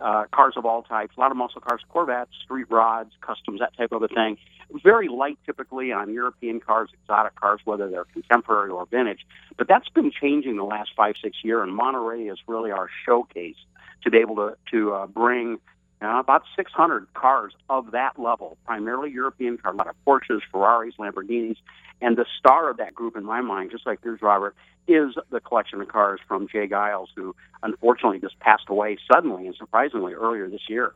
uh, 0.00 0.24
cars 0.32 0.54
of 0.56 0.64
all 0.64 0.82
types, 0.82 1.16
a 1.16 1.20
lot 1.20 1.30
of 1.30 1.36
muscle 1.36 1.60
cars, 1.60 1.80
Corvettes, 1.88 2.30
street 2.44 2.70
rods, 2.70 3.12
customs, 3.20 3.60
that 3.60 3.76
type 3.76 3.92
of 3.92 4.02
a 4.02 4.08
thing. 4.08 4.38
Very 4.82 5.08
light 5.08 5.38
typically 5.44 5.92
on 5.92 6.12
European 6.12 6.60
cars, 6.60 6.90
exotic 7.02 7.34
cars, 7.34 7.60
whether 7.64 7.88
they're 7.88 8.04
contemporary 8.04 8.70
or 8.70 8.86
vintage. 8.86 9.26
But 9.56 9.68
that's 9.68 9.88
been 9.88 10.10
changing 10.10 10.56
the 10.56 10.64
last 10.64 10.90
five, 10.96 11.16
six 11.22 11.38
years, 11.42 11.62
and 11.64 11.74
Monterey 11.74 12.28
is 12.28 12.38
really 12.46 12.70
our 12.70 12.88
showcase 13.04 13.56
to 14.04 14.10
be 14.10 14.18
able 14.18 14.36
to, 14.36 14.56
to 14.70 14.92
uh, 14.92 15.06
bring 15.06 15.58
uh, 16.02 16.18
about 16.18 16.42
600 16.56 17.12
cars 17.14 17.52
of 17.68 17.90
that 17.90 18.18
level, 18.18 18.56
primarily 18.64 19.10
European 19.10 19.58
cars, 19.58 19.74
a 19.74 19.76
lot 19.76 19.88
of 19.88 19.94
Porsches, 20.06 20.40
Ferraris, 20.50 20.94
Lamborghinis. 20.98 21.56
And 22.00 22.16
the 22.16 22.24
star 22.38 22.70
of 22.70 22.78
that 22.78 22.94
group, 22.94 23.16
in 23.16 23.24
my 23.24 23.42
mind, 23.42 23.70
just 23.70 23.86
like 23.86 23.98
yours, 24.02 24.20
Robert, 24.22 24.56
is 24.88 25.14
the 25.30 25.40
collection 25.40 25.80
of 25.80 25.88
cars 25.88 26.20
from 26.26 26.48
J. 26.48 26.66
Geils, 26.66 27.08
who 27.14 27.36
unfortunately 27.62 28.18
just 28.18 28.38
passed 28.40 28.64
away 28.68 28.96
suddenly 29.12 29.46
and 29.46 29.54
surprisingly 29.54 30.14
earlier 30.14 30.48
this 30.48 30.68
year. 30.68 30.94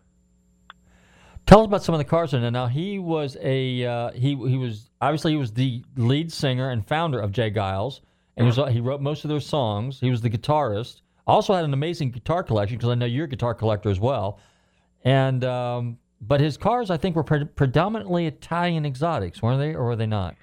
Tell 1.47 1.61
us 1.61 1.67
about 1.67 1.83
some 1.83 1.95
of 1.95 1.99
the 1.99 2.05
cars 2.05 2.33
in 2.33 2.41
there. 2.41 2.51
Now 2.51 2.67
he 2.67 2.99
was 2.99 3.37
a 3.41 3.85
uh, 3.85 4.11
he 4.13 4.29
he 4.31 4.57
was 4.57 4.91
obviously 5.01 5.33
he 5.33 5.39
was 5.39 5.53
the 5.53 5.83
lead 5.97 6.33
singer 6.33 6.71
and 6.71 6.87
founder 6.87 7.21
of 7.21 7.33
J. 7.33 7.51
Geils, 7.51 8.01
and 8.37 8.47
he 8.47 8.61
was 8.61 8.73
he 8.73 8.81
wrote 8.81 9.01
most 9.01 9.25
of 9.25 9.29
their 9.29 9.41
songs. 9.41 10.01
He 10.01 10.11
was 10.11 10.23
the 10.23 10.31
guitarist. 10.31 11.03
Also 11.27 11.55
had 11.55 11.65
an 11.65 11.73
amazing 11.75 12.11
guitar 12.11 12.43
collection 12.43 12.77
because 12.77 12.91
I 12.91 12.95
know 12.95 13.07
you're 13.07 13.25
a 13.25 13.29
guitar 13.29 13.55
collector 13.55 13.91
as 13.91 14.01
well. 14.01 14.39
And 15.05 15.45
um, 15.45 15.99
but 16.21 16.41
his 16.41 16.57
cars 16.57 16.91
I 16.91 16.97
think 16.97 17.15
were 17.17 17.25
pre- 17.25 17.45
predominantly 17.45 18.27
Italian 18.27 18.87
exotics, 18.87 19.43
weren't 19.43 19.61
they, 19.61 19.75
or 19.75 19.85
were 19.85 19.97
they 19.97 20.07
not? 20.07 20.37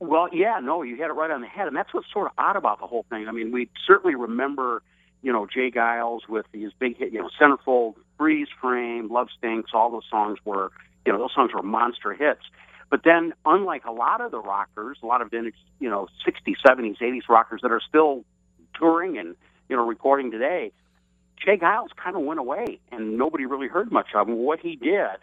Well, 0.00 0.28
yeah, 0.32 0.58
no, 0.60 0.82
you 0.82 0.96
had 0.96 1.10
it 1.10 1.14
right 1.14 1.30
on 1.30 1.42
the 1.42 1.46
head, 1.46 1.68
and 1.68 1.76
that's 1.76 1.94
what's 1.94 2.12
sort 2.12 2.26
of 2.26 2.32
odd 2.36 2.56
about 2.56 2.80
the 2.80 2.88
whole 2.88 3.06
thing. 3.08 3.28
I 3.28 3.30
mean, 3.30 3.52
we 3.52 3.70
certainly 3.86 4.16
remember, 4.16 4.82
you 5.22 5.32
know, 5.32 5.46
J. 5.46 5.70
Geils 5.70 6.28
with 6.28 6.44
his 6.52 6.72
big 6.80 6.98
hit, 6.98 7.12
you 7.12 7.20
know, 7.20 7.30
Centerfold, 7.40 7.94
Freeze 8.22 8.46
Frame, 8.60 9.08
Love 9.10 9.26
Stinks. 9.36 9.72
All 9.74 9.90
those 9.90 10.06
songs 10.08 10.38
were, 10.44 10.70
you 11.04 11.12
know, 11.12 11.18
those 11.18 11.34
songs 11.34 11.50
were 11.52 11.60
monster 11.60 12.12
hits. 12.12 12.42
But 12.88 13.00
then, 13.04 13.32
unlike 13.44 13.84
a 13.84 13.90
lot 13.90 14.20
of 14.20 14.30
the 14.30 14.38
rockers, 14.38 14.98
a 15.02 15.06
lot 15.06 15.22
of 15.22 15.32
vintage, 15.32 15.56
you 15.80 15.90
know, 15.90 16.06
60s, 16.24 16.54
70s, 16.64 16.98
80s 17.00 17.28
rockers 17.28 17.62
that 17.62 17.72
are 17.72 17.80
still 17.80 18.24
touring 18.78 19.18
and 19.18 19.34
you 19.68 19.74
know 19.74 19.84
recording 19.84 20.30
today, 20.30 20.70
J. 21.44 21.58
Geils 21.58 21.88
kind 21.96 22.14
of 22.14 22.22
went 22.22 22.38
away, 22.38 22.78
and 22.92 23.18
nobody 23.18 23.44
really 23.44 23.66
heard 23.66 23.90
much 23.90 24.10
of 24.14 24.28
him. 24.28 24.36
What 24.36 24.60
he 24.60 24.76
did 24.76 25.18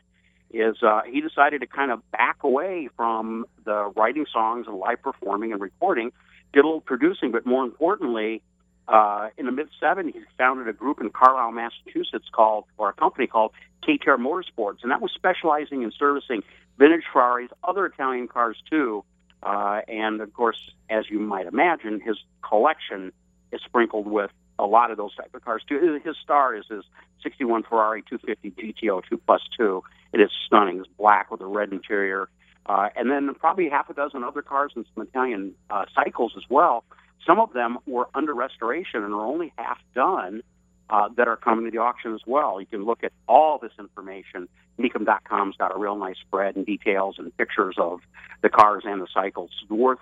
is 0.51 0.83
uh, 0.83 1.03
he 1.09 1.21
decided 1.21 1.61
to 1.61 1.67
kind 1.67 1.91
of 1.91 2.01
back 2.11 2.43
away 2.43 2.89
from 2.97 3.45
the 3.63 3.93
writing 3.95 4.25
songs 4.29 4.67
and 4.67 4.77
live 4.77 5.01
performing 5.01 5.53
and 5.53 5.61
recording, 5.61 6.11
did 6.51 6.65
a 6.65 6.67
little 6.67 6.81
producing, 6.81 7.31
but 7.31 7.45
more 7.45 7.63
importantly, 7.63 8.41
uh, 8.89 9.29
in 9.37 9.45
the 9.45 9.51
mid 9.51 9.69
70s, 9.81 10.13
he 10.13 10.21
founded 10.37 10.67
a 10.67 10.73
group 10.73 10.99
in 10.99 11.09
Carlisle, 11.11 11.51
Massachusetts 11.51 12.27
called, 12.31 12.65
or 12.77 12.89
a 12.89 12.93
company 12.93 13.27
called 13.27 13.51
KTR 13.87 14.17
Motorsports, 14.17 14.79
and 14.81 14.91
that 14.91 15.01
was 15.01 15.11
specializing 15.13 15.83
in 15.83 15.91
servicing 15.97 16.43
vintage 16.77 17.03
Ferraris, 17.13 17.51
other 17.63 17.85
Italian 17.85 18.27
cars 18.27 18.57
too. 18.69 19.03
Uh, 19.43 19.81
and 19.87 20.19
of 20.21 20.33
course, 20.33 20.71
as 20.89 21.05
you 21.09 21.19
might 21.19 21.45
imagine, 21.45 22.01
his 22.01 22.17
collection 22.41 23.11
is 23.51 23.61
sprinkled 23.63 24.07
with 24.07 24.31
a 24.57 24.65
lot 24.65 24.91
of 24.91 24.97
those 24.97 25.15
type 25.15 25.33
of 25.33 25.45
cars 25.45 25.63
too. 25.67 25.99
His 26.03 26.15
star 26.21 26.55
is 26.55 26.65
his 26.69 26.83
61 27.23 27.63
Ferrari 27.63 28.03
250 28.09 28.73
GTO 28.83 29.01
2 29.07 29.17
plus 29.17 29.41
2. 29.57 29.83
It 30.13 30.19
is 30.19 30.29
stunning. 30.45 30.79
It's 30.79 30.89
black 30.97 31.31
with 31.31 31.41
a 31.41 31.45
red 31.45 31.71
interior. 31.71 32.27
Uh, 32.65 32.89
and 32.95 33.09
then 33.09 33.33
probably 33.35 33.69
half 33.69 33.89
a 33.89 33.93
dozen 33.93 34.23
other 34.23 34.41
cars 34.41 34.73
and 34.75 34.85
some 34.93 35.03
Italian 35.07 35.53
uh, 35.69 35.85
cycles 35.95 36.33
as 36.35 36.43
well. 36.49 36.83
Some 37.25 37.39
of 37.39 37.53
them 37.53 37.77
were 37.85 38.07
under 38.13 38.33
restoration 38.33 39.03
and 39.03 39.13
are 39.13 39.25
only 39.25 39.53
half 39.57 39.79
done 39.93 40.41
uh, 40.89 41.09
that 41.17 41.27
are 41.27 41.37
coming 41.37 41.65
to 41.65 41.71
the 41.71 41.77
auction 41.77 42.13
as 42.13 42.21
well. 42.25 42.59
You 42.59 42.65
can 42.65 42.85
look 42.85 43.03
at 43.03 43.11
all 43.27 43.59
this 43.59 43.71
information. 43.77 44.47
Mecum.com's 44.79 45.55
got 45.57 45.75
a 45.75 45.77
real 45.77 45.95
nice 45.95 46.15
spread 46.25 46.55
and 46.55 46.65
details 46.65 47.15
and 47.19 47.35
pictures 47.37 47.75
of 47.77 47.99
the 48.41 48.49
cars 48.49 48.83
and 48.85 49.01
the 49.01 49.07
cycles. 49.13 49.51
It's 49.61 49.69
worth 49.69 49.99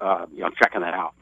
uh, 0.00 0.26
you 0.32 0.40
know 0.40 0.50
checking 0.62 0.80
that 0.80 0.94
out. 0.94 1.14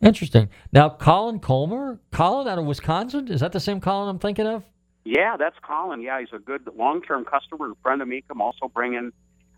Interesting. 0.00 0.48
Now 0.72 0.90
Colin 0.90 1.38
Comer, 1.38 2.00
Colin 2.12 2.48
out 2.48 2.58
of 2.58 2.64
Wisconsin, 2.66 3.28
is 3.28 3.40
that 3.40 3.52
the 3.52 3.60
same 3.60 3.80
Colin 3.80 4.08
I'm 4.08 4.18
thinking 4.18 4.46
of? 4.46 4.64
Yeah, 5.04 5.36
that's 5.36 5.56
Colin. 5.62 6.00
Yeah, 6.00 6.18
he's 6.20 6.32
a 6.32 6.38
good 6.38 6.68
long-term 6.76 7.26
customer 7.26 7.66
and 7.66 7.76
friend 7.82 8.00
of 8.00 8.08
Mecum. 8.08 8.40
Also 8.40 8.68
bringing 8.68 9.12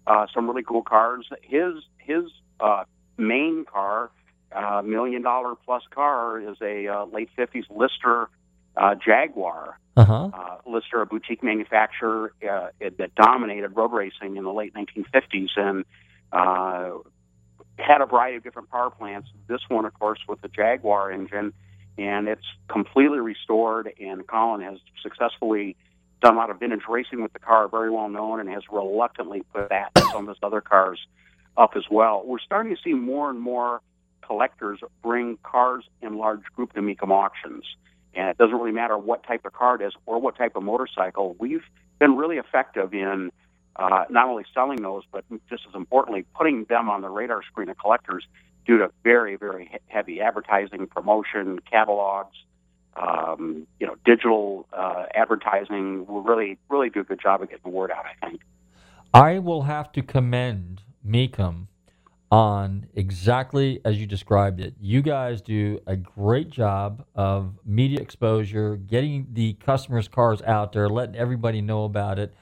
uh, 0.06 0.26
some 0.34 0.48
really 0.48 0.62
cool 0.62 0.82
cars. 0.82 1.28
His 1.42 1.74
his 1.98 2.24
uh, 2.60 2.84
main 3.16 3.64
car, 3.64 4.10
uh, 4.52 4.82
million 4.82 5.22
dollar 5.22 5.54
plus 5.54 5.82
car, 5.90 6.40
is 6.40 6.56
a 6.60 6.88
uh, 6.88 7.04
late 7.06 7.30
'50s 7.36 7.64
Lister 7.70 8.28
uh, 8.76 8.94
Jaguar. 8.94 9.78
Uh-huh. 9.96 10.30
Uh, 10.32 10.56
Lister, 10.66 11.00
a 11.00 11.06
boutique 11.06 11.42
manufacturer 11.42 12.32
uh, 12.48 12.68
it, 12.80 12.98
that 12.98 13.14
dominated 13.14 13.70
road 13.70 13.92
racing 13.92 14.36
in 14.36 14.44
the 14.44 14.52
late 14.52 14.74
1950s, 14.74 15.48
and 15.56 15.84
uh, 16.32 16.90
had 17.78 18.02
a 18.02 18.06
variety 18.06 18.36
of 18.36 18.44
different 18.44 18.70
power 18.70 18.90
plants. 18.90 19.28
This 19.48 19.60
one, 19.68 19.86
of 19.86 19.94
course, 19.94 20.18
with 20.28 20.42
the 20.42 20.48
Jaguar 20.48 21.10
engine, 21.10 21.54
and 21.96 22.28
it's 22.28 22.44
completely 22.68 23.20
restored. 23.20 23.90
And 23.98 24.26
Colin 24.26 24.60
has 24.60 24.78
successfully 25.02 25.76
done 26.20 26.34
a 26.34 26.36
lot 26.36 26.50
of 26.50 26.60
vintage 26.60 26.82
racing 26.88 27.22
with 27.22 27.32
the 27.32 27.38
car, 27.38 27.68
very 27.68 27.90
well 27.90 28.08
known, 28.08 28.40
and 28.40 28.48
has 28.50 28.64
reluctantly 28.70 29.42
put 29.54 29.70
that 29.70 29.92
and 29.96 30.04
some 30.10 30.28
of 30.28 30.28
his 30.28 30.38
other 30.42 30.60
cars 30.60 30.98
up 31.56 31.72
as 31.76 31.84
well. 31.90 32.22
We're 32.24 32.38
starting 32.38 32.74
to 32.74 32.82
see 32.82 32.92
more 32.92 33.30
and 33.30 33.40
more 33.40 33.80
collectors 34.26 34.80
bring 35.02 35.38
cars 35.42 35.84
in 36.02 36.18
large 36.18 36.42
group 36.54 36.72
to 36.74 36.80
Mecum 36.80 37.10
auctions. 37.10 37.64
And 38.14 38.28
it 38.28 38.38
doesn't 38.38 38.56
really 38.56 38.72
matter 38.72 38.96
what 38.96 39.24
type 39.24 39.44
of 39.44 39.52
car 39.52 39.76
it 39.76 39.86
is 39.86 39.92
or 40.06 40.18
what 40.18 40.36
type 40.36 40.56
of 40.56 40.62
motorcycle. 40.62 41.36
We've 41.38 41.64
been 41.98 42.16
really 42.16 42.36
effective 42.36 42.94
in 42.94 43.30
uh, 43.76 44.04
not 44.08 44.28
only 44.28 44.44
selling 44.54 44.80
those, 44.80 45.02
but 45.12 45.24
just 45.50 45.64
as 45.68 45.74
importantly, 45.74 46.24
putting 46.34 46.64
them 46.64 46.88
on 46.88 47.02
the 47.02 47.10
radar 47.10 47.42
screen 47.42 47.68
of 47.68 47.78
collectors 47.78 48.24
due 48.66 48.78
to 48.78 48.90
very, 49.04 49.36
very 49.36 49.68
he- 49.70 49.78
heavy 49.88 50.20
advertising, 50.20 50.86
promotion, 50.86 51.60
catalogs, 51.70 52.36
um, 52.96 53.66
you 53.78 53.86
know, 53.86 53.96
digital 54.04 54.66
uh, 54.72 55.04
advertising. 55.14 56.06
We 56.06 56.20
really, 56.20 56.58
really 56.70 56.88
do 56.88 57.00
a 57.00 57.04
good 57.04 57.20
job 57.20 57.42
of 57.42 57.50
getting 57.50 57.64
the 57.64 57.76
word 57.76 57.90
out. 57.90 58.04
I 58.06 58.26
think. 58.26 58.40
I 59.12 59.38
will 59.38 59.62
have 59.62 59.92
to 59.92 60.02
commend 60.02 60.82
Mecum 61.06 61.66
on 62.30 62.86
exactly 62.94 63.80
as 63.84 63.98
you 63.98 64.06
described 64.06 64.60
it. 64.60 64.74
You 64.80 65.00
guys 65.00 65.40
do 65.40 65.80
a 65.86 65.96
great 65.96 66.50
job 66.50 67.04
of 67.14 67.54
media 67.64 68.00
exposure, 68.00 68.76
getting 68.76 69.28
the 69.32 69.54
customers' 69.54 70.08
cars 70.08 70.42
out 70.42 70.72
there, 70.72 70.88
letting 70.88 71.16
everybody 71.16 71.60
know 71.60 71.84
about 71.84 72.18
it. 72.18 72.34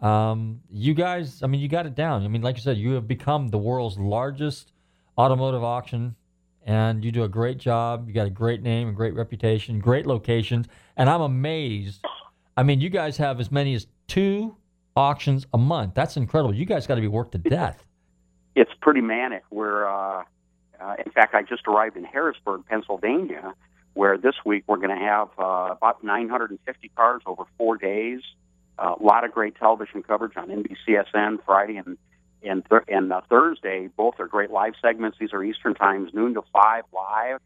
Um, 0.00 0.60
you 0.70 0.94
guys, 0.94 1.42
I 1.42 1.46
mean, 1.46 1.60
you 1.60 1.68
got 1.68 1.86
it 1.86 1.94
down. 1.94 2.24
I 2.24 2.28
mean, 2.28 2.42
like 2.42 2.56
you 2.56 2.62
said, 2.62 2.76
you 2.78 2.92
have 2.92 3.06
become 3.06 3.48
the 3.48 3.58
world's 3.58 3.98
largest 3.98 4.72
automotive 5.18 5.64
auction, 5.64 6.16
and 6.64 7.04
you 7.04 7.12
do 7.12 7.24
a 7.24 7.28
great 7.28 7.58
job. 7.58 8.08
You 8.08 8.14
got 8.14 8.26
a 8.26 8.30
great 8.30 8.62
name, 8.62 8.88
a 8.88 8.92
great 8.92 9.14
reputation, 9.14 9.78
great 9.78 10.06
locations, 10.06 10.66
and 10.96 11.08
I'm 11.08 11.22
amazed. 11.22 12.04
I 12.56 12.62
mean, 12.62 12.80
you 12.80 12.90
guys 12.90 13.16
have 13.18 13.38
as 13.38 13.50
many 13.52 13.74
as 13.74 13.86
two 14.06 14.56
auctions 14.96 15.46
a 15.52 15.58
month. 15.58 15.94
That's 15.94 16.16
incredible. 16.16 16.54
You 16.54 16.64
guys 16.64 16.86
got 16.86 16.96
to 16.96 17.00
be 17.02 17.08
worked 17.08 17.32
to 17.32 17.38
death. 17.38 17.85
It's 18.56 18.72
pretty 18.80 19.02
manic. 19.02 19.44
We're, 19.50 19.86
uh, 19.86 20.24
uh, 20.80 20.96
in 21.04 21.12
fact, 21.12 21.34
I 21.34 21.42
just 21.42 21.68
arrived 21.68 21.98
in 21.98 22.04
Harrisburg, 22.04 22.64
Pennsylvania, 22.66 23.54
where 23.92 24.16
this 24.16 24.34
week 24.46 24.64
we're 24.66 24.78
going 24.78 24.98
to 24.98 25.04
have 25.04 25.28
uh, 25.38 25.74
about 25.76 26.02
950 26.02 26.90
cars 26.96 27.22
over 27.26 27.44
four 27.58 27.76
days. 27.76 28.20
A 28.78 28.94
lot 28.98 29.24
of 29.24 29.32
great 29.32 29.56
television 29.56 30.02
coverage 30.02 30.36
on 30.38 30.48
NBCSN 30.48 31.44
Friday 31.44 31.76
and 31.76 31.98
and, 32.42 32.64
th- 32.68 32.82
and 32.88 33.12
uh, 33.12 33.22
Thursday. 33.28 33.88
Both 33.88 34.20
are 34.20 34.28
great 34.28 34.50
live 34.50 34.74
segments. 34.80 35.18
These 35.18 35.32
are 35.32 35.42
Eastern 35.42 35.74
times, 35.74 36.12
noon 36.14 36.34
to 36.34 36.42
five 36.52 36.84
live 36.94 37.40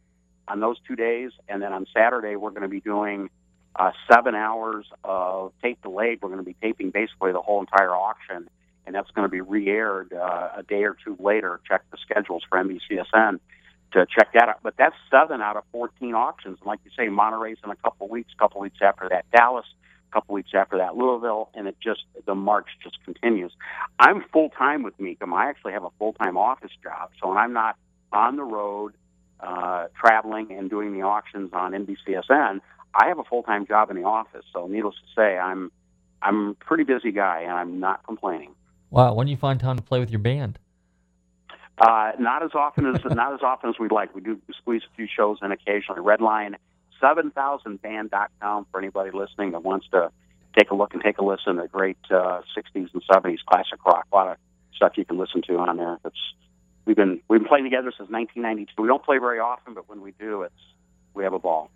on 0.47 0.61
those 0.61 0.77
two 0.87 0.95
days. 0.97 1.31
And 1.49 1.63
then 1.63 1.73
on 1.73 1.87
Saturday 1.95 2.37
we're 2.37 2.51
going 2.51 2.63
to 2.63 2.69
be 2.69 2.81
doing 2.81 3.31
uh, 3.77 3.93
seven 4.13 4.35
hours 4.35 4.87
of 5.03 5.53
tape 5.63 5.81
delayed. 5.83 6.21
We're 6.23 6.29
going 6.29 6.45
to 6.45 6.45
be 6.45 6.57
taping 6.61 6.91
basically 6.91 7.33
the 7.33 7.41
whole 7.41 7.61
entire 7.61 7.95
auction, 7.95 8.49
and 8.91 8.97
that's 8.97 9.11
going 9.13 9.25
to 9.25 9.31
be 9.31 9.41
re-aired 9.41 10.13
uh, 10.13 10.49
a 10.57 10.65
day 10.65 10.83
or 10.83 10.97
two 11.05 11.17
later. 11.21 11.61
Check 11.69 11.83
the 11.93 11.97
schedules 12.03 12.43
for 12.49 12.59
NBCSN 12.59 13.39
to 13.93 14.05
check 14.07 14.33
that 14.35 14.49
out. 14.49 14.59
But 14.65 14.75
that's 14.77 14.97
seven 15.09 15.41
out 15.41 15.57
of 15.57 15.63
14 15.71 16.13
auctions. 16.13 16.59
And 16.61 16.67
like 16.67 16.81
you 16.85 16.91
say, 16.99 17.09
Monterey's 17.09 17.59
in 17.63 17.71
a 17.71 17.77
couple 17.77 18.09
weeks, 18.09 18.33
couple 18.37 18.61
weeks 18.61 18.79
after 18.83 19.09
that, 19.11 19.27
Dallas, 19.31 19.65
couple 20.11 20.35
weeks 20.35 20.51
after 20.55 20.79
that, 20.79 20.97
Louisville, 20.97 21.51
and 21.55 21.69
it 21.69 21.77
just, 21.81 22.01
the 22.27 22.35
march 22.35 22.67
just 22.83 22.99
continues. 23.05 23.53
I'm 24.01 24.25
full 24.33 24.49
time 24.51 24.83
with 24.83 24.99
Mecum. 24.99 25.33
I 25.33 25.49
actually 25.49 25.75
have 25.75 25.85
a 25.85 25.91
full 26.01 26.15
time 26.15 26.37
office 26.37 26.73
job. 26.83 27.11
So 27.23 27.29
when 27.29 27.39
I'm 27.39 27.53
not 27.53 27.77
on 28.13 28.35
the 28.35 28.43
road, 28.43 28.95
uh, 29.39 29.87
traveling 29.95 30.51
and 30.51 30.69
doing 30.69 30.93
the 30.95 31.03
auctions 31.03 31.51
on 31.53 31.71
NBCSN, 31.75 32.59
I 32.93 33.07
have 33.07 33.21
a 33.21 33.25
full 33.25 33.45
time 33.45 33.69
job 33.69 33.89
in 33.91 33.97
the 33.97 34.03
office. 34.03 34.45
So 34.53 34.67
needless 34.67 34.97
to 34.97 35.15
say, 35.15 35.39
I'm, 35.39 35.71
I'm 36.21 36.49
a 36.49 36.55
pretty 36.55 36.83
busy 36.83 37.13
guy 37.13 37.43
and 37.43 37.53
I'm 37.53 37.79
not 37.79 38.05
complaining. 38.05 38.57
Wow, 38.91 39.15
when 39.15 39.27
do 39.27 39.31
you 39.31 39.37
find 39.37 39.61
time 39.61 39.77
to 39.77 39.83
play 39.83 40.01
with 40.01 40.11
your 40.11 40.19
band? 40.19 40.59
Uh, 41.79 42.13
not 42.19 42.43
as 42.43 42.51
often 42.55 42.87
as 42.87 43.03
not 43.05 43.33
as 43.33 43.41
often 43.43 43.71
as 43.71 43.77
we'd 43.79 43.93
like. 43.93 44.15
We 44.15 44.21
do 44.21 44.41
squeeze 44.59 44.83
a 44.91 44.97
few 44.97 45.07
shows 45.07 45.39
in 45.43 45.53
occasionally. 45.53 46.01
Redline, 46.01 46.57
seven 47.01 47.31
thousand 47.31 47.81
band.com 47.81 48.67
for 48.71 48.79
anybody 48.79 49.11
listening 49.13 49.53
that 49.53 49.63
wants 49.63 49.87
to 49.93 50.11
take 50.59 50.71
a 50.71 50.75
look 50.75 50.93
and 50.93 51.03
take 51.03 51.19
a 51.19 51.25
listen 51.25 51.57
to 51.57 51.69
great 51.69 51.97
uh, 52.11 52.43
60s 52.57 52.89
and 52.93 53.03
70s 53.09 53.39
classic 53.47 53.85
rock. 53.87 54.07
A 54.13 54.17
lot 54.17 54.29
of 54.33 54.37
stuff 54.75 54.93
you 54.97 55.05
can 55.05 55.17
listen 55.17 55.43
to 55.43 55.57
on 55.59 55.77
there. 55.77 55.99
It's 56.05 56.17
we've 56.85 56.97
been 56.97 57.21
we've 57.29 57.41
been 57.41 57.49
playing 57.49 57.65
together 57.65 57.93
since 57.97 58.11
1992. 58.11 58.83
We 58.83 58.89
don't 58.89 59.05
play 59.05 59.19
very 59.19 59.39
often, 59.39 59.75
but 59.75 59.89
when 59.89 60.01
we 60.01 60.13
do, 60.19 60.43
it's 60.43 60.55
we 61.15 61.25
have 61.25 61.33
a 61.33 61.39
ball. 61.39 61.71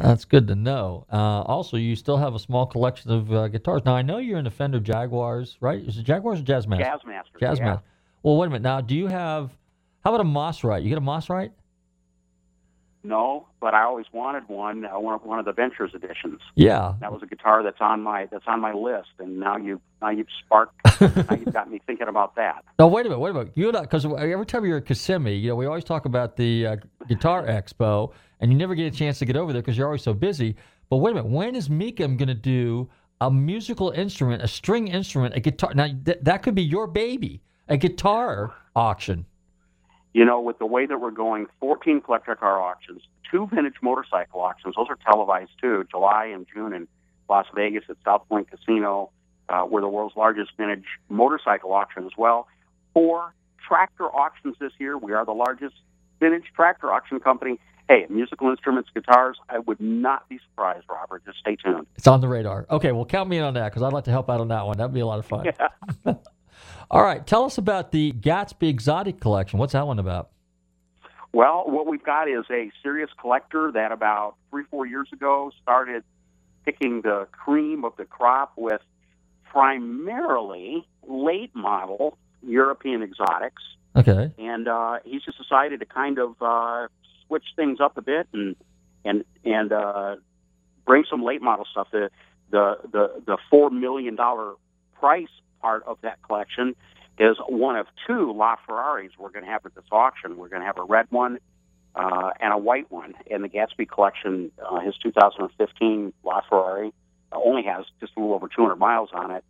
That's 0.00 0.24
good 0.24 0.46
to 0.48 0.54
know. 0.54 1.06
Uh, 1.12 1.42
also, 1.42 1.76
you 1.76 1.96
still 1.96 2.16
have 2.16 2.34
a 2.34 2.38
small 2.38 2.66
collection 2.66 3.10
of 3.10 3.32
uh, 3.32 3.48
guitars. 3.48 3.82
Now, 3.84 3.96
I 3.96 4.02
know 4.02 4.18
you're 4.18 4.38
in 4.38 4.46
a 4.46 4.50
Fender 4.50 4.78
Jaguars, 4.78 5.56
right? 5.60 5.80
Is 5.80 5.98
it 5.98 6.04
Jaguars 6.04 6.40
or 6.40 6.44
Jazzmaster? 6.44 6.84
Jazzmaster. 6.84 7.40
Jazzmaster. 7.40 7.58
yeah. 7.58 7.78
Well, 8.22 8.36
wait 8.36 8.46
a 8.46 8.50
minute. 8.50 8.62
Now, 8.62 8.80
do 8.80 8.94
you 8.94 9.08
have? 9.08 9.50
How 10.04 10.14
about 10.14 10.24
a 10.24 10.28
Mosrite? 10.28 10.82
You 10.82 10.88
get 10.88 10.98
a 10.98 11.00
Mosrite? 11.00 11.50
No, 13.04 13.46
but 13.60 13.74
I 13.74 13.84
always 13.84 14.06
wanted 14.12 14.48
one. 14.48 14.84
I 14.84 14.96
wanted 14.96 15.26
one 15.26 15.38
of 15.38 15.44
the 15.44 15.52
Ventures 15.52 15.92
editions. 15.94 16.40
Yeah. 16.56 16.94
That 17.00 17.12
was 17.12 17.22
a 17.22 17.26
guitar 17.26 17.62
that's 17.62 17.80
on 17.80 18.02
my 18.02 18.26
that's 18.26 18.44
on 18.46 18.60
my 18.60 18.72
list, 18.72 19.10
and 19.18 19.38
now 19.38 19.56
you 19.56 19.80
now 20.02 20.10
you've 20.10 20.28
sparked. 20.44 20.74
now 21.00 21.36
you've 21.36 21.52
got 21.52 21.70
me 21.70 21.80
thinking 21.86 22.08
about 22.08 22.34
that. 22.36 22.64
No, 22.78 22.88
wait 22.88 23.06
a 23.06 23.08
minute, 23.08 23.20
wait 23.20 23.30
a 23.30 23.34
minute. 23.34 23.52
Not 23.56 23.82
because 23.82 24.04
every 24.04 24.46
time 24.46 24.64
you're 24.64 24.78
at 24.78 24.86
Kissimmee, 24.86 25.36
you 25.36 25.50
know, 25.50 25.56
we 25.56 25.66
always 25.66 25.84
talk 25.84 26.06
about 26.06 26.36
the 26.36 26.66
uh, 26.66 26.76
Guitar 27.08 27.46
Expo, 27.46 28.12
and 28.40 28.50
you 28.50 28.58
never 28.58 28.74
get 28.74 28.92
a 28.92 28.96
chance 28.96 29.18
to 29.20 29.24
get 29.24 29.36
over 29.36 29.52
there 29.52 29.62
because 29.62 29.78
you're 29.78 29.86
always 29.86 30.02
so 30.02 30.14
busy. 30.14 30.56
But 30.90 30.96
wait 30.96 31.12
a 31.12 31.14
minute, 31.16 31.30
when 31.30 31.54
is 31.54 31.68
Mecum 31.68 32.16
going 32.16 32.28
to 32.28 32.34
do 32.34 32.88
a 33.20 33.30
musical 33.30 33.90
instrument, 33.90 34.42
a 34.42 34.48
string 34.48 34.88
instrument, 34.88 35.36
a 35.36 35.40
guitar? 35.40 35.72
Now 35.74 35.86
th- 35.86 36.18
that 36.22 36.42
could 36.42 36.54
be 36.54 36.62
your 36.62 36.86
baby, 36.86 37.42
a 37.68 37.76
guitar 37.76 38.54
auction. 38.74 39.26
You 40.12 40.24
know, 40.24 40.40
with 40.40 40.58
the 40.58 40.66
way 40.66 40.86
that 40.86 41.00
we're 41.00 41.10
going, 41.10 41.46
14 41.60 42.00
collector 42.00 42.34
car 42.34 42.60
auctions, 42.60 43.02
two 43.30 43.46
vintage 43.52 43.76
motorcycle 43.82 44.40
auctions. 44.40 44.74
Those 44.76 44.88
are 44.88 44.98
televised 45.04 45.50
too, 45.60 45.84
July 45.90 46.26
and 46.26 46.46
June 46.52 46.72
in 46.72 46.88
Las 47.28 47.46
Vegas 47.54 47.84
at 47.88 47.96
South 48.04 48.26
Point 48.28 48.50
Casino. 48.50 49.10
Uh, 49.48 49.66
we're 49.68 49.80
the 49.80 49.88
world's 49.88 50.16
largest 50.16 50.50
vintage 50.56 50.84
motorcycle 51.08 51.72
auction 51.72 52.04
as 52.04 52.12
well. 52.16 52.48
Four 52.94 53.34
tractor 53.66 54.04
auctions 54.06 54.56
this 54.60 54.72
year. 54.78 54.96
We 54.96 55.12
are 55.12 55.24
the 55.24 55.32
largest 55.32 55.74
vintage 56.20 56.44
tractor 56.54 56.92
auction 56.92 57.20
company. 57.20 57.58
Hey, 57.88 58.04
musical 58.10 58.50
instruments, 58.50 58.90
guitars, 58.92 59.38
I 59.48 59.60
would 59.60 59.80
not 59.80 60.28
be 60.28 60.38
surprised, 60.50 60.84
Robert. 60.90 61.24
Just 61.24 61.38
stay 61.38 61.56
tuned. 61.56 61.86
It's 61.96 62.06
on 62.06 62.20
the 62.20 62.28
radar. 62.28 62.66
Okay, 62.70 62.92
well, 62.92 63.06
count 63.06 63.30
me 63.30 63.38
in 63.38 63.44
on 63.44 63.54
that 63.54 63.70
because 63.70 63.82
I'd 63.82 63.94
like 63.94 64.04
to 64.04 64.10
help 64.10 64.28
out 64.28 64.40
on 64.40 64.48
that 64.48 64.66
one. 64.66 64.76
That'd 64.76 64.92
be 64.92 65.00
a 65.00 65.06
lot 65.06 65.18
of 65.18 65.26
fun. 65.26 65.46
Yeah. 65.46 66.14
All 66.90 67.02
right, 67.02 67.26
tell 67.26 67.44
us 67.44 67.58
about 67.58 67.92
the 67.92 68.12
Gatsby 68.12 68.68
Exotic 68.68 69.20
Collection. 69.20 69.58
What's 69.58 69.74
that 69.74 69.86
one 69.86 69.98
about? 69.98 70.30
Well, 71.32 71.64
what 71.66 71.86
we've 71.86 72.02
got 72.02 72.28
is 72.28 72.44
a 72.50 72.70
serious 72.82 73.10
collector 73.20 73.70
that 73.72 73.92
about 73.92 74.36
three, 74.50 74.64
four 74.70 74.86
years 74.86 75.08
ago 75.12 75.52
started 75.62 76.02
picking 76.64 77.02
the 77.02 77.28
cream 77.32 77.84
of 77.84 77.92
the 77.98 78.06
crop 78.06 78.52
with 78.56 78.80
primarily 79.44 80.86
late 81.06 81.54
model 81.54 82.16
European 82.42 83.02
exotics. 83.02 83.62
Okay. 83.94 84.32
And 84.38 84.68
uh, 84.68 84.98
he's 85.04 85.22
just 85.22 85.36
decided 85.36 85.80
to 85.80 85.86
kind 85.86 86.18
of 86.18 86.36
uh, 86.40 86.88
switch 87.26 87.44
things 87.56 87.80
up 87.80 87.98
a 87.98 88.02
bit 88.02 88.28
and 88.32 88.56
and 89.04 89.24
and 89.44 89.72
uh, 89.72 90.16
bring 90.86 91.04
some 91.10 91.22
late 91.22 91.42
model 91.42 91.66
stuff. 91.70 91.88
The 91.92 92.10
the 92.50 92.76
the 92.90 93.22
the 93.26 93.38
four 93.50 93.70
million 93.70 94.14
dollar 94.14 94.54
price 94.98 95.28
part 95.60 95.82
of 95.86 95.98
that 96.02 96.22
collection 96.22 96.74
is 97.18 97.36
one 97.48 97.76
of 97.76 97.86
two 98.06 98.32
La 98.32 98.56
Ferraris 98.66 99.12
we're 99.18 99.30
going 99.30 99.44
to 99.44 99.50
have 99.50 99.66
at 99.66 99.74
this 99.74 99.84
auction. 99.90 100.36
We're 100.36 100.48
going 100.48 100.62
to 100.62 100.66
have 100.66 100.78
a 100.78 100.84
red 100.84 101.06
one 101.10 101.38
uh, 101.94 102.30
and 102.40 102.52
a 102.52 102.58
white 102.58 102.90
one. 102.90 103.14
And 103.30 103.42
the 103.42 103.48
Gatsby 103.48 103.88
collection, 103.88 104.50
uh, 104.64 104.80
his 104.80 104.96
2015 105.02 106.12
La 106.24 106.40
Ferrari, 106.48 106.92
uh, 107.32 107.38
only 107.44 107.64
has 107.64 107.84
just 108.00 108.12
a 108.16 108.20
little 108.20 108.34
over 108.34 108.48
200 108.48 108.76
miles 108.76 109.10
on 109.12 109.32
it. 109.32 109.44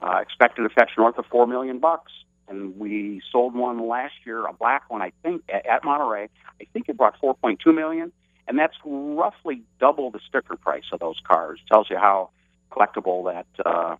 Uh, 0.00 0.18
expected 0.20 0.62
to 0.62 0.68
fetch 0.68 0.90
north 0.96 1.18
of 1.18 1.26
four 1.26 1.46
million 1.46 1.78
bucks. 1.78 2.12
And 2.48 2.78
we 2.78 3.20
sold 3.30 3.54
one 3.54 3.88
last 3.88 4.14
year, 4.24 4.46
a 4.46 4.52
black 4.52 4.88
one, 4.88 5.02
I 5.02 5.12
think, 5.22 5.42
at, 5.48 5.66
at 5.66 5.84
Monterey. 5.84 6.28
I 6.60 6.64
think 6.72 6.88
it 6.88 6.96
brought 6.96 7.20
4.2 7.20 7.74
million, 7.74 8.12
and 8.46 8.58
that's 8.58 8.76
roughly 8.84 9.62
double 9.80 10.10
the 10.10 10.20
sticker 10.28 10.56
price 10.56 10.84
of 10.92 11.00
those 11.00 11.20
cars. 11.24 11.60
Tells 11.70 11.90
you 11.90 11.96
how 11.98 12.30
collectible 12.70 13.32
that 13.32 13.66
uh, 13.66 13.96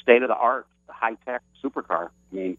state 0.00 0.22
of 0.22 0.28
the 0.28 0.36
art, 0.36 0.66
high 0.92 1.14
tech 1.26 1.42
supercar. 1.62 2.10
I 2.32 2.34
mean, 2.34 2.58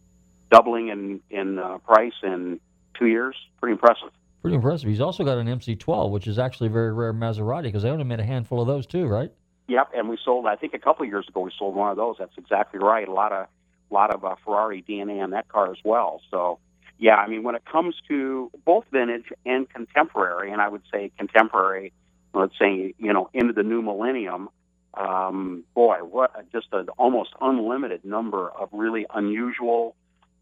doubling 0.52 0.90
in 0.90 1.22
in 1.30 1.60
uh, 1.60 1.78
price 1.80 2.14
in 2.24 2.60
two 2.98 3.08
years, 3.08 3.36
pretty 3.60 3.74
impressive. 3.74 4.10
Pretty 4.42 4.56
impressive. 4.56 4.90
He's 4.90 5.02
also 5.02 5.24
got 5.24 5.38
an 5.38 5.48
MC12, 5.48 6.10
which 6.10 6.28
is 6.28 6.40
actually 6.40 6.68
a 6.68 6.72
very 6.72 6.92
rare 6.92 7.14
Maserati 7.14 7.64
because 7.64 7.84
they 7.84 7.90
only 7.90 8.04
made 8.04 8.20
a 8.20 8.26
handful 8.26 8.60
of 8.60 8.68
those 8.68 8.88
too, 8.88 9.06
right? 9.06 9.32
Yep, 9.68 9.92
and 9.96 10.10
we 10.10 10.18
sold. 10.24 10.48
I 10.48 10.56
think 10.56 10.74
a 10.74 10.80
couple 10.80 11.04
of 11.04 11.10
years 11.10 11.28
ago 11.28 11.42
we 11.42 11.52
sold 11.58 11.76
one 11.76 11.92
of 11.92 11.98
those. 11.98 12.16
That's 12.20 12.38
exactly 12.38 12.80
right. 12.80 13.08
A 13.08 13.14
lot 13.14 13.32
of 13.32 13.48
lot 13.92 14.14
of 14.14 14.24
uh, 14.24 14.36
Ferrari 14.44 14.84
DNA 14.88 15.22
on 15.22 15.32
that 15.32 15.48
car 15.48 15.72
as 15.72 15.78
well. 15.84 16.22
So, 16.32 16.60
yeah, 16.98 17.16
I 17.16 17.28
mean, 17.28 17.44
when 17.44 17.56
it 17.56 17.64
comes 17.66 17.96
to 18.08 18.50
both 18.66 18.86
vintage 18.92 19.32
and 19.46 19.70
contemporary, 19.70 20.52
and 20.52 20.62
I 20.62 20.70
would 20.70 20.84
say 20.92 21.12
contemporary, 21.18 21.94
let's 22.34 22.58
say 22.58 22.94
you 22.98 23.14
know 23.14 23.30
into 23.34 23.54
the 23.54 23.64
new 23.64 23.82
millennium, 23.82 24.50
um, 24.94 25.64
boy, 25.74 25.98
what 25.98 26.52
just 26.52 26.68
an 26.74 26.90
almost 26.98 27.32
unlimited 27.40 28.04
number 28.04 28.50
of 28.50 28.70
really 28.72 29.06
unusual, 29.14 29.96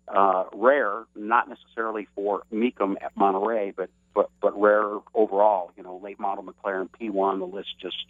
uh, 0.07 0.45
rare, 0.53 1.03
not 1.15 1.47
necessarily 1.47 2.07
for 2.15 2.43
Mecum 2.51 2.95
at 3.01 3.15
Monterey, 3.15 3.71
but 3.75 3.89
but 4.15 4.29
but 4.41 4.59
rare 4.59 4.97
overall. 5.13 5.71
You 5.77 5.83
know, 5.83 5.99
late 6.03 6.19
model 6.19 6.43
McLaren 6.43 6.89
P1. 6.99 7.39
The 7.39 7.45
list 7.45 7.69
just 7.79 8.05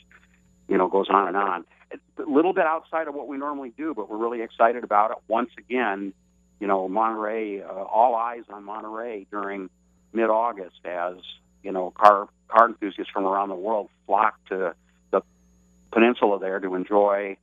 you 0.68 0.78
know 0.78 0.88
goes 0.88 1.08
on 1.10 1.28
and 1.28 1.38
on. 1.38 1.66
A 1.92 2.30
little 2.30 2.54
bit 2.54 2.66
outside 2.66 3.08
of 3.08 3.16
what 3.16 3.28
we 3.28 3.38
normally 3.38 3.74
do, 3.76 3.94
but 3.94 4.10
we're 4.10 4.18
really 4.18 4.42
excited 4.42 4.84
about 4.84 5.12
it. 5.12 5.18
Once 5.28 5.50
again, 5.58 6.14
you 6.60 6.68
know, 6.68 6.88
Monterey, 6.88 7.62
uh, 7.64 7.68
all 7.68 8.16
eyes 8.16 8.44
on 8.50 8.64
Monterey 8.64 9.26
during 9.32 9.70
mid-August 10.14 10.86
as 10.86 11.16
you 11.64 11.72
know 11.72 11.92
car 11.92 12.30
car 12.48 12.70
enthusiasts 12.70 13.12
from 13.12 13.26
around 13.26 13.50
the 13.50 13.56
world 13.56 13.90
flock 14.06 14.36
to 14.48 14.74
peninsula 15.92 16.40
there 16.40 16.60
to 16.60 16.76
enjoy 16.76 17.38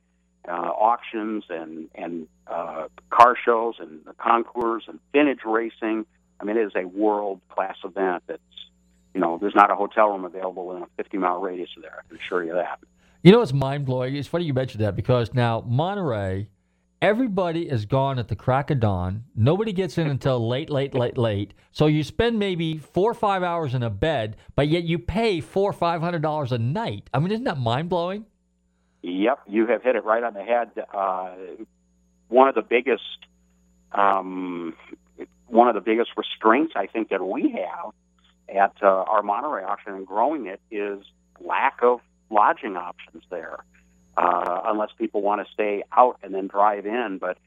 uh, 0.47 0.51
auctions 0.51 1.43
and 1.49 1.89
and 1.95 2.27
uh, 2.47 2.87
car 3.09 3.35
shows 3.43 3.75
and 3.79 4.05
the 4.05 4.13
concours 4.13 4.83
and 4.87 4.99
vintage 5.13 5.39
racing. 5.45 6.05
I 6.39 6.45
mean, 6.45 6.57
it 6.57 6.67
is 6.67 6.73
a 6.75 6.85
world 6.85 7.41
class 7.49 7.77
event. 7.83 8.23
That's 8.27 8.41
you 9.13 9.21
know, 9.21 9.37
there's 9.39 9.55
not 9.55 9.71
a 9.71 9.75
hotel 9.75 10.09
room 10.09 10.25
available 10.25 10.75
in 10.75 10.83
a 10.83 10.87
50 10.97 11.17
mile 11.17 11.41
radius 11.41 11.69
of 11.75 11.81
there. 11.81 12.03
I 12.03 12.07
can 12.07 12.17
assure 12.17 12.43
you 12.43 12.53
that. 12.53 12.79
You 13.23 13.31
know 13.31 13.41
it's 13.41 13.51
mind 13.51 13.85
blowing? 13.85 14.15
It's 14.15 14.27
funny 14.27 14.45
you 14.45 14.53
mentioned 14.53 14.83
that 14.83 14.95
because 14.95 15.33
now 15.33 15.63
Monterey, 15.67 16.49
everybody 17.01 17.67
is 17.67 17.85
gone 17.85 18.19
at 18.19 18.27
the 18.27 18.35
crack 18.35 18.69
of 18.69 18.79
dawn. 18.79 19.23
Nobody 19.35 19.73
gets 19.73 19.97
in 19.97 20.07
until 20.07 20.47
late, 20.47 20.69
late, 20.69 20.93
late, 20.93 21.17
late. 21.17 21.53
So 21.71 21.87
you 21.87 22.03
spend 22.03 22.37
maybe 22.37 22.77
four 22.77 23.09
or 23.11 23.15
five 23.15 23.43
hours 23.43 23.73
in 23.73 23.81
a 23.81 23.89
bed, 23.89 24.37
but 24.55 24.67
yet 24.67 24.83
you 24.83 24.99
pay 24.99 25.41
four 25.41 25.69
or 25.69 25.73
five 25.73 25.99
hundred 25.99 26.21
dollars 26.21 26.51
a 26.51 26.57
night. 26.57 27.09
I 27.13 27.19
mean, 27.19 27.31
isn't 27.31 27.45
that 27.45 27.57
mind 27.57 27.89
blowing? 27.89 28.25
Yep, 29.07 29.39
you 29.47 29.67
have 29.67 29.83
hit 29.83 29.95
it 29.95 30.03
right 30.03 30.21
on 30.21 30.33
the 30.33 30.43
head. 30.43 30.71
Uh, 30.93 31.31
one 32.27 32.49
of 32.49 32.55
the 32.55 32.61
biggest, 32.61 33.03
um, 33.93 34.75
one 35.45 35.69
of 35.69 35.75
the 35.75 35.81
biggest 35.81 36.11
restraints 36.17 36.73
I 36.75 36.87
think 36.87 37.09
that 37.09 37.25
we 37.25 37.51
have 37.51 37.93
at 38.53 38.73
uh, 38.83 38.85
our 38.85 39.23
Monterey 39.23 39.63
auction 39.63 39.93
and 39.93 40.05
growing 40.05 40.47
it 40.47 40.59
is 40.69 41.05
lack 41.39 41.79
of 41.83 42.01
lodging 42.29 42.75
options 42.75 43.23
there, 43.29 43.59
uh, 44.17 44.61
unless 44.65 44.89
people 44.97 45.21
want 45.21 45.45
to 45.45 45.53
stay 45.53 45.83
out 45.89 46.19
and 46.21 46.33
then 46.33 46.47
drive 46.47 46.85
in. 46.85 47.17
But 47.17 47.37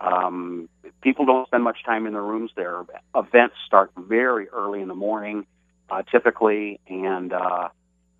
um, 0.00 0.70
people 1.02 1.26
don't 1.26 1.46
spend 1.46 1.62
much 1.62 1.84
time 1.84 2.06
in 2.06 2.14
their 2.14 2.22
rooms 2.22 2.52
there. 2.56 2.86
Events 3.14 3.56
start 3.66 3.92
very 3.98 4.48
early 4.48 4.80
in 4.80 4.88
the 4.88 4.94
morning, 4.94 5.44
uh, 5.90 6.02
typically, 6.10 6.80
and 6.88 7.34
uh, 7.34 7.68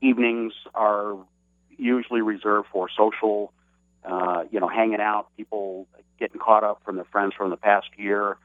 evenings 0.03 0.53
are 0.75 1.17
usually 1.79 2.23
reserved 2.23 2.69
for 2.73 2.89
social, 2.97 3.53
uh, 4.05 4.45
you 4.51 4.61
know, 4.61 4.69
hanging 4.69 5.01
out, 5.01 5.29
people 5.37 5.87
getting 6.19 6.41
caught 6.41 6.65
up 6.65 6.83
from 6.85 6.97
their 6.97 7.05
friends 7.07 7.35
from 7.37 7.51
the 7.51 7.57
past 7.57 7.89
year. 7.97 8.37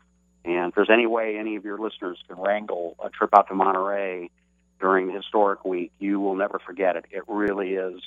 And 0.45 0.69
if 0.69 0.75
there's 0.75 0.89
any 0.89 1.05
way 1.05 1.37
any 1.37 1.55
of 1.55 1.65
your 1.65 1.77
listeners 1.77 2.17
can 2.27 2.37
wrangle 2.39 2.95
a 3.03 3.09
trip 3.09 3.31
out 3.35 3.47
to 3.49 3.53
Monterey 3.53 4.29
during 4.79 5.11
historic 5.11 5.65
week, 5.65 5.91
you 5.99 6.19
will 6.19 6.35
never 6.35 6.59
forget 6.59 6.95
it. 6.95 7.05
It 7.11 7.23
really 7.27 7.73
is. 7.73 8.01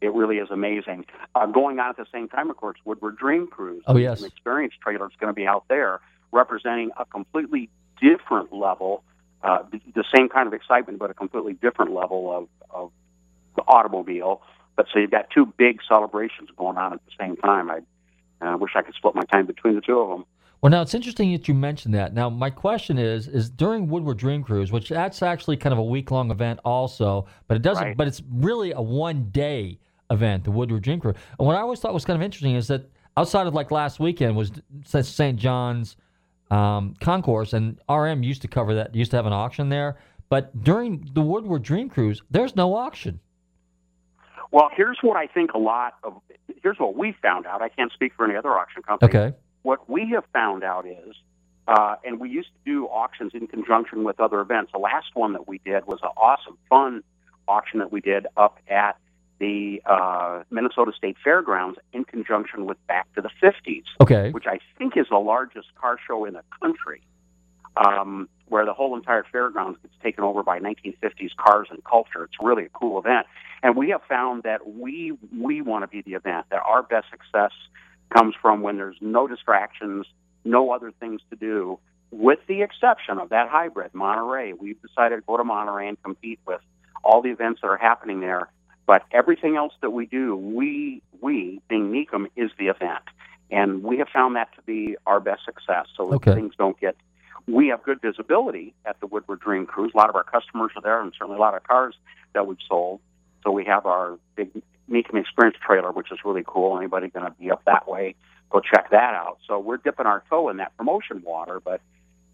It 0.00 0.12
really 0.12 0.38
is 0.38 0.50
amazing. 0.50 1.06
Uh, 1.34 1.46
going 1.46 1.78
on 1.78 1.90
at 1.90 1.96
the 1.96 2.06
same 2.12 2.28
time, 2.28 2.50
of 2.50 2.56
course, 2.56 2.78
Woodward 2.84 3.16
Dream 3.16 3.46
Cruise. 3.46 3.82
Oh, 3.86 3.96
yes. 3.96 4.20
An 4.20 4.26
experience 4.26 4.74
trailer 4.82 5.06
is 5.06 5.16
going 5.18 5.30
to 5.30 5.34
be 5.34 5.46
out 5.46 5.64
there 5.68 6.00
representing 6.32 6.90
a 6.98 7.06
completely 7.06 7.70
different 8.00 8.52
level, 8.52 9.02
uh, 9.42 9.62
the, 9.70 9.80
the 9.94 10.04
same 10.14 10.28
kind 10.28 10.46
of 10.46 10.52
excitement, 10.52 10.98
but 10.98 11.10
a 11.10 11.14
completely 11.14 11.54
different 11.54 11.92
level 11.92 12.30
of, 12.36 12.48
of 12.70 12.92
the 13.54 13.62
automobile. 13.62 14.42
But 14.76 14.86
so 14.92 14.98
you've 14.98 15.10
got 15.10 15.30
two 15.30 15.46
big 15.56 15.80
celebrations 15.88 16.50
going 16.56 16.76
on 16.76 16.92
at 16.92 17.00
the 17.06 17.12
same 17.18 17.36
time. 17.36 17.70
I 17.70 17.80
uh, 18.46 18.56
wish 18.58 18.72
I 18.74 18.82
could 18.82 18.94
split 18.94 19.14
my 19.14 19.24
time 19.24 19.46
between 19.46 19.74
the 19.74 19.80
two 19.80 19.98
of 19.98 20.10
them. 20.10 20.26
Well, 20.62 20.70
now 20.70 20.82
it's 20.82 20.94
interesting 20.94 21.32
that 21.32 21.48
you 21.48 21.54
mentioned 21.54 21.94
that. 21.94 22.14
Now, 22.14 22.30
my 22.30 22.50
question 22.50 22.98
is: 22.98 23.28
is 23.28 23.50
during 23.50 23.88
Woodward 23.88 24.16
Dream 24.16 24.42
Cruise, 24.42 24.72
which 24.72 24.88
that's 24.88 25.22
actually 25.22 25.56
kind 25.56 25.72
of 25.72 25.78
a 25.78 25.84
week 25.84 26.10
long 26.10 26.30
event, 26.30 26.60
also, 26.64 27.26
but 27.46 27.56
it 27.56 27.62
doesn't. 27.62 27.84
Right. 27.84 27.96
But 27.96 28.06
it's 28.06 28.22
really 28.30 28.72
a 28.72 28.80
one 28.80 29.30
day 29.30 29.78
event, 30.10 30.44
the 30.44 30.50
Woodward 30.50 30.82
Dream 30.82 31.00
Cruise. 31.00 31.16
And 31.38 31.46
what 31.46 31.56
I 31.56 31.60
always 31.60 31.80
thought 31.80 31.92
was 31.92 32.04
kind 32.04 32.16
of 32.16 32.24
interesting 32.24 32.54
is 32.54 32.68
that 32.68 32.90
outside 33.16 33.46
of 33.46 33.54
like 33.54 33.70
last 33.70 34.00
weekend 34.00 34.36
was 34.36 34.52
St. 34.84 35.38
John's 35.38 35.96
um, 36.50 36.94
Concours, 37.00 37.54
and 37.54 37.78
RM 37.88 38.22
used 38.22 38.42
to 38.42 38.48
cover 38.48 38.74
that, 38.74 38.94
used 38.94 39.10
to 39.10 39.16
have 39.16 39.26
an 39.26 39.32
auction 39.32 39.68
there. 39.68 39.98
But 40.28 40.64
during 40.64 41.08
the 41.12 41.22
Woodward 41.22 41.62
Dream 41.62 41.88
Cruise, 41.88 42.22
there's 42.30 42.56
no 42.56 42.74
auction. 42.74 43.20
Well, 44.50 44.70
here's 44.74 44.98
what 45.02 45.16
I 45.16 45.26
think 45.26 45.52
a 45.52 45.58
lot 45.58 45.94
of. 46.02 46.14
Here's 46.62 46.78
what 46.78 46.96
we 46.96 47.14
found 47.22 47.46
out. 47.46 47.62
I 47.62 47.68
can't 47.68 47.92
speak 47.92 48.12
for 48.16 48.24
any 48.24 48.36
other 48.36 48.50
auction 48.50 48.82
company. 48.82 49.08
Okay. 49.10 49.36
What 49.62 49.88
we 49.90 50.10
have 50.14 50.24
found 50.32 50.62
out 50.62 50.86
is, 50.86 51.16
uh, 51.66 51.96
and 52.04 52.20
we 52.20 52.30
used 52.30 52.48
to 52.48 52.70
do 52.70 52.86
auctions 52.86 53.32
in 53.34 53.46
conjunction 53.48 54.04
with 54.04 54.20
other 54.20 54.40
events. 54.40 54.72
The 54.72 54.78
last 54.78 55.08
one 55.14 55.32
that 55.32 55.48
we 55.48 55.58
did 55.64 55.86
was 55.86 55.98
an 56.02 56.10
awesome, 56.16 56.56
fun 56.70 57.02
auction 57.48 57.80
that 57.80 57.90
we 57.90 58.00
did 58.00 58.26
up 58.36 58.58
at 58.68 58.96
the 59.38 59.82
uh, 59.84 60.44
Minnesota 60.50 60.92
State 60.96 61.16
Fairgrounds 61.22 61.78
in 61.92 62.04
conjunction 62.04 62.64
with 62.66 62.78
Back 62.86 63.12
to 63.14 63.20
the 63.20 63.30
50s, 63.42 63.82
Okay. 64.00 64.30
which 64.30 64.46
I 64.46 64.60
think 64.78 64.96
is 64.96 65.06
the 65.10 65.18
largest 65.18 65.74
car 65.74 65.98
show 66.06 66.24
in 66.24 66.34
the 66.34 66.42
country, 66.60 67.02
um, 67.76 68.28
where 68.48 68.64
the 68.64 68.72
whole 68.72 68.96
entire 68.96 69.24
fairgrounds 69.30 69.78
gets 69.82 69.94
taken 70.02 70.24
over 70.24 70.42
by 70.42 70.58
1950s 70.60 71.34
cars 71.36 71.68
and 71.70 71.82
culture. 71.84 72.24
It's 72.24 72.36
really 72.40 72.64
a 72.66 72.68
cool 72.70 72.98
event, 72.98 73.26
and 73.62 73.76
we 73.76 73.90
have 73.90 74.02
found 74.08 74.44
that 74.44 74.66
we 74.68 75.12
we 75.38 75.60
want 75.62 75.82
to 75.82 75.88
be 75.88 76.02
the 76.02 76.14
event. 76.14 76.46
That 76.50 76.62
our 76.64 76.82
best 76.82 77.06
success 77.10 77.52
comes 78.16 78.34
from 78.40 78.62
when 78.62 78.76
there's 78.76 78.96
no 79.00 79.26
distractions, 79.26 80.06
no 80.44 80.70
other 80.70 80.92
things 81.00 81.20
to 81.30 81.36
do, 81.36 81.78
with 82.10 82.38
the 82.46 82.62
exception 82.62 83.18
of 83.18 83.30
that 83.30 83.48
hybrid 83.48 83.94
Monterey. 83.94 84.52
We've 84.52 84.80
decided 84.80 85.16
to 85.16 85.22
go 85.26 85.36
to 85.36 85.44
Monterey 85.44 85.88
and 85.88 86.00
compete 86.02 86.38
with 86.46 86.60
all 87.04 87.22
the 87.22 87.30
events 87.30 87.60
that 87.62 87.68
are 87.68 87.76
happening 87.76 88.20
there. 88.20 88.48
But 88.86 89.02
everything 89.10 89.56
else 89.56 89.74
that 89.80 89.90
we 89.90 90.06
do, 90.06 90.36
we 90.36 91.02
we 91.20 91.60
being 91.68 91.90
Mecum 91.90 92.26
is 92.36 92.52
the 92.58 92.68
event, 92.68 93.02
and 93.50 93.82
we 93.82 93.98
have 93.98 94.08
found 94.08 94.36
that 94.36 94.54
to 94.54 94.62
be 94.62 94.96
our 95.06 95.18
best 95.18 95.44
success. 95.44 95.86
So 95.96 96.08
that 96.10 96.16
Okay. 96.16 96.34
things 96.34 96.54
don't 96.56 96.78
get. 96.78 96.96
We 97.46 97.68
have 97.68 97.82
good 97.82 98.00
visibility 98.00 98.74
at 98.84 98.98
the 99.00 99.06
Woodward 99.06 99.40
Dream 99.40 99.66
Cruise. 99.66 99.92
A 99.94 99.96
lot 99.96 100.08
of 100.08 100.16
our 100.16 100.24
customers 100.24 100.72
are 100.76 100.82
there, 100.82 101.00
and 101.00 101.12
certainly 101.16 101.36
a 101.36 101.40
lot 101.40 101.54
of 101.54 101.62
cars 101.62 101.94
that 102.34 102.46
we've 102.46 102.58
sold. 102.68 103.00
So 103.44 103.52
we 103.52 103.64
have 103.66 103.86
our 103.86 104.18
big 104.34 104.50
Mecum 104.90 105.20
Experience 105.20 105.56
trailer, 105.64 105.92
which 105.92 106.10
is 106.10 106.18
really 106.24 106.42
cool. 106.46 106.76
Anybody 106.76 107.08
going 107.08 107.26
to 107.26 107.32
be 107.38 107.50
up 107.50 107.62
that 107.66 107.88
way, 107.88 108.14
go 108.50 108.60
check 108.60 108.90
that 108.90 109.14
out. 109.14 109.38
So 109.46 109.58
we're 109.58 109.76
dipping 109.76 110.06
our 110.06 110.24
toe 110.28 110.48
in 110.48 110.56
that 110.56 110.76
promotion 110.76 111.22
water, 111.24 111.60
but 111.64 111.80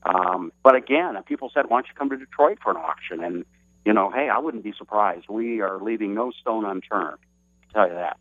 um, 0.04 0.52
but 0.62 0.74
again, 0.74 1.16
people 1.24 1.50
said, 1.54 1.66
"Why 1.68 1.76
don't 1.78 1.86
you 1.88 1.94
come 1.96 2.10
to 2.10 2.16
Detroit 2.16 2.58
for 2.62 2.70
an 2.70 2.76
auction?" 2.76 3.22
And 3.22 3.44
you 3.84 3.92
know, 3.92 4.10
hey, 4.10 4.28
I 4.28 4.38
wouldn't 4.38 4.64
be 4.64 4.72
surprised. 4.76 5.26
We 5.28 5.60
are 5.60 5.80
leaving 5.80 6.14
no 6.14 6.32
stone 6.32 6.64
unturned. 6.64 7.18
I 7.70 7.72
tell 7.72 7.88
you 7.88 7.94
that. 7.94 8.18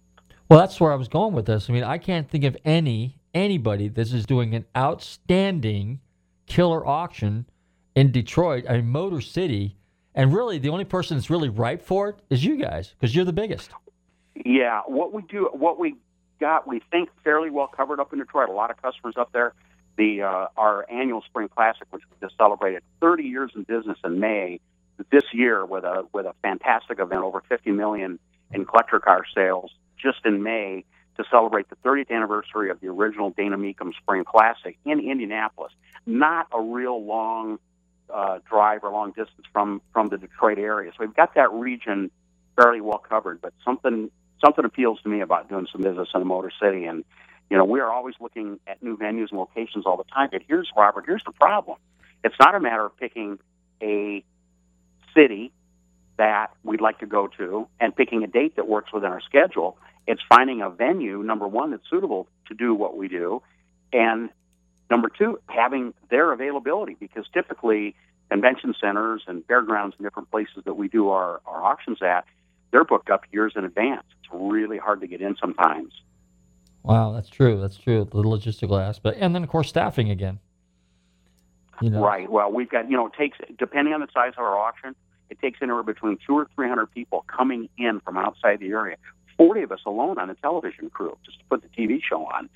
Well, 0.50 0.60
that's 0.60 0.80
where 0.80 0.92
I 0.92 0.96
was 0.96 1.08
going 1.08 1.34
with 1.34 1.46
this. 1.46 1.70
I 1.70 1.74
mean, 1.74 1.84
I 1.84 1.98
can't 1.98 2.30
think 2.30 2.44
of 2.44 2.58
any 2.66 3.18
anybody 3.34 3.88
that 3.88 4.14
is 4.14 4.26
doing 4.26 4.54
an 4.54 4.66
outstanding 4.76 6.02
killer 6.52 6.86
auction 6.86 7.46
in 7.96 8.12
Detroit, 8.12 8.66
a 8.68 8.82
Motor 8.82 9.22
City, 9.22 9.78
and 10.14 10.34
really 10.34 10.58
the 10.58 10.68
only 10.68 10.84
person 10.84 11.16
that's 11.16 11.30
really 11.30 11.48
ripe 11.48 11.82
for 11.82 12.10
it 12.10 12.16
is 12.30 12.44
you 12.44 12.58
guys 12.58 12.90
because 12.90 13.16
you're 13.16 13.24
the 13.24 13.32
biggest. 13.32 13.72
Yeah, 14.46 14.82
what 14.86 15.14
we 15.14 15.22
do, 15.22 15.50
what 15.54 15.80
we 15.80 15.96
got, 16.42 16.68
we 16.68 16.82
think 16.92 17.08
fairly 17.24 17.50
well 17.50 17.68
covered 17.68 18.02
up 18.02 18.12
in 18.12 18.20
Detroit. 18.20 18.50
A 18.50 18.52
lot 18.52 18.70
of 18.70 18.82
customers 18.82 19.16
up 19.18 19.32
there. 19.32 19.54
The 19.98 20.24
uh, 20.24 20.48
our 20.58 20.86
annual 20.92 21.22
Spring 21.22 21.48
Classic, 21.48 21.88
which 21.90 22.04
we 22.10 22.28
just 22.28 22.38
celebrated 22.38 22.84
30 23.00 23.24
years 23.24 23.52
in 23.56 23.64
business 23.64 23.98
in 24.04 24.20
May 24.20 24.60
this 25.10 25.24
year 25.32 25.66
with 25.66 25.86
a 25.86 26.06
with 26.12 26.26
a 26.26 26.34
fantastic 26.42 27.00
event, 27.00 27.22
over 27.22 27.42
50 27.48 27.72
million 27.72 28.20
in 28.52 28.66
collector 28.66 29.00
car 29.00 29.24
sales 29.34 29.72
just 29.98 30.26
in 30.26 30.44
May 30.44 30.84
to 31.18 31.24
celebrate 31.30 31.70
the 31.70 31.76
30th 31.78 32.10
anniversary 32.10 32.70
of 32.70 32.80
the 32.80 32.88
original 32.88 33.32
Dana 33.32 33.58
Mecum 33.58 33.94
Spring 33.96 34.24
Classic 34.24 34.78
in 34.86 35.00
Indianapolis. 35.00 35.74
Not 36.06 36.48
a 36.52 36.62
real 36.62 37.04
long 37.04 37.60
uh, 38.14 38.40
drive 38.50 38.84
or 38.84 38.92
long 38.92 39.10
distance 39.12 39.46
from 39.54 39.82
from 39.94 40.10
the 40.10 40.18
Detroit 40.18 40.58
area, 40.58 40.92
so 40.92 40.98
we've 41.00 41.16
got 41.16 41.36
that 41.36 41.52
region 41.52 42.12
fairly 42.56 42.82
well 42.82 42.98
covered. 42.98 43.42
But 43.42 43.54
something 43.64 44.10
something 44.44 44.66
appeals 44.66 45.02
to 45.04 45.10
me 45.10 45.22
about 45.22 45.50
doing 45.50 45.68
some 45.72 45.82
business 45.82 46.10
in 46.14 46.20
the 46.20 46.26
Motor 46.26 46.52
City, 46.62 46.86
and 46.86 47.06
you 47.50 47.58
know 47.58 47.64
we 47.64 47.80
are 47.80 47.92
always 47.92 48.16
looking 48.20 48.60
at 48.68 48.82
new 48.84 48.98
venues 48.98 49.30
and 49.30 49.40
locations 49.40 49.86
all 49.86 49.98
the 49.98 50.04
time. 50.06 50.30
But 50.32 50.42
here's 50.48 50.70
Robert, 50.76 51.06
here's 51.06 51.24
the 51.24 51.32
problem: 51.32 51.78
it's 52.24 52.36
not 52.40 52.56
a 52.56 52.60
matter 52.60 52.86
of 52.86 52.98
picking 52.98 53.40
a 53.82 54.24
city 55.16 55.52
that 56.18 56.52
we'd 56.64 56.82
like 56.82 57.00
to 57.00 57.06
go 57.06 57.28
to 57.28 57.68
and 57.80 57.96
picking 57.96 58.24
a 58.24 58.28
date 58.28 58.56
that 58.56 58.68
works 58.68 58.92
within 58.94 59.12
our 59.12 59.22
schedule. 59.22 59.78
It's 60.08 60.22
finding 60.28 60.62
a 60.62 60.70
venue, 60.70 61.24
number 61.24 61.48
one, 61.48 61.72
that's 61.72 61.90
suitable 61.90 62.28
to 62.48 62.54
do 62.54 62.74
what 62.74 62.98
we 62.98 63.08
do, 63.08 63.42
and 63.94 64.30
number 64.90 65.10
two, 65.10 65.40
having 65.48 65.94
their 66.10 66.32
availability 66.32 66.96
because 67.00 67.26
typically 67.34 67.96
convention 68.30 68.74
centers 68.80 69.24
and 69.28 69.46
fairgrounds 69.46 69.96
and 69.98 70.06
different 70.06 70.32
places 70.32 70.64
that 70.66 70.76
we 70.76 70.88
do 70.88 71.10
our, 71.10 71.42
our 71.46 71.64
auctions 71.64 72.02
at, 72.02 72.26
they're 72.72 72.86
booked 72.86 73.10
up 73.10 73.24
years 73.32 73.54
in 73.56 73.66
advance. 73.66 74.04
It's 74.22 74.30
really 74.34 74.78
hard 74.78 75.02
to 75.02 75.08
get 75.08 75.22
in 75.22 75.36
sometimes. 75.40 75.94
Wow, 76.84 77.12
that's 77.12 77.30
true. 77.30 77.60
That's 77.60 77.78
true. 77.78 78.06
The 78.06 78.24
logistical 78.24 78.82
aspect, 78.82 79.18
and 79.20 79.36
then 79.36 79.44
of 79.44 79.50
course 79.50 79.70
staffing 79.70 80.10
again. 80.10 80.40
You 81.82 81.90
know, 81.90 82.04
Right. 82.04 82.32
Well, 82.32 82.52
we've 82.52 82.70
got, 82.70 82.90
you 82.90 82.96
know, 82.96 83.08
it 83.08 83.14
takes, 83.14 83.38
depending 83.58 83.94
on 83.94 84.02
the 84.02 84.08
size 84.14 84.34
of 84.38 84.44
our 84.44 84.58
auction, 84.58 84.96
it 85.30 85.40
takes 85.40 85.60
anywhere 85.62 85.84
between 85.84 86.18
two 86.26 86.38
or 86.38 86.48
300 86.56 86.88
people 86.92 87.26
coming 87.28 87.70
in 87.78 88.00
from 88.02 88.18
outside 88.18 88.60
the 88.60 88.70
area. 88.70 88.98
40 89.38 89.64
of 89.64 89.72
us 89.72 89.82
alone 89.86 90.18
on 90.18 90.28
the 90.28 90.36
television 90.36 90.90
crew 90.90 91.18
just 91.26 91.40
to 91.40 91.46
put 91.46 91.62
the 91.62 91.70
TV 91.70 92.02
show 92.04 92.26
on. 92.26 92.50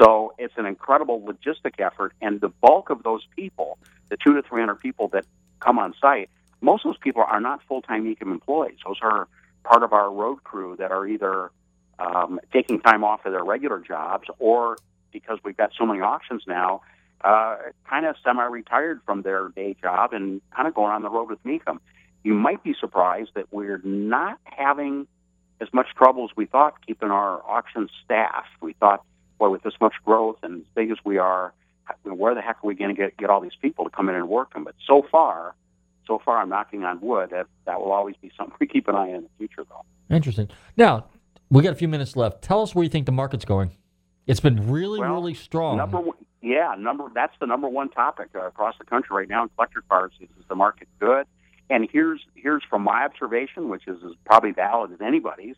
So 0.00 0.34
it's 0.38 0.54
an 0.56 0.66
incredible 0.66 1.20
logistic 1.20 1.80
effort. 1.80 2.12
And 2.20 2.40
the 2.40 2.48
bulk 2.48 2.90
of 2.90 3.02
those 3.02 3.26
people, 3.36 3.78
the 4.08 4.16
two 4.16 4.34
to 4.34 4.42
300 4.42 4.76
people 4.76 5.08
that 5.08 5.24
come 5.60 5.78
on 5.78 5.94
site, 6.00 6.30
most 6.60 6.84
of 6.84 6.90
those 6.90 6.98
people 6.98 7.22
are 7.22 7.40
not 7.40 7.60
full 7.68 7.82
time 7.82 8.04
Mecum 8.04 8.32
employees. 8.32 8.78
Those 8.86 8.98
are 9.02 9.28
part 9.64 9.82
of 9.82 9.92
our 9.92 10.10
road 10.10 10.42
crew 10.44 10.76
that 10.78 10.90
are 10.90 11.06
either 11.06 11.50
um, 11.98 12.40
taking 12.52 12.80
time 12.80 13.04
off 13.04 13.26
of 13.26 13.32
their 13.32 13.44
regular 13.44 13.80
jobs 13.80 14.28
or 14.38 14.76
because 15.12 15.38
we've 15.44 15.56
got 15.56 15.70
so 15.76 15.86
many 15.86 16.00
auctions 16.00 16.42
now, 16.46 16.82
uh, 17.22 17.56
kind 17.88 18.06
of 18.06 18.14
semi-retired 18.22 19.00
from 19.04 19.22
their 19.22 19.48
day 19.48 19.74
job 19.80 20.12
and 20.12 20.40
kind 20.54 20.68
of 20.68 20.74
going 20.74 20.92
on 20.92 21.02
the 21.02 21.10
road 21.10 21.28
with 21.28 21.42
Mecum. 21.44 21.78
You 22.22 22.34
might 22.34 22.62
be 22.62 22.74
surprised 22.78 23.30
that 23.34 23.52
we're 23.52 23.80
not 23.82 24.38
having 24.44 25.06
as 25.60 25.68
much 25.72 25.88
trouble 25.96 26.24
as 26.24 26.36
we 26.36 26.46
thought 26.46 26.74
keeping 26.86 27.10
our 27.10 27.42
auction 27.48 27.88
staffed. 28.04 28.48
We 28.60 28.74
thought, 28.74 29.04
boy, 29.38 29.50
with 29.50 29.62
this 29.62 29.74
much 29.80 29.94
growth 30.04 30.38
and 30.42 30.60
as 30.60 30.66
big 30.74 30.90
as 30.90 30.98
we 31.04 31.18
are, 31.18 31.52
where 32.04 32.34
the 32.34 32.40
heck 32.40 32.56
are 32.62 32.66
we 32.66 32.74
going 32.74 32.94
to 32.94 33.00
get 33.00 33.16
get 33.16 33.30
all 33.30 33.40
these 33.40 33.56
people 33.60 33.84
to 33.84 33.90
come 33.90 34.08
in 34.08 34.14
and 34.14 34.28
work 34.28 34.52
them? 34.52 34.64
But 34.64 34.74
so 34.86 35.02
far, 35.10 35.54
so 36.06 36.20
far, 36.24 36.38
I'm 36.38 36.48
knocking 36.48 36.84
on 36.84 37.00
wood 37.00 37.30
that 37.30 37.46
that 37.66 37.80
will 37.80 37.92
always 37.92 38.16
be 38.20 38.30
something 38.36 38.56
we 38.60 38.66
keep 38.66 38.88
an 38.88 38.94
eye 38.94 39.10
on 39.10 39.14
in 39.14 39.22
the 39.22 39.30
future, 39.38 39.64
though. 39.68 40.14
Interesting. 40.14 40.48
Now 40.76 41.06
we 41.50 41.62
got 41.62 41.72
a 41.72 41.76
few 41.76 41.88
minutes 41.88 42.16
left. 42.16 42.42
Tell 42.42 42.62
us 42.62 42.74
where 42.74 42.84
you 42.84 42.90
think 42.90 43.06
the 43.06 43.12
market's 43.12 43.44
going. 43.44 43.70
It's 44.26 44.40
been 44.40 44.70
really, 44.70 45.00
Well, 45.00 45.14
really 45.14 45.32
strong. 45.32 45.78
Number 45.78 45.98
one, 45.98 46.16
yeah, 46.42 46.74
number 46.78 47.04
that's 47.14 47.32
the 47.40 47.46
number 47.46 47.68
one 47.68 47.88
topic 47.88 48.28
uh, 48.34 48.46
across 48.46 48.76
the 48.78 48.84
country 48.84 49.16
right 49.16 49.28
now 49.28 49.44
in 49.44 49.48
collector 49.56 49.82
cars. 49.88 50.12
Is, 50.20 50.28
is 50.38 50.44
the 50.48 50.54
market 50.54 50.88
good? 51.00 51.26
And 51.70 51.88
here's 51.90 52.20
here's 52.34 52.62
from 52.68 52.82
my 52.82 53.04
observation, 53.04 53.68
which 53.68 53.86
is 53.86 53.98
as 54.04 54.12
probably 54.24 54.52
valid 54.52 54.92
as 54.92 55.00
anybody's, 55.00 55.56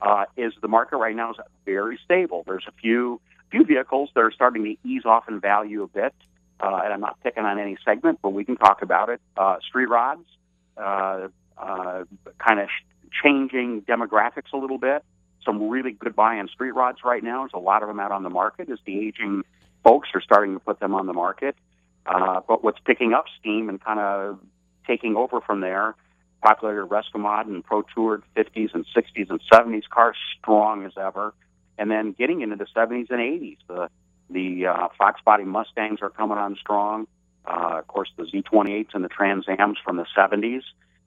uh, 0.00 0.24
is 0.36 0.52
the 0.62 0.68
market 0.68 0.96
right 0.98 1.16
now 1.16 1.32
is 1.32 1.36
very 1.64 1.98
stable. 2.04 2.44
There's 2.46 2.66
a 2.68 2.72
few 2.72 3.20
few 3.50 3.64
vehicles 3.64 4.10
that 4.14 4.20
are 4.20 4.30
starting 4.30 4.64
to 4.64 4.88
ease 4.88 5.04
off 5.04 5.28
in 5.28 5.40
value 5.40 5.82
a 5.82 5.88
bit, 5.88 6.14
uh, 6.60 6.80
and 6.84 6.92
I'm 6.92 7.00
not 7.00 7.18
picking 7.22 7.44
on 7.44 7.58
any 7.58 7.76
segment, 7.84 8.20
but 8.22 8.30
we 8.30 8.44
can 8.44 8.56
talk 8.56 8.82
about 8.82 9.08
it. 9.08 9.20
Uh, 9.36 9.56
street 9.66 9.86
rods, 9.86 10.24
uh, 10.76 11.28
uh, 11.56 12.04
kind 12.38 12.60
of 12.60 12.68
changing 13.22 13.82
demographics 13.82 14.52
a 14.52 14.56
little 14.56 14.78
bit. 14.78 15.02
Some 15.44 15.68
really 15.68 15.92
good 15.92 16.14
buy-in 16.14 16.48
street 16.48 16.72
rods 16.72 16.98
right 17.04 17.22
now. 17.22 17.42
There's 17.42 17.52
a 17.54 17.58
lot 17.58 17.82
of 17.82 17.88
them 17.88 17.98
out 17.98 18.12
on 18.12 18.22
the 18.22 18.30
market 18.30 18.68
as 18.70 18.78
the 18.84 18.98
aging 18.98 19.44
folks 19.82 20.08
are 20.14 20.20
starting 20.20 20.54
to 20.54 20.60
put 20.60 20.78
them 20.78 20.94
on 20.94 21.06
the 21.06 21.14
market. 21.14 21.56
Uh, 22.04 22.40
but 22.46 22.62
what's 22.62 22.78
picking 22.84 23.12
up 23.12 23.24
steam 23.40 23.68
and 23.68 23.82
kind 23.82 23.98
of 23.98 24.38
taking 24.88 25.16
over 25.16 25.40
from 25.40 25.60
there, 25.60 25.94
popular 26.42 26.84
Restomod 26.84 27.42
and 27.46 27.62
Pro 27.64 27.82
Toured 27.82 28.22
50s 28.36 28.74
and 28.74 28.84
60s 28.96 29.30
and 29.30 29.40
70s 29.52 29.88
cars 29.88 30.16
strong 30.40 30.84
as 30.84 30.92
ever, 31.00 31.34
and 31.78 31.90
then 31.90 32.12
getting 32.12 32.40
into 32.40 32.56
the 32.56 32.66
70s 32.74 33.10
and 33.10 33.20
80s. 33.20 33.58
The 33.68 33.90
the 34.30 34.66
uh, 34.66 34.88
Fox 34.98 35.20
Body 35.24 35.44
Mustangs 35.44 36.00
are 36.02 36.10
coming 36.10 36.36
on 36.36 36.56
strong. 36.56 37.06
Uh, 37.46 37.78
of 37.78 37.86
course, 37.86 38.10
the 38.18 38.24
Z28s 38.24 38.88
and 38.92 39.02
the 39.02 39.08
Trans 39.08 39.46
Ams 39.48 39.78
from 39.82 39.96
the 39.96 40.06
70s 40.16 40.62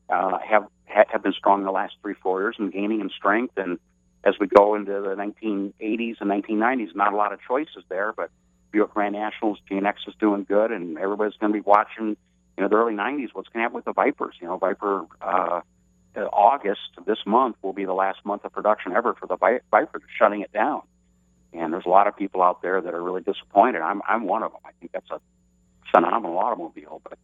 uh, 0.09 0.39
have 0.39 0.67
have 0.85 1.23
been 1.23 1.33
strong 1.33 1.63
the 1.63 1.71
last 1.71 1.95
three 2.01 2.15
four 2.21 2.41
years 2.41 2.55
and 2.59 2.71
gaining 2.71 2.99
in 2.99 3.09
strength. 3.09 3.53
And 3.57 3.79
as 4.23 4.35
we 4.39 4.47
go 4.47 4.75
into 4.75 4.91
the 4.91 5.15
1980s 5.15 6.15
and 6.19 6.29
1990s, 6.29 6.95
not 6.95 7.13
a 7.13 7.15
lot 7.15 7.31
of 7.33 7.39
choices 7.47 7.83
there, 7.89 8.13
but 8.15 8.29
Buick 8.71 8.93
Grand 8.93 9.13
Nationals, 9.13 9.59
GNX 9.69 9.95
is 10.07 10.15
doing 10.19 10.43
good, 10.43 10.71
and 10.71 10.97
everybody's 10.97 11.37
going 11.37 11.53
to 11.53 11.59
be 11.59 11.63
watching. 11.63 12.17
You 12.61 12.67
know, 12.67 12.69
the 12.69 12.75
early 12.75 12.93
'90s. 12.93 13.29
What's 13.33 13.49
going 13.49 13.61
to 13.61 13.63
happen 13.63 13.75
with 13.75 13.85
the 13.85 13.93
Vipers? 13.93 14.35
You 14.39 14.47
know, 14.47 14.57
Viper. 14.57 15.05
Uh, 15.19 15.61
August 16.15 16.81
this 17.07 17.17
month 17.25 17.55
will 17.63 17.73
be 17.73 17.85
the 17.85 17.93
last 17.93 18.19
month 18.23 18.45
of 18.45 18.51
production 18.51 18.93
ever 18.93 19.15
for 19.15 19.25
the 19.25 19.37
Viper, 19.37 19.99
shutting 20.19 20.41
it 20.41 20.51
down. 20.51 20.81
And 21.53 21.73
there's 21.73 21.85
a 21.87 21.89
lot 21.89 22.05
of 22.05 22.15
people 22.15 22.43
out 22.43 22.61
there 22.61 22.79
that 22.79 22.93
are 22.93 23.01
really 23.01 23.21
disappointed. 23.21 23.81
I'm 23.81 24.03
I'm 24.07 24.25
one 24.25 24.43
of 24.43 24.51
them. 24.51 24.61
I 24.63 24.71
think 24.79 24.91
that's 24.91 25.09
a 25.09 25.19
phenomenal 25.89 26.37
automobile, 26.37 27.01
but 27.03 27.17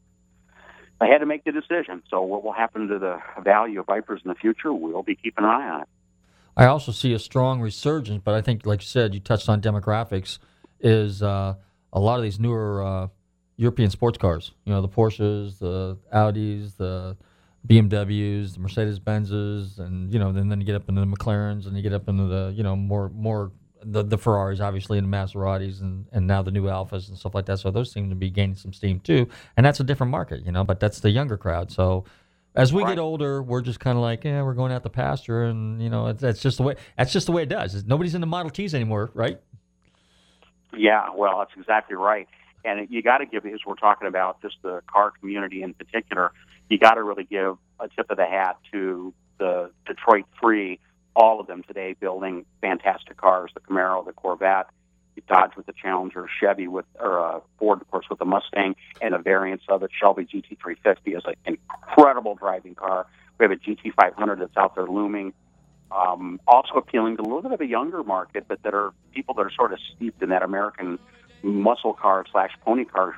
I 1.00 1.06
had 1.06 1.20
to 1.20 1.28
make 1.28 1.44
the 1.44 1.52
decision. 1.52 2.02
So 2.10 2.24
what 2.24 2.44
will 2.44 2.54
happen 2.54 2.88
to 2.88 2.98
the 2.98 3.20
value 3.44 3.82
of 3.82 3.86
Vipers 3.86 4.22
in 4.26 4.30
the 4.30 4.36
future? 4.36 4.74
We'll 4.74 5.04
be 5.04 5.16
keeping 5.16 5.44
an 5.44 5.52
eye 5.52 5.70
on 5.70 5.82
it. 5.82 5.88
I 6.56 6.66
also 6.66 6.92
see 6.92 7.14
a 7.14 7.20
strong 7.20 7.62
resurgence, 7.62 8.24
but 8.24 8.34
I 8.34 8.42
think, 8.42 8.66
like 8.66 8.82
you 8.82 8.88
said, 8.88 9.14
you 9.14 9.20
touched 9.20 9.50
on 9.50 9.62
demographics. 9.62 10.40
Is 10.80 11.22
uh, 11.22 11.56
a 11.94 12.00
lot 12.00 12.18
of 12.18 12.24
these 12.24 12.40
newer 12.40 12.84
uh, 12.84 13.08
European 13.58 13.90
sports 13.90 14.18
cars? 14.18 14.54
You 14.66 14.74
know, 14.74 14.82
the 14.82 14.90
Porsches, 14.90 15.60
the 15.60 15.98
Audis, 16.14 16.78
the 16.78 17.18
BMWs, 17.68 18.54
the 18.54 18.60
Mercedes 18.60 19.00
Benzes, 19.00 19.80
and 19.80 20.12
you 20.12 20.20
know, 20.20 20.32
then 20.32 20.48
then 20.50 20.62
you 20.62 20.66
get 20.66 20.76
up 20.76 20.88
into 20.88 21.02
the 21.02 21.08
McLarens, 21.08 21.68
and 21.68 21.76
you 21.76 21.84
get 21.84 21.94
up 21.94 22.08
into 22.08 22.26
the 22.26 22.54
you 22.56 22.64
know 22.64 22.76
more 22.76 23.10
more 23.10 23.52
the, 23.84 24.04
the 24.04 24.18
Ferraris, 24.18 24.60
obviously, 24.60 24.98
and 24.98 25.12
the 25.12 25.16
Maseratis, 25.16 25.82
and, 25.82 26.06
and 26.12 26.28
now 26.28 26.42
the 26.42 26.52
new 26.52 26.64
Alfas 26.64 27.10
and 27.10 27.18
stuff 27.18 27.36
like 27.36 27.46
that. 27.46 27.60
So 27.60 27.72
those 27.72 27.92
seem 27.92 28.10
to 28.10 28.16
be 28.16 28.30
gaining 28.30 28.56
some 28.56 28.74
steam 28.74 29.00
too, 29.00 29.28
and 29.56 29.66
that's 29.66 29.80
a 29.80 29.84
different 29.84 30.12
market, 30.12 30.46
you 30.46 30.52
know. 30.52 30.64
But 30.64 30.80
that's 30.80 31.00
the 31.00 31.10
younger 31.10 31.38
crowd. 31.38 31.72
So 31.72 32.06
as 32.56 32.74
we 32.74 32.84
right. 32.84 32.96
get 32.96 33.00
older, 33.00 33.42
we're 33.42 33.62
just 33.62 33.80
kind 33.80 33.98
of 33.98 34.02
like, 34.02 34.24
yeah, 34.24 34.42
we're 34.42 34.54
going 34.54 34.72
out 34.72 34.84
the 34.84 34.90
pasture, 34.90 35.44
and 35.44 35.82
you 35.82 35.90
know, 35.90 36.14
that's 36.14 36.42
just 36.42 36.58
the 36.58 36.64
way. 36.64 36.76
That's 36.98 37.14
just 37.14 37.26
the 37.26 37.32
way 37.32 37.44
it 37.44 37.50
does. 37.50 37.86
Nobody's 37.86 38.16
in 38.16 38.22
the 38.22 38.28
Model 38.28 38.50
Ts 38.50 38.74
anymore, 38.74 39.12
right? 39.14 39.40
Yeah, 40.76 41.10
well, 41.16 41.40
that's 41.40 41.58
exactly 41.58 41.96
right. 41.96 42.28
And 42.68 42.90
you 42.90 43.02
got 43.02 43.20
to 43.20 43.26
give, 43.26 43.46
as 43.46 43.62
we're 43.66 43.76
talking 43.76 44.08
about 44.08 44.42
just 44.42 44.58
the 44.62 44.82
car 44.92 45.12
community 45.20 45.64
in 45.64 45.74
particular, 45.74 46.34
you 46.70 46.78
got 46.78 46.96
to 46.96 47.04
really 47.04 47.24
give 47.24 47.58
a 47.80 47.88
tip 47.88 48.12
of 48.12 48.18
the 48.18 48.26
hat 48.26 48.58
to 48.74 49.14
the 49.40 49.72
Detroit 49.86 50.26
Three 50.40 50.80
all 51.16 51.40
of 51.40 51.48
them 51.48 51.64
today 51.64 51.96
building 52.00 52.46
fantastic 52.62 53.18
cars 53.18 53.50
the 53.54 53.60
Camaro, 53.62 54.06
the 54.06 54.12
Corvette, 54.12 54.68
Dodge 55.28 55.56
with 55.58 55.66
the 55.66 55.74
Challenger, 55.74 56.28
Chevy 56.40 56.68
with, 56.68 56.86
or 57.00 57.20
uh, 57.20 57.40
Ford, 57.58 57.82
of 57.82 57.90
course, 57.90 58.06
with 58.10 58.20
the 58.20 58.26
Mustang, 58.26 58.76
and 59.02 59.16
a 59.16 59.18
variants 59.18 59.66
of 59.68 59.82
it. 59.84 59.90
Shelby 60.00 60.26
GT350 60.26 61.18
is 61.18 61.24
an 61.26 61.34
incredible 61.46 62.36
driving 62.36 62.76
car. 62.76 63.08
We 63.40 63.46
have 63.46 63.52
a 63.52 63.56
GT500 63.56 64.40
that's 64.40 64.58
out 64.58 64.76
there 64.76 64.88
looming. 64.88 65.34
Um, 65.92 66.40
also 66.48 66.74
appealing 66.76 67.18
to 67.18 67.24
a 67.24 67.24
little 67.24 67.42
bit 67.42 67.54
of 67.54 67.62
a 67.62 67.66
younger 67.66 68.04
market, 68.04 68.46
but 68.48 68.62
that 68.64 68.74
are 68.74 68.94
people 69.14 69.34
that 69.36 69.42
are 69.42 69.52
sort 69.52 69.74
of 69.74 69.80
steeped 69.96 70.22
in 70.22 70.30
that 70.30 70.44
American 70.44 71.00
muscle 71.44 71.94
car 71.94 72.26
slash 72.32 72.52
pony 72.62 72.86
car 72.86 73.16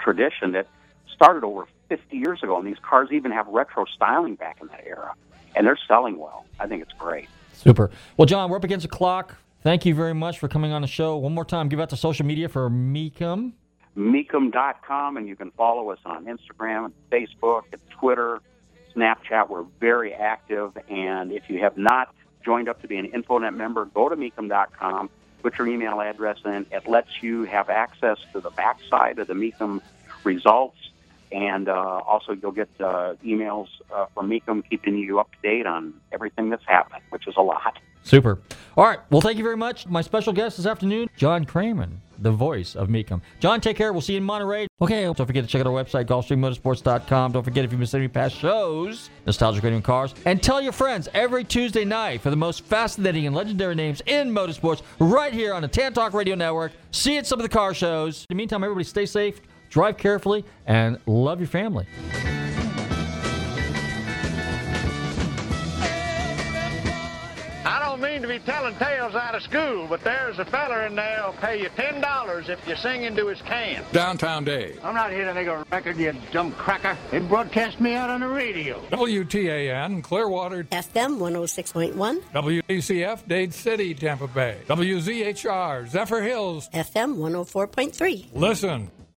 tradition 0.00 0.52
that 0.52 0.66
started 1.14 1.44
over 1.44 1.66
50 1.88 2.16
years 2.16 2.42
ago. 2.42 2.58
And 2.58 2.66
these 2.66 2.78
cars 2.82 3.08
even 3.12 3.30
have 3.32 3.46
retro 3.48 3.84
styling 3.94 4.34
back 4.34 4.58
in 4.60 4.68
that 4.68 4.84
era 4.86 5.14
and 5.54 5.66
they're 5.66 5.78
selling 5.88 6.18
well. 6.18 6.46
I 6.58 6.66
think 6.66 6.82
it's 6.82 6.92
great. 6.92 7.28
Super. 7.52 7.90
Well, 8.16 8.26
John, 8.26 8.50
we're 8.50 8.56
up 8.56 8.64
against 8.64 8.84
the 8.84 8.94
clock. 8.94 9.36
Thank 9.62 9.86
you 9.86 9.94
very 9.94 10.14
much 10.14 10.38
for 10.38 10.48
coming 10.48 10.72
on 10.72 10.82
the 10.82 10.88
show. 10.88 11.16
One 11.16 11.32
more 11.32 11.44
time, 11.44 11.68
give 11.68 11.80
out 11.80 11.90
the 11.90 11.96
social 11.96 12.26
media 12.26 12.48
for 12.48 12.68
Mecum. 12.68 13.52
Mecum.com, 13.96 15.16
and 15.16 15.28
you 15.28 15.36
can 15.36 15.50
follow 15.52 15.90
us 15.90 16.00
on 16.04 16.26
Instagram, 16.26 16.86
and 16.86 16.94
Facebook, 17.10 17.62
and 17.72 17.80
Twitter, 17.90 18.40
Snapchat. 18.94 19.48
We're 19.48 19.64
very 19.80 20.12
active, 20.12 20.76
and 20.90 21.32
if 21.32 21.48
you 21.48 21.60
have 21.60 21.78
not 21.78 22.14
joined 22.44 22.68
up 22.68 22.82
to 22.82 22.88
be 22.88 22.96
an 22.96 23.10
InfoNet 23.12 23.56
member, 23.56 23.86
go 23.86 24.08
to 24.08 24.16
Mecum.com, 24.16 25.08
put 25.44 25.58
your 25.58 25.68
email 25.68 26.00
address 26.00 26.38
in. 26.46 26.64
It 26.72 26.88
lets 26.88 27.22
you 27.22 27.44
have 27.44 27.68
access 27.68 28.18
to 28.32 28.40
the 28.40 28.50
backside 28.50 29.18
of 29.18 29.26
the 29.26 29.34
Mecum 29.34 29.82
results 30.24 30.78
and 31.34 31.68
uh, 31.68 31.72
also, 32.06 32.32
you'll 32.32 32.52
get 32.52 32.68
uh, 32.78 33.14
emails 33.24 33.66
uh, 33.92 34.06
from 34.14 34.30
Mecum 34.30 34.62
keeping 34.70 34.96
you 34.96 35.18
up 35.18 35.32
to 35.32 35.38
date 35.42 35.66
on 35.66 35.92
everything 36.12 36.48
that's 36.48 36.64
happening, 36.64 37.02
which 37.10 37.26
is 37.26 37.34
a 37.36 37.42
lot. 37.42 37.76
Super. 38.04 38.38
All 38.76 38.84
right. 38.84 39.00
Well, 39.10 39.20
thank 39.20 39.38
you 39.38 39.42
very 39.42 39.56
much. 39.56 39.86
My 39.88 40.00
special 40.00 40.32
guest 40.32 40.58
this 40.58 40.66
afternoon, 40.66 41.10
John 41.16 41.44
Kraman, 41.44 41.96
the 42.18 42.30
voice 42.30 42.74
of 42.74 42.88
Mecum. 42.88 43.20
John, 43.40 43.60
take 43.60 43.76
care. 43.76 43.92
We'll 43.92 44.02
see 44.02 44.14
you 44.14 44.18
in 44.18 44.24
Monterey. 44.24 44.66
Okay. 44.80 45.04
Don't 45.04 45.26
forget 45.26 45.44
to 45.44 45.48
check 45.50 45.60
out 45.60 45.66
our 45.66 45.72
website, 45.72 46.06
GulfstreamMotorsports.com. 46.06 47.32
Don't 47.32 47.42
forget 47.44 47.64
if 47.64 47.72
you 47.72 47.78
missed 47.78 47.94
any 47.94 48.08
past 48.08 48.36
shows, 48.36 49.10
Nostalgic 49.26 49.62
Radio 49.62 49.76
and 49.76 49.84
Cars. 49.84 50.14
And 50.24 50.42
tell 50.42 50.60
your 50.60 50.72
friends 50.72 51.08
every 51.14 51.44
Tuesday 51.44 51.84
night 51.84 52.20
for 52.20 52.30
the 52.30 52.36
most 52.36 52.64
fascinating 52.64 53.26
and 53.26 53.34
legendary 53.34 53.74
names 53.74 54.02
in 54.06 54.30
motorsports 54.30 54.82
right 54.98 55.32
here 55.32 55.54
on 55.54 55.62
the 55.62 55.68
Tan 55.68 55.92
Talk 55.92 56.12
Radio 56.14 56.34
Network. 56.34 56.72
See 56.90 57.14
you 57.14 57.18
at 57.18 57.26
some 57.26 57.38
of 57.38 57.42
the 57.42 57.48
car 57.48 57.74
shows. 57.74 58.20
In 58.22 58.26
the 58.30 58.34
meantime, 58.36 58.64
everybody 58.64 58.84
stay 58.84 59.06
safe 59.06 59.40
drive 59.74 59.96
carefully, 59.96 60.44
and 60.66 60.98
love 61.04 61.40
your 61.40 61.48
family. 61.48 61.84
To 68.26 68.38
be 68.38 68.38
telling 68.38 68.74
tales 68.76 69.14
out 69.14 69.34
of 69.34 69.42
school, 69.42 69.86
but 69.86 70.02
there's 70.02 70.38
a 70.38 70.46
feller 70.46 70.86
in 70.86 70.94
there 70.94 71.20
who'll 71.22 71.34
pay 71.34 71.60
you 71.60 71.68
ten 71.76 72.00
dollars 72.00 72.48
if 72.48 72.66
you 72.66 72.74
sing 72.76 73.02
into 73.04 73.26
his 73.26 73.40
can. 73.42 73.84
Downtown 73.92 74.44
Dave. 74.44 74.80
I'm 74.82 74.94
not 74.94 75.10
here 75.10 75.26
to 75.26 75.34
make 75.34 75.46
a 75.46 75.64
record, 75.70 75.98
you 75.98 76.14
dumb 76.32 76.52
cracker. 76.52 76.96
They 77.10 77.18
broadcast 77.18 77.80
me 77.80 77.94
out 77.94 78.08
on 78.08 78.20
the 78.20 78.28
radio. 78.28 78.80
WTAN 78.90 80.02
Clearwater. 80.02 80.64
FM 80.64 81.18
106.1. 81.18 82.22
WACF 82.32 83.28
Dade 83.28 83.52
City, 83.52 83.94
Tampa 83.94 84.26
Bay. 84.26 84.58
WZHR 84.68 85.86
Zephyr 85.86 86.22
Hills. 86.22 86.70
FM 86.72 87.16
104.3. 87.16 88.28
Listen. 88.32 88.90